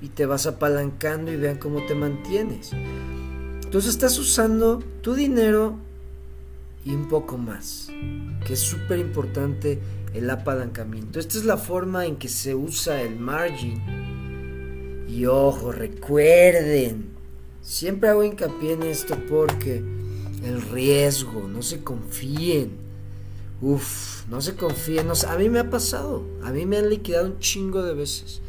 y 0.00 0.08
te 0.08 0.26
vas 0.26 0.46
apalancando 0.46 1.32
y 1.32 1.36
vean 1.36 1.58
cómo 1.58 1.84
te 1.86 1.94
mantienes. 1.94 2.72
Entonces 3.64 3.90
estás 3.90 4.18
usando 4.18 4.82
tu 5.00 5.14
dinero 5.14 5.78
y 6.84 6.92
un 6.92 7.08
poco 7.08 7.38
más, 7.38 7.88
que 8.46 8.52
es 8.52 8.60
súper 8.60 8.98
importante 8.98 9.80
el 10.14 10.30
apalancamiento. 10.30 11.18
Esta 11.18 11.38
es 11.38 11.44
la 11.44 11.56
forma 11.56 12.06
en 12.06 12.16
que 12.16 12.28
se 12.28 12.54
usa 12.54 13.02
el 13.02 13.18
margin 13.18 13.82
y 15.08 15.26
ojo, 15.26 15.72
recuerden, 15.72 17.10
siempre 17.62 18.08
hago 18.08 18.22
hincapié 18.22 18.74
en 18.74 18.82
esto 18.84 19.16
porque 19.28 19.82
el 20.44 20.62
riesgo, 20.70 21.48
no 21.48 21.62
se 21.62 21.82
confíen. 21.82 22.84
Uf, 23.62 24.26
no 24.28 24.42
se 24.42 24.54
confíen. 24.54 25.08
a 25.10 25.36
mí 25.38 25.48
me 25.48 25.60
ha 25.60 25.70
pasado, 25.70 26.24
a 26.44 26.52
mí 26.52 26.66
me 26.66 26.76
han 26.76 26.90
liquidado 26.90 27.26
un 27.26 27.38
chingo 27.38 27.82
de 27.82 27.94
veces 27.94 28.42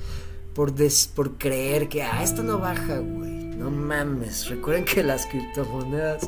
por, 0.58 0.74
por 1.14 1.38
creer 1.38 1.88
que, 1.88 2.01
ah, 2.01 2.24
esto 2.24 2.41
no 2.41 2.58
baja, 2.58 2.97
güey. 2.97 3.30
No 3.30 3.70
mames, 3.70 4.49
recuerden 4.49 4.86
que 4.86 5.03
las 5.03 5.28
criptomonedas 5.28 6.28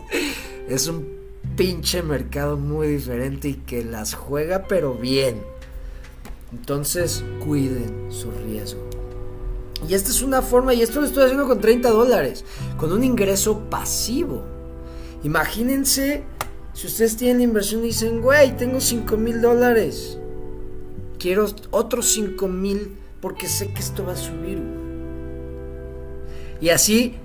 es 0.69 0.87
un 0.87 1.07
pinche 1.55 2.03
mercado 2.03 2.55
muy 2.55 2.89
diferente 2.89 3.49
y 3.49 3.53
que 3.55 3.83
las 3.83 4.13
juega 4.13 4.65
pero 4.67 4.93
bien. 4.93 5.41
Entonces, 6.51 7.23
cuiden 7.43 8.11
su 8.11 8.29
riesgo. 8.29 8.87
Y 9.87 9.95
esta 9.95 10.11
es 10.11 10.21
una 10.21 10.43
forma, 10.43 10.75
y 10.75 10.83
esto 10.83 11.01
lo 11.01 11.07
estoy 11.07 11.23
haciendo 11.23 11.47
con 11.47 11.59
30 11.59 11.89
dólares, 11.89 12.45
con 12.77 12.91
un 12.91 13.03
ingreso 13.03 13.61
pasivo. 13.71 14.43
Imagínense 15.23 16.23
Si 16.73 16.85
ustedes 16.85 17.17
tienen 17.17 17.37
la 17.39 17.43
inversión 17.45 17.81
y 17.81 17.87
dicen, 17.87 18.21
güey, 18.21 18.55
tengo 18.55 18.79
5 18.79 19.17
mil 19.17 19.41
dólares, 19.41 20.19
quiero 21.17 21.47
otros 21.71 22.13
5 22.13 22.47
mil 22.47 22.98
porque 23.21 23.47
sé 23.47 23.73
que 23.73 23.79
esto 23.79 24.05
va 24.05 24.13
a 24.13 24.17
subir. 24.17 24.61
Y 26.61 26.69
así, 26.69 27.15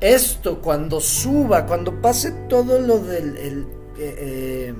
esto 0.00 0.60
cuando 0.60 1.00
suba, 1.00 1.66
cuando 1.66 2.00
pase 2.00 2.32
todo 2.48 2.80
lo 2.80 2.98
del 2.98 3.36
el, 3.36 3.66
eh, 3.98 4.74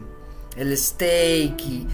eh, 0.56 0.76
stake 0.76 1.62
y, 1.64 1.86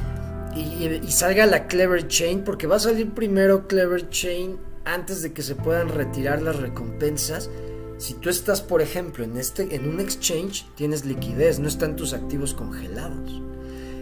y, 0.57 1.11
salga 1.11 1.47
la 1.47 1.67
Clever 1.67 2.09
Chain, 2.09 2.43
porque 2.43 2.67
va 2.67 2.77
a 2.77 2.81
salir 2.81 3.11
primero 3.11 3.69
Clever 3.69 4.09
Chain 4.09 4.59
antes 4.85 5.23
de 5.23 5.33
que 5.33 5.43
se 5.43 5.55
puedan 5.55 5.89
retirar 5.91 6.41
las 6.43 6.57
recompensas. 6.57 7.51
Si 7.99 8.15
tú 8.15 8.31
estás, 8.31 8.63
por 8.63 8.81
ejemplo, 8.81 9.25
en, 9.25 9.37
este, 9.37 9.75
en 9.75 9.89
un 9.89 10.01
exchange, 10.01 10.67
tienes 10.77 11.05
liquidez, 11.05 11.59
no 11.59 11.69
están 11.69 11.97
tus 11.97 12.15
activos 12.15 12.55
congelados. 12.55 13.43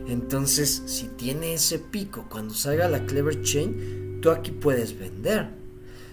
Entonces, 0.06 0.82
si 0.86 1.08
tiene 1.08 1.54
ese 1.54 1.78
pico, 1.78 2.26
cuando 2.30 2.54
salga 2.54 2.88
la 2.88 3.06
Clever 3.06 3.42
Chain, 3.42 4.05
aquí 4.30 4.50
puedes 4.50 4.98
vender. 4.98 5.48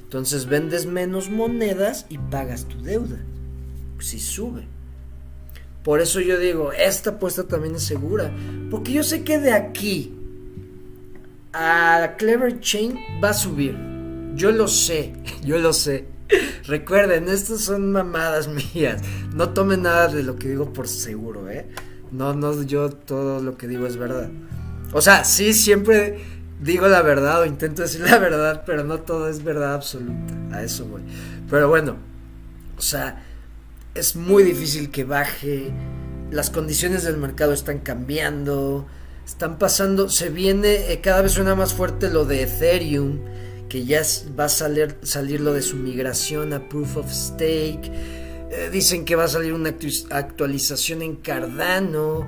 Entonces 0.04 0.46
vendes 0.46 0.86
menos 0.86 1.30
monedas 1.30 2.06
y 2.10 2.18
pagas 2.18 2.66
tu 2.66 2.82
deuda. 2.82 3.18
Si 4.00 4.20
sube. 4.20 4.68
Por 5.84 6.02
eso 6.02 6.22
yo 6.22 6.40
digo, 6.40 6.72
esta 6.72 7.12
apuesta 7.12 7.44
también 7.44 7.76
es 7.76 7.84
segura. 7.84 8.32
Porque 8.70 8.94
yo 8.94 9.04
sé 9.04 9.24
que 9.24 9.40
de 9.40 9.52
aquí 9.54 10.14
a 11.52 12.16
Clever 12.18 12.60
Chain 12.60 12.98
va 13.24 13.30
a 13.30 13.34
subir. 13.34 13.78
Yo 14.36 14.52
lo 14.52 14.68
sé, 14.68 15.14
yo 15.44 15.58
lo 15.58 15.74
sé. 15.74 16.06
Recuerden, 16.66 17.28
estas 17.28 17.62
son 17.62 17.92
mamadas 17.92 18.48
mías. 18.74 19.02
No 19.34 19.50
tomen 19.50 19.84
nada 19.84 20.08
de 20.08 20.24
lo 20.24 20.36
que 20.38 20.50
digo 20.50 20.72
por 20.72 20.88
seguro, 20.88 21.50
¿eh? 21.50 21.68
No, 22.12 22.34
no, 22.34 22.62
yo 22.64 22.90
todo 22.90 23.42
lo 23.42 23.58
que 23.58 23.68
digo 23.68 23.88
es 23.88 23.98
verdad. 23.98 24.30
O 24.94 25.02
sea, 25.02 25.24
sí, 25.24 25.54
siempre 25.54 26.20
digo 26.64 26.88
la 26.88 27.02
verdad 27.02 27.42
o 27.42 27.46
intento 27.46 27.82
decir 27.82 28.02
la 28.02 28.18
verdad, 28.18 28.64
pero 28.66 28.84
no 28.84 29.00
todo 29.00 29.28
es 29.30 29.44
verdad 29.44 29.74
absoluta. 29.74 30.34
A 30.52 30.64
eso 30.64 30.86
voy. 30.86 31.02
Pero 31.50 31.70
bueno, 31.70 31.98
o 32.78 32.82
sea, 32.82 33.24
es 33.94 34.16
muy 34.16 34.44
difícil 34.44 34.90
que 34.90 35.04
baje. 35.04 35.72
Las 36.32 36.50
condiciones 36.50 37.04
del 37.04 37.18
mercado 37.18 37.54
están 37.54 37.80
cambiando. 37.80 38.88
Están 39.26 39.58
pasando, 39.58 40.10
se 40.10 40.30
viene, 40.30 40.92
eh, 40.92 41.00
cada 41.02 41.22
vez 41.22 41.32
suena 41.32 41.56
más 41.56 41.74
fuerte 41.74 42.10
lo 42.10 42.26
de 42.26 42.44
Ethereum 42.44 43.20
que 43.70 43.86
ya 43.86 44.04
va 44.38 44.46
a 44.46 44.50
salir, 44.50 44.98
salir 45.02 45.42
lo 45.42 45.54
de 45.54 45.64
su 45.64 45.78
migración 45.78 46.54
a 46.54 46.70
Proof 46.70 46.98
of 46.98 47.12
Stake. 47.12 47.90
Eh, 48.52 48.70
dicen 48.72 49.04
que 49.04 49.16
va 49.16 49.24
a 49.24 49.28
salir 49.28 49.54
una 49.54 49.74
actualización 50.12 51.02
en 51.02 51.16
Cardano. 51.16 52.28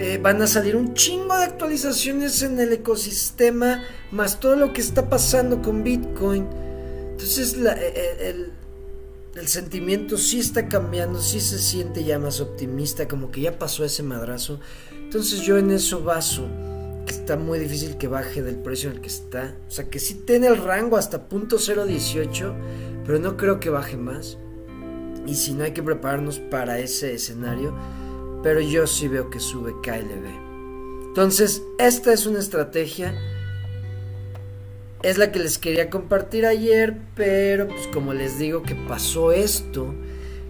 Eh, 0.00 0.18
van 0.22 0.40
a 0.40 0.46
salir 0.46 0.76
un 0.76 0.94
chingo 0.94 1.36
de 1.36 1.44
actualizaciones 1.44 2.42
en 2.42 2.60
el 2.60 2.72
ecosistema, 2.72 3.82
más 4.12 4.38
todo 4.38 4.54
lo 4.54 4.72
que 4.72 4.80
está 4.80 5.10
pasando 5.10 5.60
con 5.60 5.82
Bitcoin. 5.82 6.46
Entonces 7.10 7.54
e, 7.54 7.68
e, 7.68 8.30
el, 9.34 9.48
sentimiento 9.48 10.16
sí 10.16 10.38
está 10.38 10.68
cambiando, 10.68 11.20
sí 11.20 11.40
se 11.40 11.58
siente 11.58 12.04
ya 12.04 12.18
más 12.20 12.40
optimista, 12.40 13.08
como 13.08 13.32
que 13.32 13.40
ya 13.40 13.58
pasó 13.58 13.84
ese 13.84 14.04
madrazo. 14.04 14.60
Entonces 14.92 15.40
yo 15.40 15.58
en 15.58 15.72
eso 15.72 16.04
baso 16.04 16.48
está 17.06 17.36
muy 17.36 17.58
difícil 17.58 17.96
que 17.96 18.06
baje 18.06 18.42
del 18.42 18.56
precio 18.56 18.90
en 18.90 18.96
el 18.96 19.02
que 19.02 19.08
está. 19.08 19.56
O 19.66 19.70
sea, 19.70 19.88
que 19.90 19.98
sí 19.98 20.14
tiene 20.14 20.46
el 20.46 20.58
rango 20.58 20.96
hasta 20.96 21.28
punto 21.28 21.56
0.18, 21.56 22.54
pero 23.04 23.18
no 23.18 23.36
creo 23.36 23.58
que 23.58 23.70
baje 23.70 23.96
más. 23.96 24.38
Y 25.26 25.34
si 25.34 25.54
no 25.54 25.64
hay 25.64 25.72
que 25.72 25.82
prepararnos 25.82 26.38
para 26.38 26.78
ese 26.78 27.14
escenario, 27.14 27.74
pero 28.42 28.60
yo 28.60 28.86
sí 28.86 29.08
veo 29.08 29.30
que 29.30 29.40
sube 29.40 29.72
KLB. 29.82 30.48
Entonces, 31.08 31.62
esta 31.78 32.12
es 32.12 32.26
una 32.26 32.38
estrategia. 32.38 33.14
Es 35.02 35.18
la 35.18 35.32
que 35.32 35.38
les 35.38 35.58
quería 35.58 35.90
compartir 35.90 36.46
ayer, 36.46 36.98
pero 37.14 37.68
pues 37.68 37.86
como 37.88 38.14
les 38.14 38.38
digo 38.38 38.62
que 38.62 38.74
pasó 38.74 39.32
esto, 39.32 39.94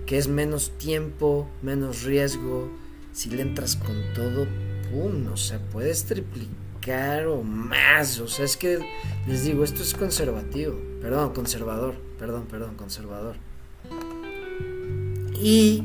que 0.07 0.19
es 0.19 0.29
menos 0.29 0.77
tiempo, 0.79 1.49
menos 1.63 2.03
riesgo, 2.03 2.71
si 3.13 3.31
le 3.31 3.43
entras 3.43 3.77
con 3.77 3.97
todo, 4.15 4.47
¡pum! 4.91 5.27
O 5.33 5.37
sea, 5.37 5.59
puedes 5.71 6.05
triplicar 6.05 7.27
o 7.27 7.43
más. 7.43 8.19
O 8.21 8.29
sea, 8.29 8.45
es 8.45 8.57
que 8.57 8.79
les 9.27 9.45
digo, 9.45 9.65
esto 9.65 9.83
es 9.83 9.93
conservativo. 9.95 10.79
Perdón, 11.01 11.33
conservador. 11.35 11.95
Perdón, 12.19 12.47
perdón, 12.51 12.75
conservador. 12.77 13.37
Y 15.41 15.85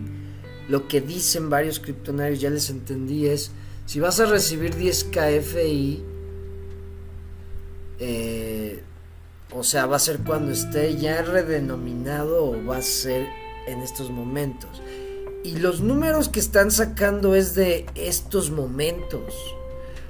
lo 0.69 0.87
que 0.87 1.01
dicen 1.01 1.49
varios 1.49 1.79
criptonarios, 1.79 2.39
ya 2.39 2.49
les 2.49 2.69
entendí, 2.69 3.27
es 3.27 3.51
si 3.85 3.99
vas 3.99 4.19
a 4.19 4.25
recibir 4.25 4.75
10 4.75 5.03
KFI, 5.05 6.03
eh, 7.99 8.81
o 9.51 9.63
sea, 9.63 9.85
va 9.85 9.97
a 9.97 9.99
ser 9.99 10.19
cuando 10.19 10.51
esté 10.51 10.95
ya 10.97 11.21
redenominado 11.21 12.45
o 12.45 12.65
va 12.65 12.77
a 12.77 12.81
ser 12.81 13.27
en 13.67 13.81
estos 13.81 14.09
momentos. 14.09 14.81
Y 15.43 15.57
los 15.57 15.81
números 15.81 16.29
que 16.29 16.39
están 16.39 16.71
sacando 16.71 17.35
es 17.35 17.53
de 17.53 17.85
estos 17.95 18.49
momentos. 18.49 19.33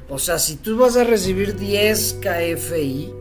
O 0.10 0.20
sea, 0.20 0.38
si 0.38 0.56
tú 0.56 0.78
vas 0.78 0.96
a 0.96 1.04
recibir 1.04 1.58
10 1.58 2.20
KFI, 2.22 3.14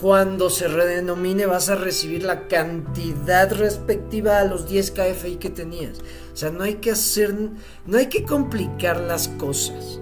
cuando 0.00 0.50
se 0.50 0.68
redenomine 0.68 1.46
vas 1.46 1.68
a 1.68 1.74
recibir 1.74 2.22
la 2.22 2.48
cantidad 2.48 3.50
respectiva 3.52 4.40
a 4.40 4.44
los 4.44 4.68
10 4.68 4.90
KFI 4.90 5.36
que 5.36 5.50
tenías. 5.50 5.98
O 6.32 6.36
sea, 6.36 6.50
no 6.50 6.64
hay 6.64 6.74
que 6.74 6.90
hacer, 6.90 7.34
no 7.86 7.96
hay 7.96 8.06
que 8.06 8.24
complicar 8.24 9.00
las 9.00 9.28
cosas. 9.28 10.00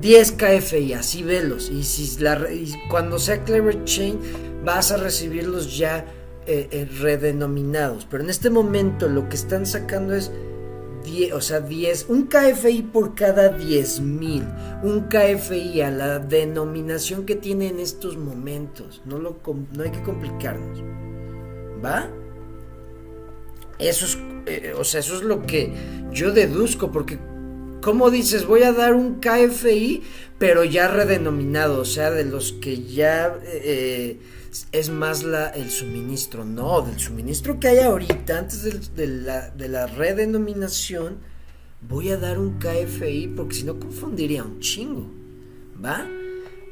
10 0.00 0.32
KFI, 0.32 0.94
así 0.94 1.22
velos. 1.22 1.70
Y, 1.70 1.84
si 1.84 2.18
cuando 2.88 3.18
sea 3.18 3.44
Clever 3.44 3.84
Chain, 3.84 4.18
vas 4.64 4.90
a 4.90 4.96
recibirlos 4.96 5.76
ya 5.76 6.06
eh, 6.46 6.68
eh, 6.70 6.88
redenominados. 7.00 8.06
Pero 8.10 8.22
en 8.22 8.30
este 8.30 8.50
momento 8.50 9.08
lo 9.08 9.28
que 9.28 9.36
están 9.36 9.66
sacando 9.66 10.14
es 10.14 10.30
10, 11.04 11.32
o 11.34 11.40
sea, 11.40 11.60
10, 11.60 12.06
un 12.08 12.26
KFI 12.26 12.82
por 12.82 13.14
cada 13.14 13.50
10 13.50 14.00
mil. 14.00 14.44
Un 14.82 15.08
KFI 15.08 15.82
a 15.82 15.90
la 15.90 16.18
denominación 16.18 17.26
que 17.26 17.36
tiene 17.36 17.68
en 17.68 17.78
estos 17.78 18.16
momentos. 18.16 19.02
No, 19.04 19.18
lo, 19.18 19.36
no 19.72 19.82
hay 19.82 19.90
que 19.90 20.02
complicarnos. 20.02 20.82
¿Va? 21.84 22.08
Eso 23.78 24.06
es, 24.06 24.18
eh, 24.46 24.74
o 24.76 24.84
sea, 24.84 25.00
eso 25.00 25.16
es 25.16 25.22
lo 25.22 25.42
que 25.42 25.72
yo 26.10 26.32
deduzco, 26.32 26.90
porque 26.90 27.18
¿cómo 27.82 28.10
dices? 28.10 28.46
Voy 28.46 28.62
a 28.62 28.72
dar 28.72 28.94
un 28.94 29.20
KFI, 29.20 30.02
pero 30.38 30.64
ya 30.64 30.88
redenominado, 30.88 31.80
o 31.80 31.84
sea, 31.84 32.10
de 32.10 32.24
los 32.24 32.52
que 32.52 32.82
ya 32.82 33.38
es 34.70 34.90
más 34.90 35.24
la, 35.24 35.48
el 35.48 35.70
suministro, 35.70 36.44
no, 36.44 36.82
del 36.82 36.98
suministro 37.00 37.58
que 37.58 37.68
hay 37.68 37.78
ahorita, 37.80 38.38
antes 38.38 38.94
de, 38.94 39.06
la, 39.06 39.50
de 39.50 39.68
la 39.68 39.86
redenominación, 39.86 41.18
voy 41.80 42.10
a 42.10 42.16
dar 42.16 42.38
un 42.38 42.58
KFI 42.58 43.32
porque 43.36 43.56
si 43.56 43.64
no 43.64 43.80
confundiría 43.80 44.44
un 44.44 44.60
chingo, 44.60 45.10
¿va? 45.84 46.06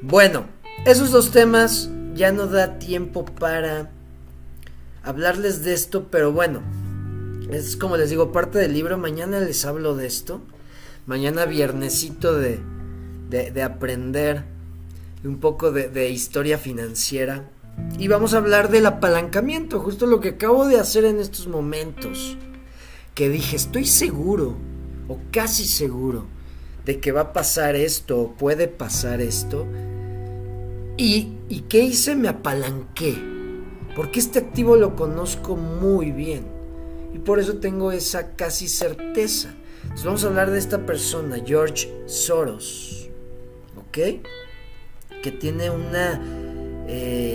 Bueno, 0.01 0.47
esos 0.87 1.11
dos 1.11 1.33
temas 1.33 1.91
ya 2.14 2.30
no 2.30 2.47
da 2.47 2.78
tiempo 2.78 3.24
para 3.24 3.91
hablarles 5.03 5.64
de 5.64 5.74
esto, 5.74 6.07
pero 6.11 6.33
bueno, 6.33 6.62
es 7.51 7.76
como 7.76 7.97
les 7.97 8.11
digo, 8.11 8.33
parte 8.33 8.59
del 8.59 8.74
libro, 8.74 8.97
mañana 8.97 9.41
les 9.41 9.64
hablo 9.64 9.97
de 9.97 10.07
esto, 10.07 10.41
mañana 11.07 11.47
viernesito 11.47 12.35
de, 12.35 12.61
de, 13.28 13.62
aprender 13.62 14.45
un 15.24 15.39
poco 15.41 15.72
de, 15.72 15.89
de 15.89 16.11
historia 16.11 16.59
financiera 16.59 17.49
y 17.99 18.09
vamos 18.09 18.35
a 18.35 18.39
hablar 18.39 18.70
del 18.70 18.87
apalancamiento, 18.87 19.78
justo 19.78 20.07
lo 20.07 20.20
que 20.20 20.30
acabo 20.30 20.66
de 20.66 20.78
hacer 20.78 21.05
en 21.05 21.20
estos 21.20 21.47
momentos. 21.47 22.37
Que 23.14 23.28
dije, 23.28 23.57
estoy 23.57 23.87
seguro, 23.87 24.57
o 25.09 25.18
casi 25.30 25.66
seguro, 25.66 26.26
de 26.85 26.99
que 26.99 27.12
va 27.12 27.20
a 27.20 27.33
pasar 27.33 27.76
esto, 27.76 28.18
o 28.20 28.33
puede 28.33 28.66
pasar 28.66 29.20
esto. 29.20 29.66
¿Y, 30.97 31.35
¿Y 31.49 31.61
qué 31.68 31.85
hice? 31.85 32.16
Me 32.16 32.28
apalanqué. 32.28 33.16
Porque 33.95 34.20
este 34.20 34.39
activo 34.39 34.76
lo 34.76 34.97
conozco 34.97 35.57
muy 35.57 36.11
bien. 36.11 36.45
Y 37.14 37.18
por 37.18 37.39
eso 37.39 37.59
tengo 37.59 37.93
esa 37.93 38.35
casi 38.35 38.68
certeza. 38.68 39.55
Entonces 39.83 40.05
vamos 40.05 40.24
a 40.24 40.28
hablar 40.28 40.51
de 40.51 40.59
esta 40.59 40.87
persona, 40.87 41.37
George 41.45 41.89
Soros. 42.07 43.11
¿Ok? 43.76 43.99
Que 45.22 45.30
tiene 45.30 45.70
una 45.70 46.20
eh, 46.89 47.32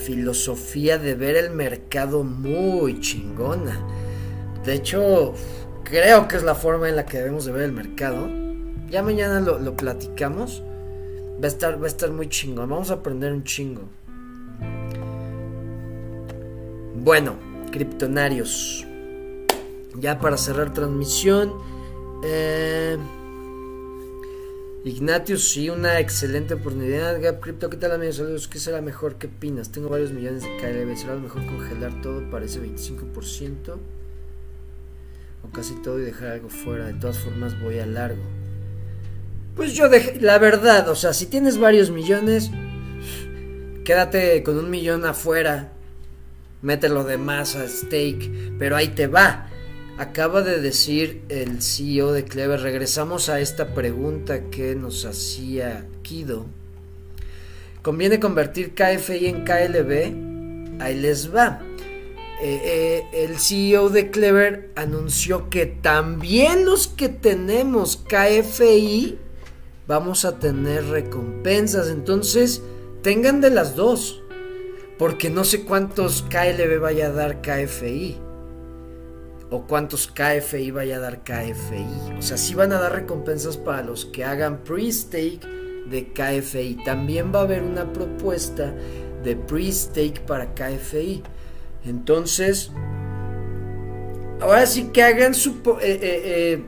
filosofía 0.00 0.98
de 0.98 1.14
ver 1.14 1.36
el 1.36 1.50
mercado 1.50 2.24
muy 2.24 3.00
chingona. 3.00 3.80
De 4.64 4.74
hecho, 4.74 5.34
creo 5.84 6.26
que 6.26 6.36
es 6.36 6.42
la 6.42 6.54
forma 6.54 6.88
en 6.88 6.96
la 6.96 7.06
que 7.06 7.18
debemos 7.18 7.44
de 7.44 7.52
ver 7.52 7.62
el 7.62 7.72
mercado. 7.72 8.28
Ya 8.88 9.02
mañana 9.02 9.40
lo, 9.40 9.76
platicamos. 9.76 10.62
Va 11.42 11.44
a, 11.44 11.48
estar, 11.48 11.80
va 11.80 11.84
a 11.84 11.88
estar 11.88 12.10
muy 12.10 12.28
chingón. 12.28 12.68
Vamos 12.68 12.90
a 12.90 12.94
aprender 12.94 13.32
un 13.32 13.44
chingo. 13.44 13.82
Bueno, 16.96 17.36
criptonarios. 17.70 18.86
Ya 19.96 20.18
para 20.18 20.36
cerrar 20.36 20.72
transmisión. 20.72 21.52
Eh, 22.24 22.98
Ignatius, 24.82 25.50
sí, 25.50 25.68
una 25.68 26.00
excelente 26.00 26.54
oportunidad. 26.54 27.20
Gap 27.20 27.40
Crypto, 27.40 27.68
¿qué 27.68 27.76
tal 27.76 27.92
amigos? 27.92 28.16
Saludos, 28.16 28.48
¿qué 28.48 28.58
será 28.58 28.80
mejor? 28.80 29.16
¿Qué 29.16 29.26
opinas? 29.26 29.70
Tengo 29.70 29.90
varios 29.90 30.10
millones 30.10 30.42
de 30.42 30.56
KLB, 30.56 30.96
¿será 30.96 31.16
lo 31.16 31.20
mejor 31.20 31.44
congelar 31.44 32.00
todo 32.00 32.30
para 32.30 32.46
ese 32.46 32.62
25%? 32.62 33.76
O 35.42 35.50
casi 35.52 35.74
todo 35.82 36.00
y 36.00 36.04
dejar 36.04 36.28
algo 36.28 36.48
fuera. 36.48 36.86
De 36.86 36.94
todas 36.94 37.18
formas 37.18 37.60
voy 37.60 37.78
a 37.78 37.84
largo. 37.84 38.22
Pues 39.54 39.74
yo 39.74 39.90
dejé, 39.90 40.18
la 40.18 40.38
verdad, 40.38 40.88
o 40.88 40.94
sea, 40.94 41.12
si 41.12 41.26
tienes 41.26 41.58
varios 41.58 41.90
millones, 41.90 42.50
quédate 43.84 44.42
con 44.42 44.56
un 44.56 44.70
millón 44.70 45.04
afuera. 45.04 45.72
Mételo 46.62 47.04
de 47.04 47.18
más 47.18 47.54
a 47.54 47.68
stake, 47.68 48.54
pero 48.58 48.76
ahí 48.76 48.88
te 48.88 49.08
va. 49.08 49.49
Acaba 50.00 50.40
de 50.40 50.62
decir 50.62 51.20
el 51.28 51.60
CEO 51.60 52.12
de 52.12 52.24
Clever, 52.24 52.62
regresamos 52.62 53.28
a 53.28 53.38
esta 53.38 53.74
pregunta 53.74 54.44
que 54.50 54.74
nos 54.74 55.04
hacía 55.04 55.86
Kido. 56.00 56.46
¿Conviene 57.82 58.18
convertir 58.18 58.72
KFI 58.72 59.26
en 59.26 59.44
KLB? 59.44 60.80
Ahí 60.80 60.98
les 60.98 61.34
va. 61.36 61.60
Eh, 62.42 62.62
eh, 62.64 63.02
el 63.12 63.38
CEO 63.38 63.90
de 63.90 64.10
Clever 64.10 64.70
anunció 64.74 65.50
que 65.50 65.66
también 65.66 66.64
los 66.64 66.88
que 66.88 67.10
tenemos 67.10 67.98
KFI 67.98 69.18
vamos 69.86 70.24
a 70.24 70.38
tener 70.38 70.86
recompensas. 70.86 71.90
Entonces, 71.90 72.62
tengan 73.02 73.42
de 73.42 73.50
las 73.50 73.76
dos. 73.76 74.22
Porque 74.98 75.28
no 75.28 75.44
sé 75.44 75.66
cuántos 75.66 76.22
KLB 76.22 76.80
vaya 76.80 77.08
a 77.08 77.12
dar 77.12 77.42
KFI 77.42 78.29
o 79.50 79.62
cuántos 79.66 80.06
KFI 80.06 80.70
vaya 80.70 80.96
a 80.96 81.00
dar 81.00 81.22
KFI. 81.22 82.16
O 82.18 82.22
sea, 82.22 82.36
sí 82.36 82.54
van 82.54 82.72
a 82.72 82.80
dar 82.80 82.92
recompensas 82.92 83.56
para 83.56 83.82
los 83.82 84.06
que 84.06 84.24
hagan 84.24 84.58
pre-stake 84.58 85.44
de 85.88 86.12
KFI. 86.12 86.84
También 86.84 87.32
va 87.34 87.40
a 87.40 87.42
haber 87.42 87.62
una 87.62 87.92
propuesta 87.92 88.72
de 89.24 89.36
pre-stake 89.36 90.20
para 90.20 90.54
KFI. 90.54 91.22
Entonces, 91.84 92.70
ahora 94.40 94.66
sí 94.66 94.90
que 94.92 95.02
hagan 95.02 95.34
su... 95.34 95.62
Eh, 95.80 95.98
eh, 96.02 96.64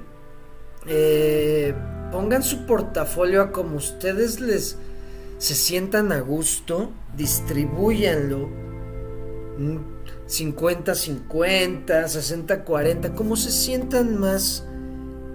eh, 0.87 1.75
pongan 2.11 2.43
su 2.43 2.67
portafolio 2.67 3.41
a 3.41 3.53
como 3.53 3.77
ustedes 3.77 4.41
les 4.41 4.77
se 5.39 5.55
sientan 5.55 6.13
a 6.13 6.21
gusto, 6.21 6.93
distribuyanlo 7.17 8.51
50-50, 10.29 11.85
60-40, 11.87 13.15
como 13.15 13.37
se 13.37 13.51
sientan 13.51 14.19
más 14.19 14.65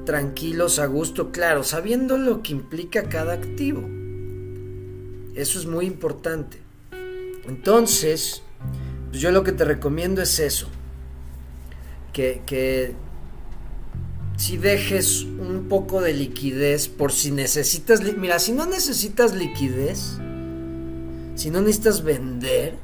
tranquilos, 0.06 0.80
a 0.80 0.86
gusto, 0.86 1.32
claro, 1.32 1.64
sabiendo 1.64 2.18
lo 2.18 2.42
que 2.42 2.54
implica 2.54 3.10
cada 3.10 3.34
activo. 3.34 3.82
Eso 5.36 5.60
es 5.60 5.66
muy 5.66 5.86
importante. 5.86 6.60
Entonces, 7.46 8.42
pues 9.10 9.22
yo 9.22 9.32
lo 9.32 9.44
que 9.44 9.52
te 9.52 9.66
recomiendo 9.66 10.22
es 10.22 10.40
eso. 10.40 10.70
Que, 12.14 12.42
que 12.46 12.96
si 14.38 14.58
dejes 14.58 15.24
un 15.24 15.68
poco 15.70 16.02
de 16.02 16.14
liquidez 16.14 16.88
por 16.88 17.12
si 17.12 17.32
necesitas... 17.32 18.02
Mira, 18.18 18.40
si 18.40 18.54
no 18.54 18.66
necesitas 18.66 19.36
liquidez, 19.36 20.18
si 21.36 21.50
no 21.50 21.62
necesitas 21.62 22.04
vender, 22.04 22.76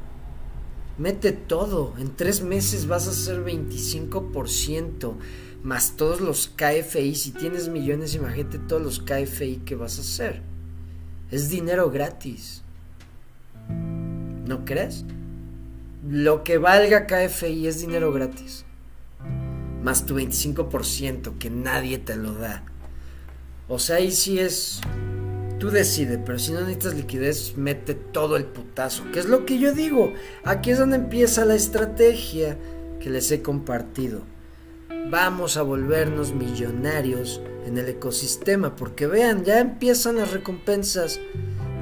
Mete 0.97 1.31
todo. 1.31 1.93
En 1.97 2.15
tres 2.15 2.41
meses 2.41 2.87
vas 2.87 3.07
a 3.07 3.11
hacer 3.11 3.43
25%. 3.43 5.15
Más 5.63 5.95
todos 5.95 6.21
los 6.21 6.47
KFI. 6.47 7.15
Si 7.15 7.31
tienes 7.31 7.69
millones, 7.69 8.15
imagínate 8.15 8.59
todos 8.59 8.81
los 8.81 8.99
KFI 8.99 9.61
que 9.65 9.75
vas 9.75 9.97
a 9.97 10.01
hacer. 10.01 10.41
Es 11.31 11.49
dinero 11.49 11.89
gratis. 11.89 12.63
¿No 14.45 14.65
crees? 14.65 15.05
Lo 16.07 16.43
que 16.43 16.57
valga 16.57 17.07
KFI 17.07 17.67
es 17.67 17.79
dinero 17.79 18.11
gratis. 18.11 18.65
Más 19.81 20.05
tu 20.05 20.15
25% 20.15 21.37
que 21.37 21.49
nadie 21.49 21.97
te 21.97 22.17
lo 22.17 22.33
da. 22.33 22.63
O 23.67 23.79
sea, 23.79 23.95
ahí 23.95 24.11
sí 24.11 24.37
es 24.37 24.81
Tú 25.59 25.69
decides, 25.69 26.19
pero 26.25 26.39
si 26.39 26.51
no 26.51 26.61
necesitas 26.61 26.95
liquidez, 26.95 27.53
mete 27.55 27.93
todo 27.93 28.35
el 28.35 28.45
putazo. 28.45 29.03
Que 29.11 29.19
es 29.19 29.25
lo 29.27 29.45
que 29.45 29.59
yo 29.59 29.73
digo. 29.73 30.13
Aquí 30.43 30.71
es 30.71 30.79
donde 30.79 30.97
empieza 30.97 31.45
la 31.45 31.55
estrategia 31.55 32.57
que 32.99 33.09
les 33.09 33.31
he 33.31 33.41
compartido. 33.41 34.21
Vamos 35.09 35.57
a 35.57 35.61
volvernos 35.61 36.33
millonarios 36.33 37.41
en 37.65 37.77
el 37.77 37.87
ecosistema. 37.87 38.75
Porque 38.75 39.07
vean, 39.07 39.45
ya 39.45 39.59
empiezan 39.59 40.17
las 40.17 40.31
recompensas 40.31 41.19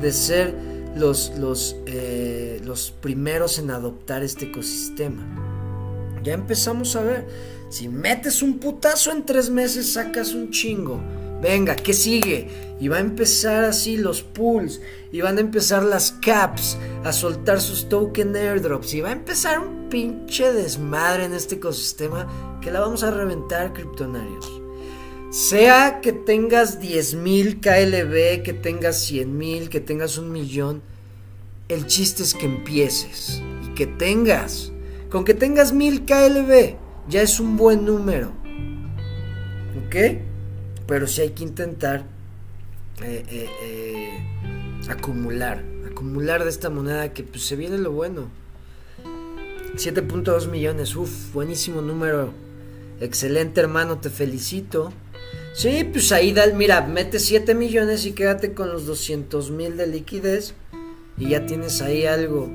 de 0.01 0.11
ser 0.11 0.53
los, 0.95 1.33
los, 1.37 1.77
eh, 1.85 2.61
los 2.63 2.91
primeros 2.91 3.57
en 3.59 3.71
adoptar 3.71 4.23
este 4.23 4.45
ecosistema. 4.45 5.25
Ya 6.23 6.33
empezamos 6.33 6.95
a 6.95 7.03
ver. 7.03 7.27
Si 7.69 7.87
metes 7.87 8.41
un 8.41 8.59
putazo 8.59 9.11
en 9.11 9.25
tres 9.25 9.49
meses, 9.49 9.93
sacas 9.93 10.33
un 10.33 10.51
chingo. 10.51 10.99
Venga, 11.41 11.75
¿qué 11.75 11.93
sigue? 11.93 12.47
Y 12.79 12.87
va 12.87 12.97
a 12.97 13.01
empezar 13.01 13.63
así 13.63 13.97
los 13.97 14.21
pools. 14.21 14.79
Y 15.11 15.21
van 15.21 15.37
a 15.37 15.41
empezar 15.41 15.83
las 15.83 16.11
caps 16.11 16.77
a 17.03 17.11
soltar 17.11 17.59
sus 17.59 17.89
token 17.89 18.35
airdrops. 18.35 18.93
Y 18.93 19.01
va 19.01 19.09
a 19.09 19.13
empezar 19.13 19.59
un 19.59 19.89
pinche 19.89 20.53
desmadre 20.53 21.25
en 21.25 21.33
este 21.33 21.55
ecosistema 21.55 22.59
que 22.61 22.71
la 22.71 22.79
vamos 22.79 23.03
a 23.03 23.11
reventar, 23.11 23.73
criptonarios. 23.73 24.61
Sea 25.31 26.01
que 26.01 26.11
tengas 26.11 26.79
10.000 26.79 27.59
KLB, 27.61 28.43
que 28.43 28.53
tengas 28.53 29.09
100.000, 29.09 29.69
que 29.69 29.79
tengas 29.79 30.17
un 30.17 30.31
millón. 30.31 30.81
El 31.69 31.87
chiste 31.87 32.23
es 32.23 32.33
que 32.33 32.45
empieces 32.45 33.41
y 33.65 33.73
que 33.73 33.87
tengas. 33.87 34.71
Con 35.09 35.25
que 35.25 35.33
tengas 35.33 35.73
1000 35.73 36.05
KLB 36.05 36.75
ya 37.07 37.21
es 37.21 37.39
un 37.39 37.57
buen 37.57 37.85
número. 37.85 38.31
¿Ok? 39.85 39.95
Pero 40.91 41.07
sí 41.07 41.21
hay 41.21 41.29
que 41.29 41.43
intentar 41.43 42.03
eh, 43.01 43.23
eh, 43.29 43.49
eh, 43.63 44.89
acumular, 44.89 45.63
acumular 45.89 46.43
de 46.43 46.49
esta 46.49 46.69
moneda 46.69 47.13
que 47.13 47.23
pues 47.23 47.45
se 47.45 47.55
viene 47.55 47.77
lo 47.77 47.93
bueno. 47.93 48.27
7.2 49.77 50.49
millones, 50.49 50.93
uff, 50.97 51.31
buenísimo 51.31 51.81
número. 51.81 52.33
Excelente 52.99 53.61
hermano, 53.61 53.99
te 53.99 54.09
felicito. 54.09 54.91
Sí, 55.53 55.87
pues 55.89 56.11
ahí 56.11 56.33
da, 56.33 56.47
mira, 56.47 56.81
mete 56.81 57.19
7 57.19 57.55
millones 57.55 58.05
y 58.05 58.11
quédate 58.11 58.53
con 58.53 58.67
los 58.67 58.85
200 58.85 59.49
mil 59.49 59.77
de 59.77 59.87
liquidez 59.87 60.55
y 61.17 61.29
ya 61.29 61.45
tienes 61.45 61.81
ahí 61.81 62.05
algo 62.05 62.51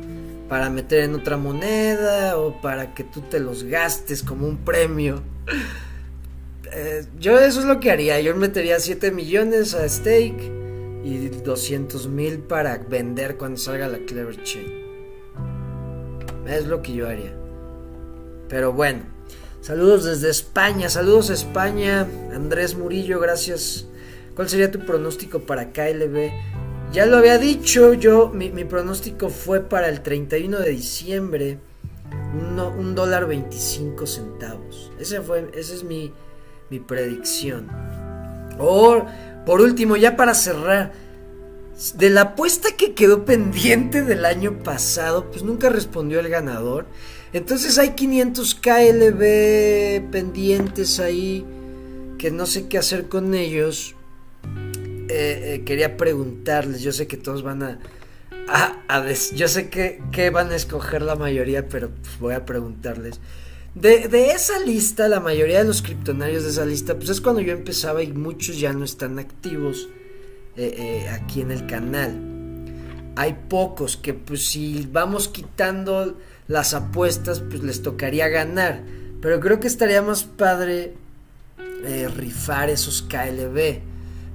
para 0.50 0.68
meter 0.68 1.04
en 1.04 1.14
otra 1.14 1.38
moneda 1.38 2.36
o 2.36 2.60
para 2.60 2.92
que 2.92 3.02
tú 3.02 3.22
te 3.22 3.40
los 3.40 3.64
gastes 3.64 4.22
como 4.22 4.46
un 4.46 4.58
premio. 4.58 5.22
Eh, 6.72 7.04
yo 7.18 7.38
eso 7.38 7.60
es 7.60 7.66
lo 7.66 7.80
que 7.80 7.90
haría. 7.90 8.20
Yo 8.20 8.34
metería 8.34 8.80
7 8.80 9.10
millones 9.12 9.74
a 9.74 9.88
stake 9.88 10.52
y 11.04 11.28
200 11.28 12.08
mil 12.08 12.38
para 12.40 12.78
vender 12.78 13.36
cuando 13.36 13.58
salga 13.58 13.88
la 13.88 13.98
Clever 13.98 14.42
Chain. 14.42 14.86
Es 16.48 16.66
lo 16.66 16.82
que 16.82 16.94
yo 16.94 17.08
haría. 17.08 17.34
Pero 18.48 18.72
bueno, 18.72 19.02
saludos 19.60 20.04
desde 20.04 20.30
España. 20.30 20.88
Saludos 20.88 21.30
España. 21.30 22.06
Andrés 22.34 22.74
Murillo, 22.74 23.20
gracias. 23.20 23.86
¿Cuál 24.34 24.48
sería 24.48 24.70
tu 24.70 24.84
pronóstico 24.84 25.40
para 25.40 25.72
KLB? 25.72 26.30
Ya 26.92 27.04
lo 27.06 27.16
había 27.16 27.38
dicho 27.38 27.94
yo, 27.94 28.28
mi, 28.28 28.48
pronóstico 28.64 29.28
fue 29.28 29.60
para 29.60 29.88
el 29.88 30.02
31 30.02 30.60
de 30.60 30.70
diciembre, 30.70 31.58
un 32.32 32.94
dólar 32.94 33.26
25 33.26 34.06
centavos. 34.06 34.92
Ese, 34.98 35.20
fue, 35.20 35.50
ese 35.54 35.74
es 35.74 35.84
mi, 35.84 36.12
mi 36.70 36.80
predicción. 36.80 37.68
O, 38.58 39.04
por 39.44 39.60
último, 39.60 39.96
ya 39.96 40.16
para 40.16 40.34
cerrar, 40.34 40.92
de 41.94 42.10
la 42.10 42.22
apuesta 42.22 42.70
que 42.76 42.94
quedó 42.94 43.24
pendiente 43.24 44.02
del 44.02 44.24
año 44.24 44.62
pasado, 44.62 45.30
pues 45.30 45.42
nunca 45.42 45.68
respondió 45.68 46.20
el 46.20 46.28
ganador. 46.28 46.86
Entonces 47.32 47.78
hay 47.78 47.90
500 47.90 48.54
KLB 48.54 50.10
pendientes 50.10 51.00
ahí 51.00 51.44
que 52.18 52.30
no 52.30 52.46
sé 52.46 52.66
qué 52.68 52.78
hacer 52.78 53.08
con 53.08 53.34
ellos. 53.34 53.94
Eh, 55.08 55.54
eh, 55.54 55.62
quería 55.64 55.96
preguntarles, 55.96 56.80
yo 56.80 56.92
sé 56.92 57.06
que 57.06 57.16
todos 57.16 57.42
van 57.42 57.62
a... 57.62 57.78
yo 59.34 59.48
sé 59.48 59.68
que, 59.68 60.02
que, 60.12 60.30
van 60.30 60.50
a 60.50 60.56
escoger 60.56 61.02
la 61.02 61.14
mayoría, 61.14 61.68
pero 61.68 61.90
pues 61.90 62.18
voy 62.18 62.34
a 62.34 62.44
preguntarles. 62.46 63.20
De, 63.76 64.30
esa 64.30 64.58
lista, 64.60 65.06
la 65.06 65.20
mayoría 65.20 65.58
de 65.58 65.64
los 65.64 65.82
criptonarios 65.82 66.44
de 66.44 66.48
esa 66.50 66.64
lista, 66.64 66.94
pues 66.94 67.10
es 67.10 67.20
cuando 67.20 67.42
yo 67.42 67.52
empezaba 67.52 68.02
y 68.02 68.10
muchos 68.10 68.58
ya 68.58 68.72
no 68.72 68.86
están 68.86 69.18
activos 69.18 69.90
eh, 70.56 70.74
eh, 70.78 71.08
aquí 71.10 71.42
en 71.42 71.50
el 71.50 71.66
canal. 71.66 72.18
Hay 73.16 73.36
pocos 73.50 73.98
que 73.98 74.14
pues 74.14 74.48
si 74.48 74.88
vamos 74.90 75.28
quitando 75.28 76.16
las 76.48 76.72
apuestas, 76.72 77.40
pues 77.40 77.62
les 77.62 77.82
tocaría 77.82 78.28
ganar. 78.28 78.82
Pero 79.20 79.40
creo 79.40 79.60
que 79.60 79.66
estaría 79.66 80.00
más 80.00 80.24
padre 80.24 80.94
eh, 81.84 82.08
rifar 82.08 82.70
esos 82.70 83.02
KLB. 83.02 83.80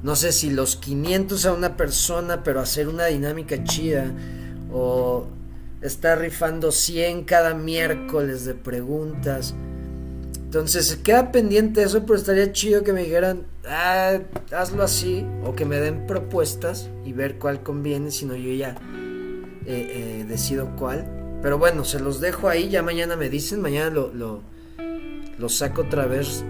No 0.04 0.16
sé 0.16 0.34
si 0.34 0.52
los 0.52 0.76
500 0.76 1.48
a 1.48 1.54
una 1.54 1.78
persona, 1.78 2.44
pero 2.44 2.60
hacer 2.60 2.88
una 2.88 3.06
dinámica 3.06 3.64
chida. 3.64 4.14
O 4.72 5.26
estar 5.82 6.20
rifando 6.20 6.72
100 6.72 7.24
cada 7.24 7.54
miércoles 7.54 8.46
de 8.46 8.54
preguntas. 8.54 9.54
Entonces 10.36 10.88
se 10.88 11.02
queda 11.02 11.32
pendiente 11.32 11.82
eso, 11.82 12.06
pero 12.06 12.20
estaría 12.20 12.52
chido 12.52 12.84
que 12.84 12.92
me 12.92 13.04
dijeran, 13.04 13.46
ah, 13.66 14.20
hazlo 14.52 14.84
así, 14.84 15.26
o 15.46 15.56
que 15.56 15.66
me 15.66 15.80
den 15.80 16.06
propuestas 16.08 16.90
y 17.06 17.14
ver 17.14 17.40
cuál 17.40 17.64
conviene, 17.64 18.12
si 18.12 18.26
no 18.26 18.36
yo 18.36 18.52
ya 18.54 18.76
eh, 19.66 20.22
eh, 20.22 20.26
decido 20.28 20.76
cuál. 20.76 21.40
Pero 21.42 21.58
bueno, 21.58 21.86
se 21.86 22.00
los 22.00 22.20
dejo 22.20 22.50
ahí, 22.50 22.70
ya 22.70 22.84
mañana 22.84 23.16
me 23.16 23.30
dicen, 23.30 23.62
mañana 23.62 23.90
lo, 23.90 24.14
lo, 24.14 24.42
lo 25.40 25.50
saco 25.50 25.84
otra 25.84 26.06
vez 26.06 26.44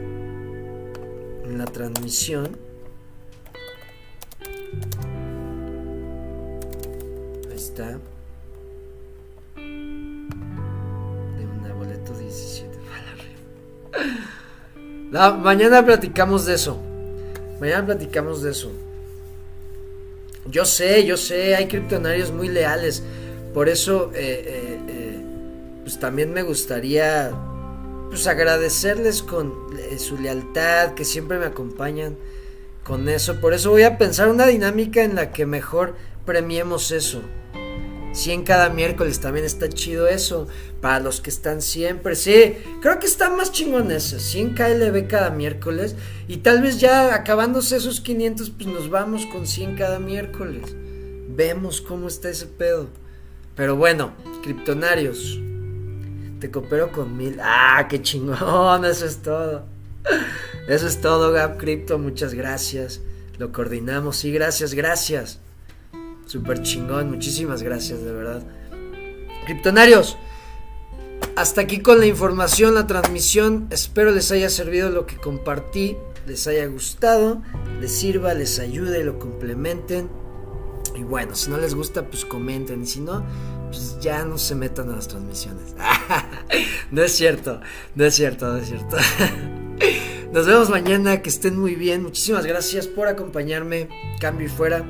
en 1.46 1.58
la 1.58 1.66
transmisión. 1.66 2.58
Ahí 7.50 7.56
está. 7.56 8.00
No, 15.12 15.38
mañana 15.38 15.86
platicamos 15.86 16.46
de 16.46 16.56
eso. 16.56 16.80
Mañana 17.60 17.86
platicamos 17.86 18.42
de 18.42 18.52
eso. 18.52 18.72
Yo 20.50 20.64
sé, 20.64 21.06
yo 21.06 21.18
sé, 21.18 21.54
hay 21.54 21.68
criptonarios 21.68 22.32
muy 22.32 22.48
leales. 22.48 23.04
Por 23.54 23.68
eso, 23.68 24.12
eh, 24.16 24.44
eh, 24.48 24.80
eh, 24.88 25.26
pues 25.84 26.00
también 26.00 26.32
me 26.34 26.44
gustaría 26.44 27.32
pues 28.10 28.26
agradecerles 28.28 29.22
con 29.22 29.54
su 29.98 30.18
lealtad, 30.18 30.94
que 30.94 31.06
siempre 31.06 31.38
me 31.38 31.46
acompañan 31.46 32.16
con 32.84 33.10
eso. 33.10 33.40
Por 33.42 33.54
eso 33.54 33.70
voy 33.70 33.84
a 33.84 33.98
pensar 33.98 34.30
una 34.30 34.48
dinámica 34.48 35.04
en 35.04 35.16
la 35.16 35.32
que 35.32 35.46
mejor 35.46 35.96
premiemos 36.26 36.92
eso. 36.92 37.22
100 38.14 38.44
cada 38.44 38.70
miércoles 38.70 39.20
también 39.20 39.46
está 39.46 39.70
chido 39.70 40.08
eso. 40.08 40.48
Para 40.82 41.00
los 41.00 41.22
que 41.22 41.30
están 41.30 41.62
siempre. 41.62 42.16
Sí, 42.16 42.56
creo 42.82 43.00
que 43.00 43.06
está 43.06 43.30
más 43.30 43.52
chingón 43.52 43.92
eso. 43.92 44.20
100 44.20 44.56
KLB 44.56 45.08
cada 45.08 45.30
miércoles. 45.30 45.96
Y 46.28 46.38
tal 46.38 46.62
vez 46.62 46.80
ya 46.80 47.14
acabándose 47.14 47.78
esos 47.78 48.02
500, 48.02 48.50
pues 48.50 48.68
nos 48.68 48.90
vamos 48.90 49.26
con 49.28 49.48
100 49.48 49.76
cada 49.76 50.00
miércoles. 50.00 50.64
Vemos 51.30 51.82
cómo 51.82 52.08
está 52.08 52.30
ese 52.30 52.48
pedo. 52.48 52.88
Pero 53.56 53.76
bueno, 53.76 54.14
criptonarios. 54.44 55.40
Te 56.40 56.50
coopero 56.50 56.92
con 56.92 57.16
mil. 57.16 57.38
Ah, 57.42 57.88
qué 57.88 58.02
chingón. 58.02 58.86
Eso 58.86 59.06
es 59.06 59.18
todo. 59.18 59.66
Eso 60.68 60.88
es 60.88 61.02
todo, 61.02 61.32
Gap 61.32 61.60
Crypto. 61.60 62.00
Muchas 62.00 62.34
gracias. 62.34 63.02
Lo 63.38 63.52
coordinamos. 63.52 64.18
Sí, 64.18 64.32
gracias, 64.32 64.74
gracias. 64.74 65.41
Súper 66.32 66.62
chingón, 66.62 67.12
muchísimas 67.12 67.62
gracias, 67.62 68.06
de 68.06 68.14
verdad. 68.14 68.42
Criptonarios, 69.44 70.18
hasta 71.36 71.60
aquí 71.60 71.82
con 71.82 72.00
la 72.00 72.06
información, 72.06 72.74
la 72.74 72.88
transmisión. 72.88 73.68
Espero 73.70 74.12
les 74.12 74.32
haya 74.32 74.50
servido 74.50 74.90
lo 74.92 75.06
que 75.06 75.18
compartí, 75.18 75.98
les 76.26 76.48
haya 76.48 76.66
gustado, 76.68 77.42
les 77.82 77.92
sirva, 77.92 78.34
les 78.34 78.60
ayude, 78.60 79.04
lo 79.04 79.20
complementen. 79.20 80.10
Y 80.96 81.04
bueno, 81.04 81.36
si 81.36 81.50
no 81.50 81.58
les 81.58 81.76
gusta, 81.76 82.08
pues 82.08 82.24
comenten. 82.24 82.84
Y 82.84 82.88
si 82.88 83.02
no, 83.02 83.26
pues 83.68 83.98
ya 84.00 84.24
no 84.24 84.38
se 84.38 84.56
metan 84.56 84.90
a 84.90 84.96
las 84.96 85.10
transmisiones. 85.10 85.76
no 86.92 87.04
es 87.04 87.12
cierto, 87.12 87.60
no 87.96 88.06
es 88.06 88.16
cierto, 88.16 88.54
no 88.54 88.58
es 88.58 88.70
cierto. 88.70 88.96
Nos 90.32 90.48
vemos 90.48 90.70
mañana, 90.70 91.22
que 91.22 91.30
estén 91.30 91.60
muy 91.60 91.76
bien. 91.76 92.04
Muchísimas 92.04 92.46
gracias 92.46 92.88
por 92.88 93.10
acompañarme. 93.10 93.90
Cambio 94.22 94.48
y 94.48 94.50
fuera. 94.50 94.86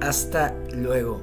Hasta 0.00 0.61
luego. 0.74 1.20